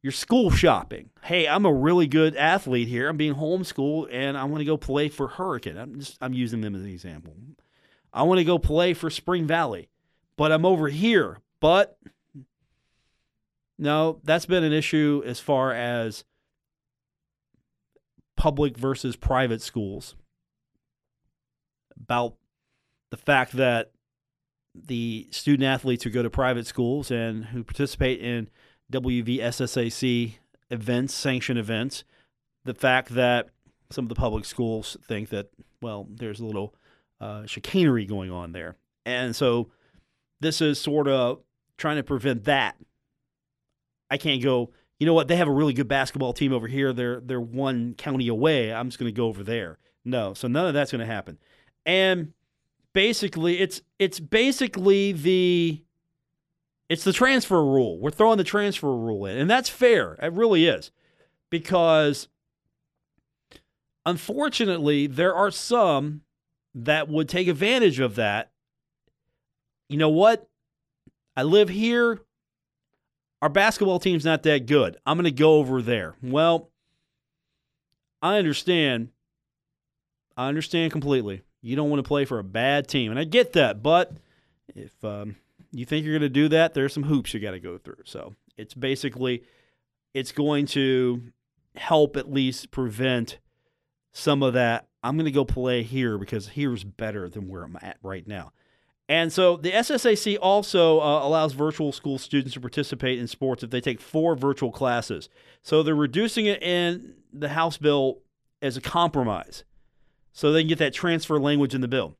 you're 0.02 0.12
school 0.12 0.50
shopping. 0.50 1.10
Hey, 1.22 1.48
I'm 1.48 1.66
a 1.66 1.72
really 1.72 2.06
good 2.06 2.36
athlete 2.36 2.88
here. 2.88 3.08
I'm 3.08 3.16
being 3.16 3.34
homeschooled 3.34 4.08
and 4.12 4.36
I 4.36 4.44
want 4.44 4.60
to 4.60 4.64
go 4.64 4.76
play 4.76 5.08
for 5.08 5.28
Hurricane. 5.28 5.76
I'm 5.76 5.98
just 5.98 6.18
I'm 6.20 6.32
using 6.32 6.60
them 6.60 6.74
as 6.74 6.82
an 6.82 6.88
example. 6.88 7.34
I 8.12 8.22
want 8.22 8.38
to 8.38 8.44
go 8.44 8.58
play 8.58 8.94
for 8.94 9.10
Spring 9.10 9.46
Valley, 9.46 9.88
but 10.36 10.52
I'm 10.52 10.64
over 10.64 10.88
here. 10.88 11.40
But 11.60 11.98
no, 13.78 14.20
that's 14.24 14.46
been 14.46 14.64
an 14.64 14.72
issue 14.72 15.22
as 15.26 15.40
far 15.40 15.72
as 15.72 16.24
public 18.36 18.76
versus 18.76 19.16
private 19.16 19.60
schools 19.60 20.14
about 22.00 22.34
the 23.10 23.16
fact 23.16 23.52
that 23.52 23.90
the 24.74 25.26
student 25.30 25.64
athletes 25.64 26.04
who 26.04 26.10
go 26.10 26.22
to 26.22 26.30
private 26.30 26.66
schools 26.66 27.10
and 27.10 27.46
who 27.46 27.64
participate 27.64 28.20
in 28.20 28.48
WVSSAC 28.92 30.34
events, 30.70 31.14
sanctioned 31.14 31.58
events, 31.58 32.04
the 32.64 32.74
fact 32.74 33.10
that 33.10 33.48
some 33.90 34.04
of 34.04 34.08
the 34.08 34.14
public 34.14 34.44
schools 34.44 34.96
think 35.06 35.30
that, 35.30 35.50
well, 35.80 36.06
there's 36.10 36.40
a 36.40 36.44
little 36.44 36.74
uh, 37.20 37.46
chicanery 37.46 38.04
going 38.04 38.30
on 38.30 38.52
there. 38.52 38.76
And 39.06 39.34
so 39.34 39.70
this 40.40 40.60
is 40.60 40.78
sort 40.78 41.08
of 41.08 41.40
trying 41.76 41.96
to 41.96 42.02
prevent 42.02 42.44
that. 42.44 42.76
I 44.10 44.16
can't 44.16 44.42
go, 44.42 44.70
you 44.98 45.06
know 45.06 45.14
what, 45.14 45.28
they 45.28 45.36
have 45.36 45.48
a 45.48 45.52
really 45.52 45.72
good 45.72 45.88
basketball 45.88 46.32
team 46.32 46.52
over 46.52 46.66
here. 46.66 46.92
They're 46.92 47.20
they're 47.20 47.40
one 47.40 47.94
county 47.94 48.28
away. 48.28 48.72
I'm 48.72 48.88
just 48.88 48.98
going 48.98 49.12
to 49.12 49.16
go 49.16 49.26
over 49.26 49.42
there. 49.42 49.78
No, 50.04 50.34
so 50.34 50.48
none 50.48 50.66
of 50.66 50.74
that's 50.74 50.90
going 50.90 51.00
to 51.00 51.06
happen. 51.06 51.38
And 51.86 52.32
basically 52.92 53.58
it's 53.58 53.82
it's 53.98 54.20
basically 54.20 55.12
the 55.12 55.82
it's 56.88 57.04
the 57.04 57.12
transfer 57.12 57.62
rule. 57.62 57.98
We're 57.98 58.10
throwing 58.10 58.38
the 58.38 58.44
transfer 58.44 58.94
rule 58.94 59.26
in, 59.26 59.36
and 59.36 59.50
that's 59.50 59.68
fair. 59.68 60.14
It 60.22 60.32
really 60.32 60.66
is. 60.66 60.90
Because 61.50 62.28
unfortunately, 64.06 65.06
there 65.06 65.34
are 65.34 65.50
some 65.50 66.22
that 66.74 67.08
would 67.08 67.28
take 67.28 67.48
advantage 67.48 68.00
of 68.00 68.14
that. 68.16 68.52
You 69.88 69.98
know 69.98 70.08
what? 70.08 70.48
I 71.36 71.42
live 71.42 71.68
here. 71.68 72.20
Our 73.40 73.48
basketball 73.48 74.00
team's 74.00 74.24
not 74.24 74.42
that 74.42 74.66
good. 74.66 74.96
I'm 75.06 75.16
going 75.16 75.24
to 75.24 75.30
go 75.30 75.56
over 75.56 75.80
there. 75.80 76.16
Well, 76.22 76.70
I 78.20 78.36
understand. 78.38 79.10
I 80.36 80.48
understand 80.48 80.92
completely. 80.92 81.42
You 81.62 81.76
don't 81.76 81.90
want 81.90 82.00
to 82.00 82.08
play 82.08 82.24
for 82.24 82.38
a 82.38 82.44
bad 82.44 82.88
team, 82.88 83.10
and 83.10 83.18
I 83.18 83.24
get 83.24 83.52
that. 83.52 83.82
But 83.82 84.12
if 84.74 84.92
um, 85.04 85.36
you 85.72 85.84
think 85.84 86.04
you're 86.04 86.14
going 86.14 86.22
to 86.22 86.28
do 86.28 86.48
that, 86.48 86.74
there's 86.74 86.92
some 86.92 87.04
hoops 87.04 87.34
you 87.34 87.40
got 87.40 87.52
to 87.52 87.60
go 87.60 87.78
through. 87.78 88.02
So 88.04 88.34
it's 88.56 88.74
basically 88.74 89.44
it's 90.14 90.32
going 90.32 90.66
to 90.66 91.22
help 91.76 92.16
at 92.16 92.32
least 92.32 92.70
prevent 92.70 93.38
some 94.12 94.42
of 94.42 94.54
that. 94.54 94.88
I'm 95.02 95.16
going 95.16 95.26
to 95.26 95.30
go 95.30 95.44
play 95.44 95.82
here 95.82 96.18
because 96.18 96.48
here's 96.48 96.84
better 96.84 97.28
than 97.28 97.48
where 97.48 97.64
I'm 97.64 97.78
at 97.80 97.98
right 98.02 98.26
now. 98.26 98.52
And 99.08 99.32
so 99.32 99.56
the 99.56 99.70
SSAC 99.70 100.36
also 100.40 101.00
uh, 101.00 101.26
allows 101.26 101.54
virtual 101.54 101.92
school 101.92 102.18
students 102.18 102.54
to 102.54 102.60
participate 102.60 103.18
in 103.18 103.26
sports 103.26 103.62
if 103.62 103.70
they 103.70 103.80
take 103.80 104.00
four 104.00 104.36
virtual 104.36 104.70
classes. 104.70 105.30
So 105.62 105.82
they're 105.82 105.94
reducing 105.94 106.44
it 106.46 106.62
in 106.62 107.14
the 107.32 107.50
House 107.50 107.78
bill 107.78 108.18
as 108.60 108.76
a 108.76 108.82
compromise 108.82 109.64
so 110.32 110.52
they 110.52 110.62
can 110.62 110.68
get 110.68 110.78
that 110.78 110.92
transfer 110.92 111.40
language 111.40 111.74
in 111.74 111.80
the 111.80 111.88
bill. 111.88 112.16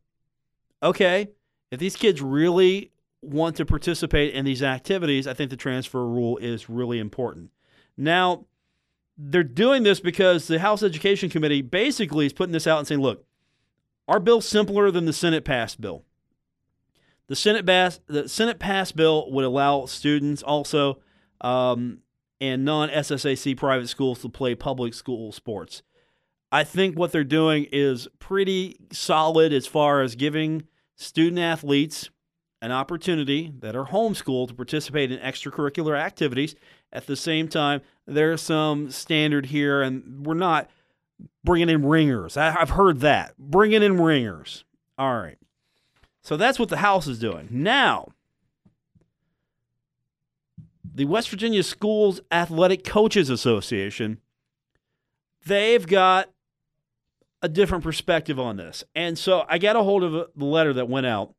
Okay, 0.82 1.28
if 1.70 1.78
these 1.78 1.96
kids 1.96 2.22
really 2.22 2.90
want 3.22 3.56
to 3.56 3.66
participate 3.66 4.34
in 4.34 4.44
these 4.44 4.62
activities, 4.62 5.26
I 5.26 5.34
think 5.34 5.50
the 5.50 5.56
transfer 5.56 6.06
rule 6.06 6.36
is 6.38 6.68
really 6.68 6.98
important. 6.98 7.50
Now, 7.96 8.46
they're 9.16 9.42
doing 9.42 9.82
this 9.82 9.98
because 10.00 10.46
the 10.46 10.60
House 10.60 10.82
Education 10.82 11.28
Committee 11.28 11.62
basically 11.62 12.26
is 12.26 12.32
putting 12.32 12.52
this 12.52 12.66
out 12.66 12.78
and 12.78 12.86
saying, 12.86 13.00
look, 13.00 13.24
our 14.06 14.20
bill's 14.20 14.48
simpler 14.48 14.90
than 14.90 15.04
the 15.04 15.12
Senate 15.12 15.44
passed 15.44 15.80
bill. 15.80 16.04
The 17.26 17.36
Senate 17.36 17.66
pass 17.66 18.00
the 18.06 18.28
Senate 18.28 18.58
passed 18.58 18.96
bill 18.96 19.30
would 19.30 19.44
allow 19.44 19.84
students 19.84 20.42
also 20.42 21.00
um, 21.42 21.98
in 22.40 22.64
non 22.64 22.88
SSAC 22.88 23.56
private 23.56 23.88
schools 23.88 24.22
to 24.22 24.30
play 24.30 24.54
public 24.54 24.94
school 24.94 25.30
sports. 25.32 25.82
I 26.50 26.64
think 26.64 26.98
what 26.98 27.12
they're 27.12 27.24
doing 27.24 27.66
is 27.70 28.08
pretty 28.18 28.78
solid 28.90 29.52
as 29.52 29.66
far 29.66 30.00
as 30.00 30.14
giving 30.14 30.62
student 30.96 31.38
athletes 31.38 32.08
an 32.60 32.72
opportunity 32.72 33.52
that 33.60 33.76
are 33.76 33.86
homeschooled 33.86 34.48
to 34.48 34.54
participate 34.54 35.12
in 35.12 35.18
extracurricular 35.18 35.98
activities. 35.98 36.54
At 36.92 37.06
the 37.06 37.16
same 37.16 37.48
time, 37.48 37.82
there's 38.06 38.40
some 38.40 38.90
standard 38.90 39.46
here, 39.46 39.82
and 39.82 40.26
we're 40.26 40.34
not 40.34 40.68
bringing 41.44 41.68
in 41.68 41.84
ringers. 41.84 42.36
I, 42.36 42.50
have 42.50 42.70
heard 42.70 43.00
that. 43.00 43.36
Bringing 43.38 43.82
in 43.82 44.00
ringers. 44.00 44.64
All 44.96 45.18
right. 45.18 45.38
So 46.22 46.36
that's 46.36 46.58
what 46.58 46.68
the 46.68 46.78
House 46.78 47.06
is 47.06 47.18
doing. 47.18 47.48
Now, 47.50 48.08
the 50.94 51.04
West 51.04 51.30
Virginia 51.30 51.62
Schools 51.62 52.20
Athletic 52.32 52.84
Coaches 52.84 53.30
Association, 53.30 54.20
they've 55.46 55.86
got 55.86 56.30
a 57.40 57.48
different 57.48 57.84
perspective 57.84 58.38
on 58.38 58.56
this. 58.56 58.82
And 58.94 59.16
so 59.16 59.44
I 59.48 59.58
got 59.58 59.76
a 59.76 59.82
hold 59.82 60.02
of 60.02 60.30
the 60.34 60.44
letter 60.44 60.72
that 60.72 60.88
went 60.88 61.06
out 61.06 61.34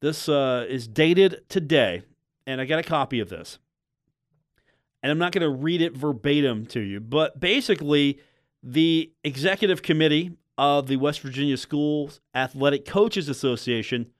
this 0.00 0.28
uh, 0.28 0.66
is 0.68 0.86
dated 0.86 1.48
today, 1.48 2.02
and 2.46 2.60
I 2.60 2.64
got 2.64 2.78
a 2.78 2.82
copy 2.82 3.20
of 3.20 3.28
this. 3.28 3.58
And 5.02 5.12
I'm 5.12 5.18
not 5.18 5.32
going 5.32 5.42
to 5.42 5.50
read 5.50 5.80
it 5.82 5.96
verbatim 5.96 6.66
to 6.66 6.80
you, 6.80 7.00
but 7.00 7.38
basically, 7.38 8.20
the 8.62 9.12
executive 9.22 9.82
committee 9.82 10.36
of 10.58 10.86
the 10.88 10.96
West 10.96 11.20
Virginia 11.20 11.56
Schools 11.56 12.20
Athletic 12.34 12.84
Coaches 12.84 13.28
Association, 13.28 14.10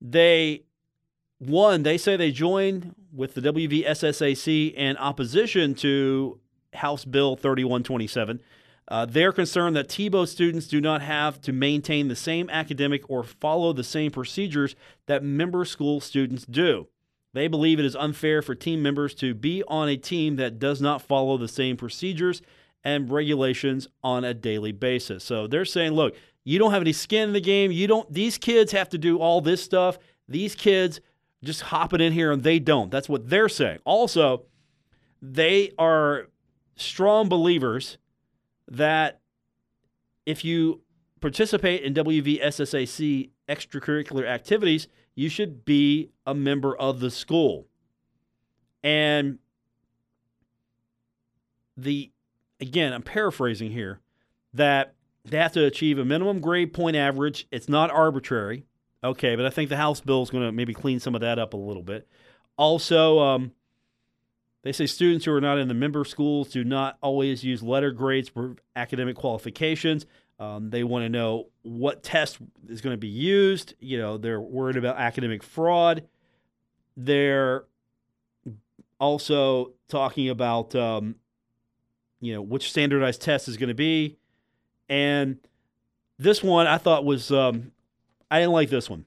they 0.00 0.64
one, 1.38 1.82
they 1.82 1.98
say 1.98 2.16
they 2.16 2.30
join 2.30 2.94
with 3.12 3.34
the 3.34 3.40
WVSSAC 3.40 4.74
in 4.74 4.96
opposition 4.96 5.74
to 5.74 6.38
House 6.72 7.04
Bill 7.04 7.36
3127. 7.36 8.40
Uh, 8.92 9.06
they're 9.06 9.32
concerned 9.32 9.74
that 9.74 9.88
Tebow 9.88 10.28
students 10.28 10.66
do 10.66 10.78
not 10.78 11.00
have 11.00 11.40
to 11.40 11.50
maintain 11.50 12.08
the 12.08 12.14
same 12.14 12.50
academic 12.50 13.08
or 13.08 13.24
follow 13.24 13.72
the 13.72 13.82
same 13.82 14.10
procedures 14.10 14.76
that 15.06 15.24
member 15.24 15.64
school 15.64 15.98
students 15.98 16.44
do. 16.44 16.88
They 17.32 17.48
believe 17.48 17.78
it 17.78 17.86
is 17.86 17.96
unfair 17.96 18.42
for 18.42 18.54
team 18.54 18.82
members 18.82 19.14
to 19.14 19.32
be 19.32 19.62
on 19.66 19.88
a 19.88 19.96
team 19.96 20.36
that 20.36 20.58
does 20.58 20.82
not 20.82 21.00
follow 21.00 21.38
the 21.38 21.48
same 21.48 21.78
procedures 21.78 22.42
and 22.84 23.10
regulations 23.10 23.88
on 24.04 24.24
a 24.24 24.34
daily 24.34 24.72
basis. 24.72 25.24
So 25.24 25.46
they're 25.46 25.64
saying, 25.64 25.92
look, 25.92 26.14
you 26.44 26.58
don't 26.58 26.72
have 26.72 26.82
any 26.82 26.92
skin 26.92 27.28
in 27.28 27.32
the 27.32 27.40
game. 27.40 27.72
You 27.72 27.86
don't 27.86 28.12
these 28.12 28.36
kids 28.36 28.72
have 28.72 28.90
to 28.90 28.98
do 28.98 29.16
all 29.16 29.40
this 29.40 29.62
stuff. 29.62 29.96
These 30.28 30.54
kids 30.54 31.00
just 31.42 31.62
hop 31.62 31.94
it 31.94 32.02
in 32.02 32.12
here 32.12 32.30
and 32.30 32.42
they 32.42 32.58
don't. 32.58 32.90
That's 32.90 33.08
what 33.08 33.30
they're 33.30 33.48
saying. 33.48 33.78
Also, 33.86 34.42
they 35.22 35.72
are 35.78 36.26
strong 36.76 37.30
believers 37.30 37.96
that 38.68 39.20
if 40.26 40.44
you 40.44 40.80
participate 41.20 41.82
in 41.82 41.94
WVSSAC 41.94 43.30
extracurricular 43.48 44.26
activities, 44.26 44.88
you 45.14 45.28
should 45.28 45.64
be 45.64 46.10
a 46.26 46.34
member 46.34 46.76
of 46.76 47.00
the 47.00 47.10
school. 47.10 47.66
And 48.82 49.38
the 51.76 52.10
again, 52.60 52.92
I'm 52.92 53.02
paraphrasing 53.02 53.70
here 53.70 54.00
that 54.54 54.94
they 55.24 55.38
have 55.38 55.52
to 55.52 55.64
achieve 55.64 55.98
a 55.98 56.04
minimum 56.04 56.40
grade 56.40 56.72
point 56.72 56.96
average. 56.96 57.46
It's 57.50 57.68
not 57.68 57.90
arbitrary. 57.90 58.66
Okay, 59.04 59.34
but 59.34 59.44
I 59.44 59.50
think 59.50 59.68
the 59.68 59.76
House 59.76 60.00
bill 60.00 60.22
is 60.22 60.30
going 60.30 60.44
to 60.44 60.52
maybe 60.52 60.74
clean 60.74 61.00
some 61.00 61.14
of 61.14 61.20
that 61.22 61.38
up 61.38 61.54
a 61.54 61.56
little 61.56 61.82
bit. 61.82 62.06
Also, 62.56 63.18
um, 63.18 63.52
they 64.62 64.72
say 64.72 64.86
students 64.86 65.24
who 65.24 65.32
are 65.32 65.40
not 65.40 65.58
in 65.58 65.68
the 65.68 65.74
member 65.74 66.04
schools 66.04 66.50
do 66.50 66.62
not 66.64 66.96
always 67.02 67.42
use 67.42 67.62
letter 67.62 67.90
grades 67.90 68.28
for 68.28 68.56
academic 68.76 69.16
qualifications. 69.16 70.06
Um, 70.38 70.70
they 70.70 70.84
want 70.84 71.04
to 71.04 71.08
know 71.08 71.48
what 71.62 72.02
test 72.02 72.38
is 72.68 72.80
going 72.80 72.94
to 72.94 72.98
be 72.98 73.08
used. 73.08 73.74
You 73.80 73.98
know, 73.98 74.18
they're 74.18 74.40
worried 74.40 74.76
about 74.76 74.96
academic 74.98 75.42
fraud. 75.42 76.04
They're 76.96 77.64
also 78.98 79.72
talking 79.88 80.28
about, 80.28 80.74
um, 80.74 81.16
you 82.20 82.32
know, 82.32 82.42
which 82.42 82.70
standardized 82.70 83.20
test 83.20 83.48
is 83.48 83.56
going 83.56 83.68
to 83.68 83.74
be. 83.74 84.18
And 84.88 85.38
this 86.18 86.42
one 86.42 86.66
I 86.66 86.78
thought 86.78 87.04
was, 87.04 87.32
um, 87.32 87.72
I 88.30 88.38
didn't 88.38 88.52
like 88.52 88.70
this 88.70 88.88
one. 88.88 89.06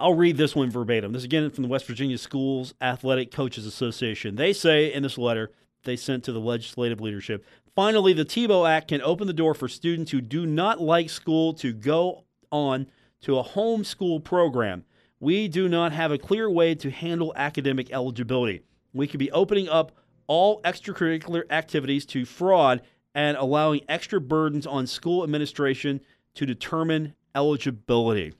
I'll 0.00 0.14
read 0.14 0.36
this 0.36 0.56
one 0.56 0.70
verbatim. 0.70 1.12
This 1.12 1.24
again 1.24 1.50
from 1.50 1.62
the 1.62 1.68
West 1.68 1.86
Virginia 1.86 2.18
Schools 2.18 2.74
Athletic 2.80 3.30
Coaches 3.30 3.66
Association. 3.66 4.36
They 4.36 4.52
say 4.52 4.92
in 4.92 5.02
this 5.02 5.18
letter 5.18 5.52
they 5.84 5.96
sent 5.96 6.24
to 6.24 6.32
the 6.32 6.40
legislative 6.40 7.00
leadership 7.00 7.44
finally, 7.74 8.12
the 8.12 8.24
Tebow 8.24 8.68
Act 8.68 8.88
can 8.88 9.00
open 9.00 9.26
the 9.26 9.32
door 9.32 9.54
for 9.54 9.68
students 9.68 10.10
who 10.10 10.20
do 10.20 10.46
not 10.46 10.80
like 10.80 11.08
school 11.08 11.54
to 11.54 11.72
go 11.72 12.24
on 12.52 12.86
to 13.22 13.38
a 13.38 13.44
homeschool 13.44 14.22
program. 14.22 14.84
We 15.18 15.48
do 15.48 15.68
not 15.68 15.92
have 15.92 16.12
a 16.12 16.18
clear 16.18 16.50
way 16.50 16.74
to 16.74 16.90
handle 16.90 17.32
academic 17.36 17.90
eligibility. 17.92 18.62
We 18.92 19.06
could 19.06 19.18
be 19.18 19.30
opening 19.30 19.68
up 19.68 19.92
all 20.26 20.60
extracurricular 20.62 21.44
activities 21.50 22.06
to 22.06 22.24
fraud 22.24 22.82
and 23.14 23.36
allowing 23.36 23.80
extra 23.88 24.20
burdens 24.20 24.66
on 24.66 24.86
school 24.86 25.22
administration 25.24 26.00
to 26.34 26.46
determine 26.46 27.14
eligibility. 27.34 28.34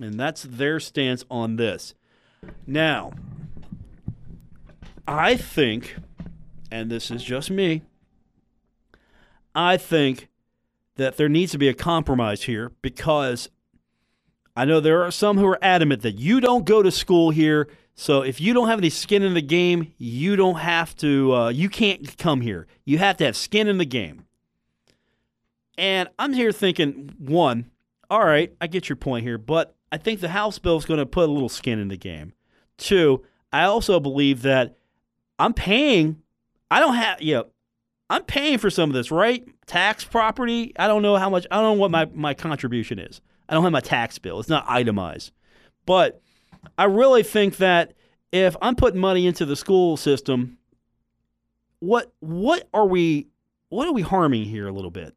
And 0.00 0.18
that's 0.18 0.42
their 0.42 0.78
stance 0.78 1.24
on 1.30 1.56
this. 1.56 1.94
Now, 2.66 3.12
I 5.08 5.36
think, 5.36 5.96
and 6.70 6.90
this 6.90 7.10
is 7.10 7.22
just 7.22 7.50
me, 7.50 7.82
I 9.54 9.76
think 9.76 10.28
that 10.96 11.16
there 11.16 11.28
needs 11.28 11.52
to 11.52 11.58
be 11.58 11.68
a 11.68 11.74
compromise 11.74 12.42
here 12.42 12.72
because 12.82 13.48
I 14.56 14.64
know 14.64 14.80
there 14.80 15.02
are 15.02 15.10
some 15.10 15.38
who 15.38 15.46
are 15.46 15.58
adamant 15.62 16.02
that 16.02 16.18
you 16.18 16.40
don't 16.40 16.64
go 16.64 16.82
to 16.82 16.90
school 16.90 17.30
here. 17.30 17.68
So 17.94 18.22
if 18.22 18.40
you 18.40 18.52
don't 18.52 18.68
have 18.68 18.78
any 18.78 18.90
skin 18.90 19.22
in 19.22 19.34
the 19.34 19.42
game, 19.42 19.92
you 19.98 20.36
don't 20.36 20.56
have 20.56 20.96
to, 20.96 21.34
uh, 21.34 21.48
you 21.48 21.68
can't 21.68 22.16
come 22.18 22.40
here. 22.40 22.66
You 22.84 22.98
have 22.98 23.16
to 23.18 23.24
have 23.24 23.36
skin 23.36 23.68
in 23.68 23.78
the 23.78 23.86
game. 23.86 24.24
And 25.78 26.08
I'm 26.18 26.32
here 26.32 26.52
thinking, 26.52 27.14
one, 27.18 27.70
all 28.08 28.24
right, 28.24 28.54
I 28.60 28.66
get 28.66 28.88
your 28.88 28.96
point 28.96 29.24
here, 29.24 29.38
but 29.38 29.75
I 29.92 29.98
think 29.98 30.20
the 30.20 30.28
House 30.28 30.58
bill 30.58 30.76
is 30.76 30.84
going 30.84 30.98
to 30.98 31.06
put 31.06 31.28
a 31.28 31.32
little 31.32 31.48
skin 31.48 31.78
in 31.78 31.88
the 31.88 31.96
game. 31.96 32.32
Two, 32.76 33.24
I 33.52 33.64
also 33.64 34.00
believe 34.00 34.42
that 34.42 34.76
I'm 35.38 35.52
paying. 35.54 36.22
I 36.70 36.80
don't 36.80 36.94
have, 36.94 37.22
You 37.22 37.34
know, 37.34 37.46
I'm 38.10 38.24
paying 38.24 38.58
for 38.58 38.70
some 38.70 38.90
of 38.90 38.94
this, 38.94 39.10
right? 39.10 39.46
Tax 39.66 40.04
property. 40.04 40.72
I 40.78 40.86
don't 40.86 41.02
know 41.02 41.16
how 41.16 41.30
much. 41.30 41.46
I 41.50 41.56
don't 41.56 41.76
know 41.76 41.80
what 41.80 41.90
my, 41.90 42.06
my 42.12 42.34
contribution 42.34 42.98
is. 42.98 43.20
I 43.48 43.54
don't 43.54 43.62
have 43.62 43.72
my 43.72 43.80
tax 43.80 44.18
bill. 44.18 44.40
It's 44.40 44.48
not 44.48 44.64
itemized. 44.68 45.32
But 45.86 46.20
I 46.76 46.84
really 46.84 47.22
think 47.22 47.58
that 47.58 47.94
if 48.32 48.56
I'm 48.60 48.74
putting 48.74 49.00
money 49.00 49.26
into 49.26 49.46
the 49.46 49.56
school 49.56 49.96
system, 49.96 50.58
what 51.78 52.12
what 52.20 52.68
are 52.74 52.86
we 52.86 53.28
what 53.68 53.86
are 53.86 53.92
we 53.92 54.02
harming 54.02 54.44
here 54.44 54.66
a 54.66 54.72
little 54.72 54.90
bit? 54.90 55.14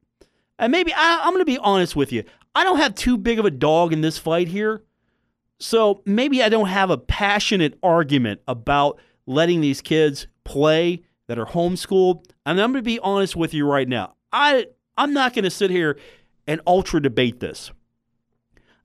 And 0.58 0.72
maybe 0.72 0.94
I, 0.94 1.22
I'm 1.24 1.32
going 1.32 1.42
to 1.42 1.46
be 1.46 1.58
honest 1.58 1.96
with 1.96 2.12
you. 2.12 2.24
I 2.60 2.66
don't 2.66 2.80
have 2.80 2.94
too 2.94 3.18
big 3.18 3.40
of 3.40 3.46
a 3.46 3.52
dog 3.52 3.94
in 3.94 4.02
this 4.02 4.18
fight 4.18 4.50
here. 4.50 4.84
So 5.60 6.02
maybe 6.06 6.44
I 6.44 6.50
don't 6.50 6.68
have 6.68 6.90
a 6.90 6.98
passionate 6.98 7.80
argument 7.82 8.42
about 8.50 9.00
letting 9.26 9.62
these 9.62 9.80
kids 9.80 10.28
play 10.44 11.04
that 11.28 11.40
are 11.40 11.46
homeschooled. 11.46 12.26
And 12.46 12.60
I'm 12.60 12.74
going 12.74 12.84
to 12.84 12.86
be 12.86 13.00
honest 13.00 13.38
with 13.38 13.54
you 13.54 13.66
right 13.66 13.88
now. 13.88 14.16
I 14.34 14.68
I'm 14.98 15.14
not 15.14 15.34
going 15.34 15.46
to 15.46 15.50
sit 15.50 15.72
here 15.72 15.98
and 16.48 16.60
ultra 16.68 17.02
debate 17.02 17.40
this. 17.40 17.72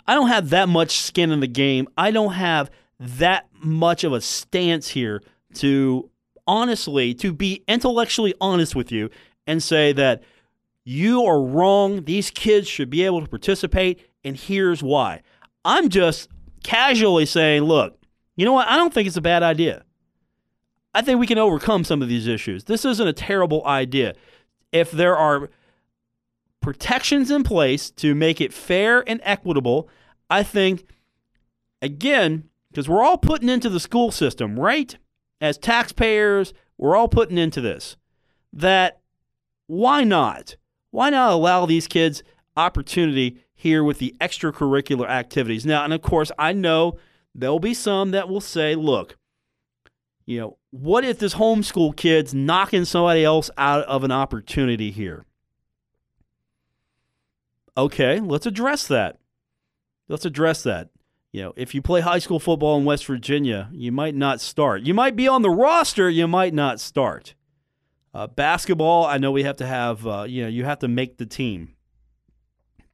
I 0.06 0.14
don't 0.14 0.28
have 0.28 0.50
that 0.50 0.68
much 0.68 0.98
skin 0.98 1.32
in 1.32 1.40
the 1.40 1.48
game. 1.48 1.88
I 1.98 2.12
don't 2.12 2.34
have 2.34 2.70
that 3.00 3.48
much 3.60 4.04
of 4.04 4.12
a 4.12 4.20
stance 4.20 4.86
here 4.86 5.20
to 5.54 6.08
honestly 6.46 7.12
to 7.14 7.32
be 7.32 7.64
intellectually 7.66 8.34
honest 8.40 8.76
with 8.76 8.92
you 8.92 9.10
and 9.48 9.60
say 9.60 9.92
that 9.94 10.22
you 10.84 11.24
are 11.24 11.42
wrong. 11.42 12.04
These 12.04 12.30
kids 12.30 12.68
should 12.68 12.90
be 12.90 13.04
able 13.04 13.20
to 13.20 13.28
participate, 13.28 14.06
and 14.22 14.36
here's 14.36 14.82
why. 14.82 15.22
I'm 15.64 15.88
just 15.88 16.28
casually 16.62 17.26
saying, 17.26 17.62
look, 17.62 17.98
you 18.36 18.44
know 18.44 18.52
what? 18.52 18.68
I 18.68 18.76
don't 18.76 18.92
think 18.92 19.06
it's 19.06 19.16
a 19.16 19.22
bad 19.22 19.42
idea. 19.42 19.84
I 20.94 21.02
think 21.02 21.18
we 21.18 21.26
can 21.26 21.38
overcome 21.38 21.84
some 21.84 22.02
of 22.02 22.08
these 22.08 22.26
issues. 22.26 22.64
This 22.64 22.84
isn't 22.84 23.08
a 23.08 23.12
terrible 23.12 23.66
idea. 23.66 24.14
If 24.72 24.90
there 24.90 25.16
are 25.16 25.50
protections 26.60 27.30
in 27.30 27.44
place 27.44 27.90
to 27.92 28.14
make 28.14 28.40
it 28.40 28.52
fair 28.52 29.08
and 29.08 29.20
equitable, 29.24 29.88
I 30.30 30.42
think, 30.42 30.86
again, 31.82 32.48
because 32.70 32.88
we're 32.88 33.02
all 33.02 33.18
putting 33.18 33.48
into 33.48 33.68
the 33.68 33.80
school 33.80 34.10
system, 34.10 34.58
right? 34.58 34.96
As 35.40 35.58
taxpayers, 35.58 36.52
we're 36.78 36.96
all 36.96 37.08
putting 37.08 37.38
into 37.38 37.60
this. 37.60 37.96
That 38.52 39.00
why 39.66 40.04
not? 40.04 40.56
Why 40.94 41.10
not 41.10 41.32
allow 41.32 41.66
these 41.66 41.88
kids 41.88 42.22
opportunity 42.56 43.44
here 43.52 43.82
with 43.82 43.98
the 43.98 44.14
extracurricular 44.20 45.08
activities? 45.08 45.66
Now, 45.66 45.82
and 45.82 45.92
of 45.92 46.02
course, 46.02 46.30
I 46.38 46.52
know 46.52 46.98
there'll 47.34 47.58
be 47.58 47.74
some 47.74 48.12
that 48.12 48.28
will 48.28 48.40
say, 48.40 48.76
look, 48.76 49.16
you 50.24 50.38
know, 50.38 50.58
what 50.70 51.04
if 51.04 51.18
this 51.18 51.34
homeschool 51.34 51.96
kid's 51.96 52.32
knocking 52.32 52.84
somebody 52.84 53.24
else 53.24 53.50
out 53.58 53.82
of 53.86 54.04
an 54.04 54.12
opportunity 54.12 54.92
here? 54.92 55.26
Okay, 57.76 58.20
let's 58.20 58.46
address 58.46 58.86
that. 58.86 59.18
Let's 60.08 60.24
address 60.24 60.62
that. 60.62 60.90
You 61.32 61.42
know, 61.42 61.52
if 61.56 61.74
you 61.74 61.82
play 61.82 62.02
high 62.02 62.20
school 62.20 62.38
football 62.38 62.78
in 62.78 62.84
West 62.84 63.04
Virginia, 63.06 63.68
you 63.72 63.90
might 63.90 64.14
not 64.14 64.40
start. 64.40 64.82
You 64.82 64.94
might 64.94 65.16
be 65.16 65.26
on 65.26 65.42
the 65.42 65.50
roster, 65.50 66.08
you 66.08 66.28
might 66.28 66.54
not 66.54 66.78
start. 66.78 67.34
Uh, 68.14 68.28
basketball, 68.28 69.04
I 69.04 69.18
know 69.18 69.32
we 69.32 69.42
have 69.42 69.56
to 69.56 69.66
have, 69.66 70.06
uh, 70.06 70.22
you 70.28 70.42
know, 70.42 70.48
you 70.48 70.64
have 70.64 70.78
to 70.78 70.88
make 70.88 71.18
the 71.18 71.26
team. 71.26 71.74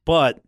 But 0.03 0.41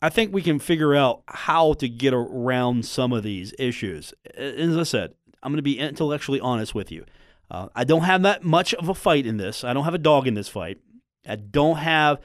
I 0.00 0.10
think 0.10 0.32
we 0.32 0.42
can 0.42 0.60
figure 0.60 0.94
out 0.94 1.22
how 1.26 1.72
to 1.74 1.88
get 1.88 2.14
around 2.14 2.86
some 2.86 3.12
of 3.12 3.24
these 3.24 3.52
issues. 3.58 4.14
As 4.36 4.76
I 4.76 4.84
said, 4.84 5.14
I'm 5.42 5.50
going 5.50 5.56
to 5.56 5.62
be 5.62 5.78
intellectually 5.78 6.38
honest 6.38 6.72
with 6.72 6.92
you. 6.92 7.04
Uh, 7.50 7.68
I 7.74 7.82
don't 7.82 8.04
have 8.04 8.22
that 8.22 8.44
much 8.44 8.74
of 8.74 8.88
a 8.88 8.94
fight 8.94 9.26
in 9.26 9.38
this. 9.38 9.64
I 9.64 9.72
don't 9.72 9.84
have 9.84 9.94
a 9.94 9.98
dog 9.98 10.28
in 10.28 10.34
this 10.34 10.48
fight. 10.48 10.78
I 11.26 11.34
don't 11.34 11.76
have 11.76 12.20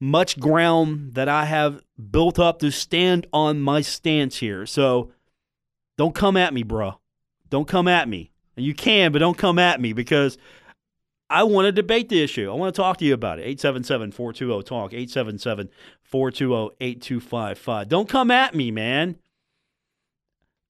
much 0.00 0.40
ground 0.40 1.14
that 1.14 1.28
I 1.28 1.44
have 1.44 1.82
built 2.10 2.38
up 2.38 2.58
to 2.60 2.72
stand 2.72 3.26
on 3.32 3.60
my 3.60 3.82
stance 3.82 4.38
here. 4.38 4.64
So 4.64 5.12
don't 5.96 6.14
come 6.14 6.36
at 6.38 6.54
me, 6.54 6.62
bro. 6.62 6.98
Don't 7.50 7.68
come 7.68 7.86
at 7.86 8.08
me. 8.08 8.31
You 8.56 8.74
can, 8.74 9.12
but 9.12 9.20
don't 9.20 9.38
come 9.38 9.58
at 9.58 9.80
me 9.80 9.92
because 9.92 10.36
I 11.30 11.44
want 11.44 11.66
to 11.66 11.72
debate 11.72 12.10
the 12.10 12.22
issue. 12.22 12.50
I 12.50 12.54
want 12.54 12.74
to 12.74 12.80
talk 12.80 12.98
to 12.98 13.04
you 13.04 13.14
about 13.14 13.38
it. 13.38 13.42
877 13.42 14.12
420 14.12 14.62
TALK, 14.62 14.92
877 14.92 15.70
420 16.02 16.76
8255. 16.80 17.88
Don't 17.88 18.08
come 18.08 18.30
at 18.30 18.54
me, 18.54 18.70
man. 18.70 19.16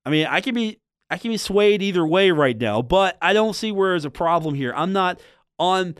I 0.07 0.11
mean, 0.11 0.27
I 0.27 0.41
can 0.41 0.55
be 0.55 0.79
I 1.11 1.19
can 1.19 1.31
be 1.31 1.37
swayed 1.37 1.83
either 1.83 2.07
way 2.07 2.31
right 2.31 2.59
now, 2.59 2.81
but 2.81 3.19
I 3.21 3.33
don't 3.33 3.55
see 3.55 3.73
where 3.73 3.91
there's 3.91 4.05
a 4.05 4.11
problem 4.11 4.55
here. 4.55 4.73
I'm 4.75 4.93
not 4.93 5.21
on 5.59 5.97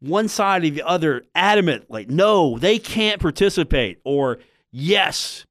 one 0.00 0.28
side 0.28 0.64
or 0.64 0.70
the 0.70 0.82
other 0.82 1.24
adamant, 1.34 1.90
like, 1.90 2.08
no, 2.08 2.58
they 2.58 2.78
can't 2.78 3.20
participate, 3.20 4.00
or 4.04 4.38
yes. 4.72 5.44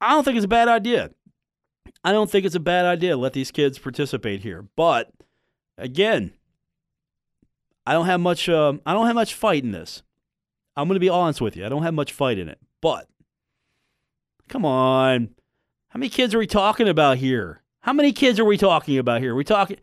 I 0.00 0.10
don't 0.10 0.24
think 0.24 0.36
it's 0.36 0.44
a 0.44 0.48
bad 0.48 0.68
idea. 0.68 1.10
I 2.04 2.12
don't 2.12 2.30
think 2.30 2.44
it's 2.44 2.54
a 2.54 2.60
bad 2.60 2.84
idea 2.84 3.10
to 3.10 3.16
let 3.16 3.32
these 3.32 3.50
kids 3.50 3.78
participate 3.78 4.40
here. 4.40 4.66
But 4.76 5.10
again, 5.78 6.32
I 7.86 7.92
don't 7.92 8.06
have 8.06 8.20
much. 8.20 8.48
Uh, 8.48 8.74
I 8.84 8.92
don't 8.92 9.06
have 9.06 9.14
much 9.14 9.34
fight 9.34 9.62
in 9.62 9.72
this. 9.72 10.02
I'm 10.76 10.88
going 10.88 10.96
to 10.96 11.00
be 11.00 11.08
honest 11.08 11.40
with 11.40 11.56
you. 11.56 11.66
I 11.66 11.68
don't 11.68 11.82
have 11.82 11.94
much 11.94 12.12
fight 12.12 12.38
in 12.38 12.48
it. 12.48 12.58
But 12.80 13.06
come 14.48 14.64
on, 14.64 15.30
how 15.88 15.98
many 15.98 16.08
kids 16.08 16.34
are 16.34 16.38
we 16.38 16.46
talking 16.46 16.88
about 16.88 17.18
here? 17.18 17.62
How 17.80 17.92
many 17.92 18.12
kids 18.12 18.40
are 18.40 18.44
we 18.44 18.56
talking 18.56 18.98
about 18.98 19.20
here? 19.20 19.32
Are 19.32 19.36
we 19.36 19.44
talking. 19.44 19.76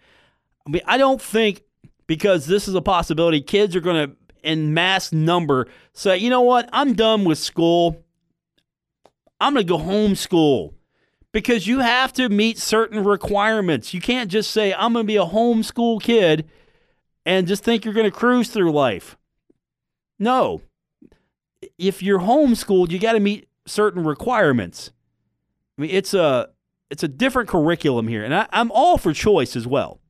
I 0.65 0.70
mean, 0.70 0.82
I 0.86 0.97
don't 0.97 1.22
think 1.22 1.63
because 2.07 2.47
this 2.47 2.67
is 2.67 2.76
a 2.76 2.82
possibility. 2.82 3.41
Kids 3.41 3.76
are 3.76 3.82
going 3.82 4.09
to, 4.09 4.15
in 4.41 4.74
mass 4.74 5.11
number, 5.11 5.67
say, 5.93 6.17
you 6.17 6.30
know 6.30 6.41
what? 6.41 6.70
I'm 6.74 6.93
done 6.93 7.26
with 7.26 7.38
school. 7.38 8.03
I'm 9.39 9.53
going 9.53 9.65
to 9.65 9.70
go 9.70 9.78
homeschool 9.78 10.74
because 11.32 11.68
you 11.68 11.80
have 11.80 12.14
to 12.14 12.30
meet 12.30 12.58
certain 12.58 13.04
requirements. 13.04 13.94
You 13.94 14.02
can't 14.02 14.32
just 14.32 14.52
say, 14.52 14.74
I'm 14.74 14.94
going 14.94 15.06
to 15.06 15.08
be 15.08 15.18
a 15.18 15.26
homeschool 15.26 16.02
kid 16.02 16.50
and 17.26 17.48
just 17.48 17.64
think 17.64 17.86
you're 17.86 17.94
going 17.94 18.10
to 18.10 18.12
cruise 18.12 18.50
through 18.50 18.72
life. 18.72 19.18
No. 20.18 20.62
If 21.78 22.02
you're 22.02 22.20
homeschooled, 22.20 22.92
you 22.92 23.00
got 23.00 23.14
to 23.14 23.20
meet 23.20 23.48
certain 23.66 24.04
requirements. 24.04 24.92
I 25.78 25.84
mean, 25.84 25.92
it's 25.92 26.14
a 26.14 26.50
it's 26.90 27.04
a 27.04 27.08
different 27.08 27.48
curriculum 27.48 28.08
here, 28.08 28.24
and 28.24 28.34
I, 28.34 28.48
I'm 28.52 28.72
all 28.72 28.98
for 28.98 29.14
choice 29.14 29.56
as 29.56 29.68
well. 29.68 30.02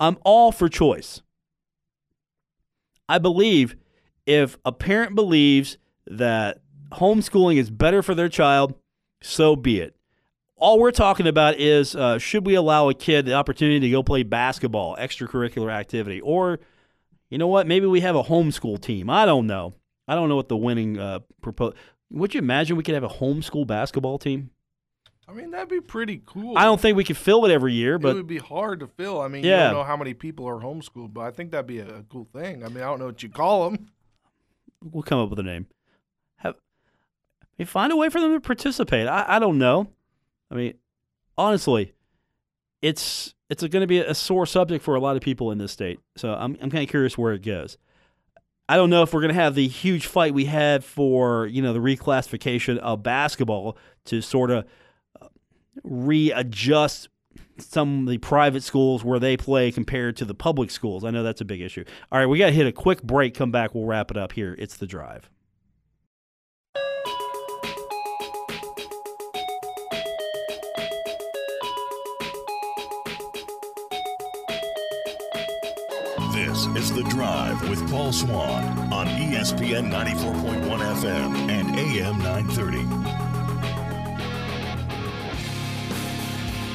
I'm 0.00 0.18
all 0.22 0.50
for 0.50 0.68
choice. 0.68 1.22
I 3.08 3.18
believe 3.18 3.76
if 4.26 4.58
a 4.64 4.72
parent 4.72 5.14
believes 5.14 5.78
that 6.06 6.60
homeschooling 6.90 7.56
is 7.56 7.70
better 7.70 8.02
for 8.02 8.14
their 8.14 8.28
child, 8.28 8.74
so 9.22 9.54
be 9.54 9.80
it. 9.80 9.94
All 10.62 10.78
we're 10.78 10.92
talking 10.92 11.26
about 11.26 11.58
is 11.58 11.96
uh, 11.96 12.18
should 12.18 12.46
we 12.46 12.54
allow 12.54 12.88
a 12.88 12.94
kid 12.94 13.26
the 13.26 13.34
opportunity 13.34 13.80
to 13.80 13.90
go 13.90 14.04
play 14.04 14.22
basketball, 14.22 14.96
extracurricular 14.96 15.72
activity, 15.72 16.20
or 16.20 16.60
you 17.30 17.38
know 17.38 17.48
what? 17.48 17.66
Maybe 17.66 17.86
we 17.86 17.98
have 18.02 18.14
a 18.14 18.22
homeschool 18.22 18.80
team. 18.80 19.10
I 19.10 19.26
don't 19.26 19.48
know. 19.48 19.74
I 20.06 20.14
don't 20.14 20.28
know 20.28 20.36
what 20.36 20.48
the 20.48 20.56
winning 20.56 21.00
uh, 21.00 21.18
propose. 21.40 21.74
Would 22.12 22.32
you 22.34 22.38
imagine 22.38 22.76
we 22.76 22.84
could 22.84 22.94
have 22.94 23.02
a 23.02 23.08
homeschool 23.08 23.66
basketball 23.66 24.18
team? 24.18 24.50
I 25.26 25.32
mean, 25.32 25.50
that'd 25.50 25.68
be 25.68 25.80
pretty 25.80 26.22
cool. 26.24 26.56
I 26.56 26.62
don't 26.62 26.80
think 26.80 26.96
we 26.96 27.02
could 27.02 27.16
fill 27.16 27.44
it 27.44 27.50
every 27.50 27.72
year, 27.72 27.98
but 27.98 28.10
it 28.10 28.14
would 28.14 28.28
be 28.28 28.38
hard 28.38 28.78
to 28.80 28.86
fill. 28.86 29.20
I 29.20 29.26
mean, 29.26 29.42
Yeah. 29.42 29.56
you 29.56 29.64
don't 29.64 29.80
know 29.80 29.84
how 29.84 29.96
many 29.96 30.14
people 30.14 30.46
are 30.48 30.60
homeschooled, 30.60 31.12
but 31.12 31.22
I 31.22 31.32
think 31.32 31.50
that'd 31.50 31.66
be 31.66 31.80
a, 31.80 32.04
cool 32.08 32.28
thing. 32.32 32.64
I 32.64 32.68
mean, 32.68 32.84
I 32.84 32.86
don't 32.86 33.00
know 33.00 33.06
what 33.06 33.20
you 33.20 33.30
call 33.30 33.68
them. 33.68 33.88
we'll 34.80 35.02
come 35.02 35.18
up 35.18 35.30
with 35.30 35.40
a 35.40 35.42
name. 35.42 35.66
Have 36.36 36.54
I 36.54 37.46
mean, 37.58 37.66
find 37.66 37.92
a 37.92 37.96
way 37.96 38.10
for 38.10 38.20
them 38.20 38.32
to 38.32 38.40
participate. 38.40 39.08
I, 39.08 39.24
I 39.26 39.38
don't 39.40 39.58
know. 39.58 39.88
I 40.52 40.54
mean, 40.54 40.74
honestly, 41.36 41.94
it's 42.82 43.34
it's 43.48 43.62
going 43.62 43.80
to 43.80 43.86
be 43.86 43.98
a 43.98 44.14
sore 44.14 44.46
subject 44.46 44.84
for 44.84 44.94
a 44.94 45.00
lot 45.00 45.16
of 45.16 45.22
people 45.22 45.50
in 45.50 45.58
this 45.58 45.72
state. 45.72 45.98
So 46.16 46.32
I'm 46.34 46.56
I'm 46.60 46.70
kind 46.70 46.84
of 46.84 46.90
curious 46.90 47.16
where 47.16 47.32
it 47.32 47.42
goes. 47.42 47.78
I 48.68 48.76
don't 48.76 48.90
know 48.90 49.02
if 49.02 49.12
we're 49.12 49.20
going 49.20 49.34
to 49.34 49.40
have 49.40 49.54
the 49.54 49.66
huge 49.66 50.06
fight 50.06 50.34
we 50.34 50.44
had 50.44 50.84
for 50.84 51.46
you 51.46 51.62
know 51.62 51.72
the 51.72 51.80
reclassification 51.80 52.78
of 52.78 53.02
basketball 53.02 53.78
to 54.04 54.20
sort 54.20 54.50
of 54.50 54.66
uh, 55.20 55.28
readjust 55.82 57.08
some 57.58 58.00
of 58.02 58.10
the 58.10 58.18
private 58.18 58.62
schools 58.62 59.04
where 59.04 59.18
they 59.18 59.36
play 59.36 59.72
compared 59.72 60.16
to 60.16 60.24
the 60.24 60.34
public 60.34 60.70
schools. 60.70 61.04
I 61.04 61.10
know 61.10 61.22
that's 61.22 61.40
a 61.40 61.46
big 61.46 61.60
issue. 61.60 61.84
All 62.10 62.18
right, 62.18 62.26
we 62.26 62.38
got 62.38 62.46
to 62.46 62.52
hit 62.52 62.66
a 62.66 62.72
quick 62.72 63.02
break. 63.02 63.34
Come 63.34 63.50
back. 63.50 63.74
We'll 63.74 63.84
wrap 63.84 64.10
it 64.10 64.16
up 64.16 64.32
here. 64.32 64.54
It's 64.58 64.76
the 64.76 64.86
drive. 64.86 65.30
This 76.32 76.66
is 76.68 76.90
The 76.90 77.02
Drive 77.10 77.68
with 77.68 77.86
Paul 77.90 78.10
Swann 78.10 78.64
on 78.90 79.06
ESPN 79.06 79.92
94.1 79.92 80.62
FM 80.62 81.50
and 81.50 81.78
AM 81.78 82.18
930. 82.20 82.86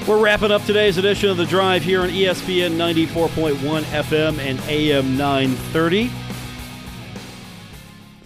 We're 0.07 0.23
wrapping 0.23 0.51
up 0.51 0.63
today's 0.65 0.99
edition 0.99 1.31
of 1.31 1.37
The 1.37 1.47
Drive 1.47 1.81
here 1.81 2.01
on 2.01 2.09
ESPN 2.09 2.77
94.1 2.77 3.81
FM 3.81 4.37
and 4.37 4.59
AM 4.69 5.17
930. 5.17 6.11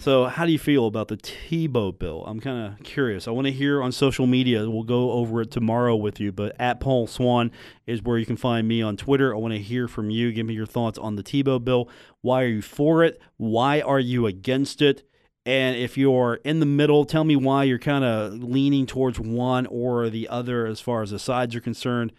So, 0.02 0.24
how 0.24 0.46
do 0.46 0.50
you 0.50 0.58
feel 0.58 0.88
about 0.88 1.06
the 1.06 1.16
Tebow 1.16 1.96
bill? 1.96 2.24
I'm 2.26 2.40
kind 2.40 2.66
of 2.66 2.82
curious. 2.82 3.28
I 3.28 3.30
want 3.30 3.46
to 3.46 3.52
hear 3.52 3.80
on 3.80 3.92
social 3.92 4.26
media. 4.26 4.68
We'll 4.68 4.82
go 4.82 5.12
over 5.12 5.42
it 5.42 5.52
tomorrow 5.52 5.94
with 5.94 6.18
you, 6.18 6.32
but 6.32 6.56
at 6.58 6.80
Paul 6.80 7.06
Swann 7.06 7.52
is 7.86 8.02
where 8.02 8.18
you 8.18 8.26
can 8.26 8.36
find 8.36 8.66
me 8.66 8.82
on 8.82 8.96
Twitter. 8.96 9.32
I 9.32 9.38
want 9.38 9.54
to 9.54 9.60
hear 9.60 9.86
from 9.86 10.10
you. 10.10 10.32
Give 10.32 10.44
me 10.44 10.54
your 10.54 10.66
thoughts 10.66 10.98
on 10.98 11.14
the 11.14 11.22
Tebow 11.22 11.62
bill. 11.62 11.88
Why 12.20 12.42
are 12.42 12.48
you 12.48 12.62
for 12.62 13.04
it? 13.04 13.22
Why 13.36 13.80
are 13.80 14.00
you 14.00 14.26
against 14.26 14.82
it? 14.82 15.08
And 15.46 15.76
if 15.76 15.96
you're 15.96 16.40
in 16.44 16.58
the 16.58 16.66
middle, 16.66 17.04
tell 17.04 17.22
me 17.22 17.36
why 17.36 17.62
you're 17.62 17.78
kind 17.78 18.02
of 18.02 18.42
leaning 18.42 18.86
towards 18.86 19.20
one 19.20 19.66
or 19.66 20.10
the 20.10 20.28
other 20.28 20.66
as 20.66 20.80
far 20.80 21.02
as 21.02 21.12
the 21.12 21.20
sides 21.20 21.54
are 21.54 21.60
concerned. 21.60 22.12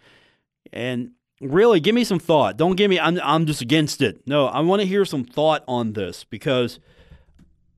And 0.72 1.10
really, 1.38 1.80
give 1.80 1.94
me 1.94 2.04
some 2.04 2.18
thought. 2.18 2.56
Don't 2.56 2.76
give 2.76 2.88
me, 2.88 2.98
I'm, 2.98 3.20
I'm 3.22 3.44
just 3.44 3.60
against 3.60 4.00
it. 4.00 4.26
No, 4.26 4.46
I 4.46 4.60
want 4.60 4.80
to 4.80 4.88
hear 4.88 5.04
some 5.04 5.24
thought 5.24 5.62
on 5.68 5.92
this 5.92 6.24
because 6.24 6.80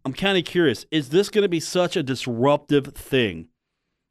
I'm 0.06 0.12
kind 0.12 0.38
of 0.38 0.44
curious. 0.44 0.86
Is 0.92 1.08
this 1.08 1.30
going 1.30 1.42
to 1.42 1.48
be 1.48 1.58
such 1.58 1.96
a 1.96 2.02
disruptive 2.02 2.94
thing? 2.94 3.48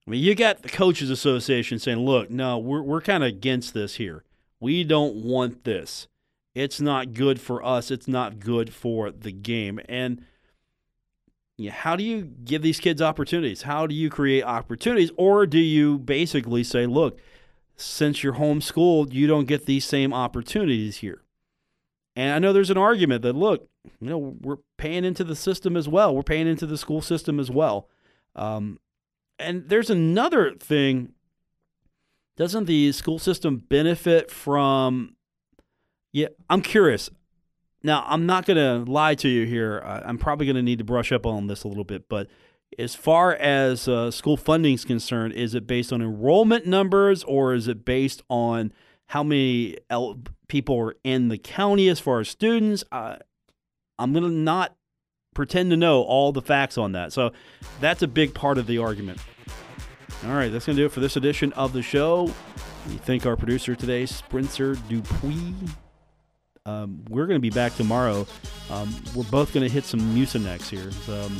I 0.06 0.12
mean, 0.12 0.22
you 0.22 0.36
got 0.36 0.62
the 0.62 0.68
Coaches 0.68 1.10
Association 1.10 1.80
saying, 1.80 2.00
look, 2.00 2.30
no, 2.30 2.58
we're, 2.58 2.82
we're 2.82 3.00
kind 3.00 3.24
of 3.24 3.30
against 3.30 3.74
this 3.74 3.96
here. 3.96 4.26
We 4.60 4.84
don't 4.84 5.16
want 5.16 5.64
this. 5.64 6.10
It's 6.54 6.82
not 6.82 7.14
good 7.14 7.39
for 7.39 7.64
us. 7.64 7.91
It's 7.91 8.10
not 8.10 8.41
good 8.41 8.74
for 8.74 9.10
the 9.10 9.32
game. 9.32 9.80
And 9.88 10.26
yeah, 11.56 11.72
how 11.72 11.96
do 11.96 12.04
you 12.04 12.24
give 12.43 12.62
these 12.62 12.82
kids 12.82 13.02
opportunities? 13.02 13.62
How 13.62 13.88
do 13.88 13.96
you 13.96 14.10
create 14.10 14.43
opportunities? 14.43 15.12
Or 15.16 15.46
do 15.46 15.60
you 15.60 15.98
basically 15.98 16.66
say, 16.66 16.86
look, 16.88 17.22
since 17.78 18.22
you're 18.22 18.34
homeschooled, 18.34 19.14
you 19.14 19.28
don't 19.28 19.48
get 19.48 19.66
these 19.66 19.86
same 19.86 20.14
opportunities 20.14 20.98
here? 20.98 21.22
And 22.16 22.34
I 22.34 22.39
know 22.39 22.53
there's 22.53 22.70
an 22.70 22.78
argument 22.78 23.24
that, 23.24 23.36
look, 23.36 23.68
you 23.99 24.09
know, 24.09 24.18
we're 24.41 24.57
paying 24.78 25.03
into 25.03 25.24
the 25.24 25.36
system 25.36 25.76
as 25.76 25.88
well. 25.89 26.16
We're 26.16 26.24
paying 26.24 26.47
into 26.47 26.66
the 26.66 26.78
school 26.78 27.01
system 27.01 27.39
as 27.39 27.51
well. 27.51 27.89
Um, 28.36 28.80
and 29.38 29.68
there's 29.68 29.89
another 29.89 30.53
thing. 30.53 31.13
Doesn't 32.38 32.66
the 32.66 32.91
school 32.91 33.20
system 33.20 33.63
benefit 33.70 34.32
from? 34.32 35.16
Yeah, 36.13 36.28
I'm 36.49 36.61
curious. 36.61 37.09
Now, 37.84 38.03
I'm 38.07 38.26
not 38.26 38.45
going 38.45 38.57
to 38.57 38.89
lie 38.89 39.16
to 39.16 39.28
you 39.28 39.45
here. 39.45 39.80
I'm 39.86 40.18
probably 40.18 40.45
going 40.45 40.55
to 40.55 40.63
need 40.63 40.80
to 40.80 40.84
brush 40.84 41.11
up 41.11 41.26
on 41.26 41.47
this 41.47 41.63
a 41.63 41.68
little 41.68 41.84
bit. 41.84 42.09
But 42.09 42.28
as 42.80 42.95
far 42.95 43.34
as 43.36 43.88
uh, 43.88 44.09
school 44.09 44.38
funding 44.38 44.74
is 44.74 44.86
concerned, 44.86 45.34
is 45.34 45.53
it 45.53 45.68
based 45.68 45.93
on 45.93 46.01
enrollment 46.01 46.66
numbers 46.66 47.24
or 47.26 47.53
is 47.53 47.68
it 47.68 47.86
based 47.86 48.24
on 48.30 48.74
how 49.08 49.24
many 49.24 49.78
el- 49.89 50.20
people 50.47 50.80
are 50.80 50.95
in 51.03 51.28
the 51.30 51.38
county 51.38 51.88
as 51.89 51.99
far 51.99 52.20
as 52.20 52.30
students? 52.30 52.84
Uh, 52.91 53.18
I'm 53.99 54.12
going 54.14 54.24
to 54.24 54.30
not 54.32 54.76
pretend 55.34 55.70
to 55.72 55.78
know 55.78 56.01
all 56.03 56.32
the 56.32 56.41
facts 56.41 56.78
on 56.78 56.93
that. 56.93 57.14
So 57.14 57.32
that's 57.80 58.01
a 58.01 58.08
big 58.08 58.34
part 58.34 58.58
of 58.58 58.68
the 58.68 58.78
argument. 58.80 59.20
All 60.26 60.32
right, 60.34 60.51
that's 60.51 60.66
going 60.66 60.76
to 60.76 60.82
do 60.82 60.86
it 60.86 60.91
for 60.91 61.01
this 61.01 61.18
edition 61.18 61.51
of 61.53 61.74
the 61.74 61.82
show. 61.82 62.32
We 62.88 62.95
thank 62.97 63.26
our 63.26 63.36
producer 63.36 63.76
today, 63.76 64.06
Spencer 64.06 64.76
Dupuis. 64.89 65.53
Um, 66.66 67.03
we're 67.10 67.28
going 67.28 67.38
to 67.38 67.41
be 67.41 67.49
back 67.51 67.76
tomorrow. 67.76 68.26
Um, 68.72 68.95
we're 69.14 69.24
both 69.26 69.53
going 69.53 69.64
to 69.66 69.70
hit 69.72 69.84
some 69.84 69.99
Mucinex 70.16 70.68
here. 70.70 70.91
So, 70.91 71.22
um, 71.22 71.38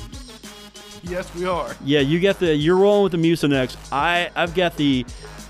Yes, 1.04 1.34
we 1.36 1.46
are. 1.46 1.76
yeah, 1.84 2.00
you 2.00 2.20
get 2.20 2.40
the 2.40 2.56
you're 2.56 2.78
rolling 2.78 3.04
with 3.04 3.12
the 3.12 3.18
Mucinex. 3.20 3.76
I 3.92 4.32
I've 4.36 4.56
got 4.56 4.76
the 4.76 5.06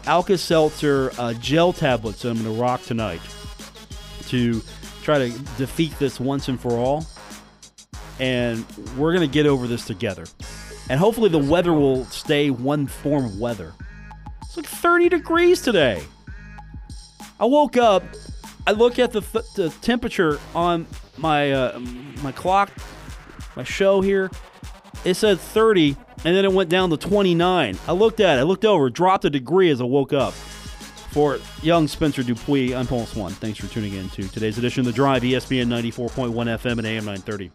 Alka 0.07 0.37
Seltzer 0.37 1.11
uh, 1.17 1.33
gel 1.33 1.73
tablets 1.73 2.21
that 2.21 2.29
I'm 2.29 2.41
going 2.41 2.55
to 2.55 2.61
rock 2.61 2.83
tonight 2.83 3.21
to 4.27 4.61
try 5.01 5.17
to 5.17 5.29
defeat 5.57 5.97
this 5.99 6.19
once 6.19 6.47
and 6.47 6.59
for 6.59 6.73
all. 6.73 7.05
And 8.19 8.65
we're 8.97 9.13
going 9.13 9.27
to 9.27 9.33
get 9.33 9.45
over 9.45 9.67
this 9.67 9.85
together. 9.85 10.25
And 10.89 10.99
hopefully 10.99 11.29
the 11.29 11.39
weather 11.39 11.73
will 11.73 12.05
stay 12.05 12.49
one 12.49 12.87
form 12.87 13.25
of 13.25 13.39
weather. 13.39 13.73
It's 14.43 14.55
like 14.55 14.67
30 14.67 15.09
degrees 15.09 15.61
today. 15.61 16.03
I 17.39 17.45
woke 17.45 17.75
up. 17.75 18.03
I 18.67 18.71
look 18.71 18.99
at 18.99 19.11
the, 19.11 19.21
th- 19.21 19.45
the 19.55 19.69
temperature 19.81 20.39
on 20.53 20.87
my 21.17 21.51
uh, 21.51 21.79
my 22.23 22.31
clock, 22.31 22.71
my 23.55 23.63
show 23.63 24.01
here. 24.01 24.31
It 25.05 25.13
said 25.13 25.39
30, 25.39 25.95
and 26.25 26.35
then 26.35 26.43
it 26.43 26.51
went 26.51 26.69
down 26.69 26.89
to 26.89 26.97
29. 26.97 27.77
I 27.87 27.91
looked 27.91 28.19
at 28.19 28.37
it. 28.37 28.41
I 28.41 28.43
looked 28.43 28.65
over, 28.65 28.89
dropped 28.89 29.23
a 29.23 29.29
degree 29.29 29.69
as 29.69 29.79
I 29.79 29.83
woke 29.83 30.13
up. 30.13 30.33
For 30.33 31.39
young 31.61 31.87
Spencer 31.87 32.23
Dupuis, 32.23 32.73
I'm 32.73 32.87
Paul 32.87 33.05
Swann. 33.05 33.31
Thanks 33.31 33.59
for 33.59 33.67
tuning 33.67 33.93
in 33.93 34.09
to 34.09 34.27
today's 34.27 34.57
edition 34.57 34.81
of 34.81 34.87
The 34.87 34.91
Drive, 34.91 35.21
ESPN 35.21 35.67
94.1 35.67 36.33
FM 36.33 36.79
and 36.79 36.87
AM 36.87 37.05
930. 37.05 37.51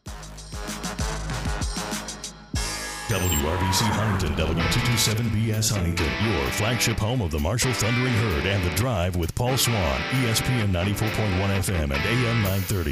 WRVC 3.11 3.83
Huntington, 3.91 4.37
W227BS 4.47 5.73
Huntington, 5.75 6.33
your 6.33 6.51
flagship 6.53 6.97
home 6.97 7.21
of 7.21 7.33
the 7.33 7.41
Marshall 7.41 7.73
Thundering 7.73 8.13
Herd 8.15 8.47
and 8.47 8.63
The 8.65 8.75
Drive 8.77 9.17
with 9.17 9.35
Paul 9.35 9.57
Swann, 9.57 10.01
ESPN 10.23 10.71
94.1 10.71 11.11
FM 11.59 11.83
and 11.83 11.93
AM 11.93 12.43
930. 12.43 12.89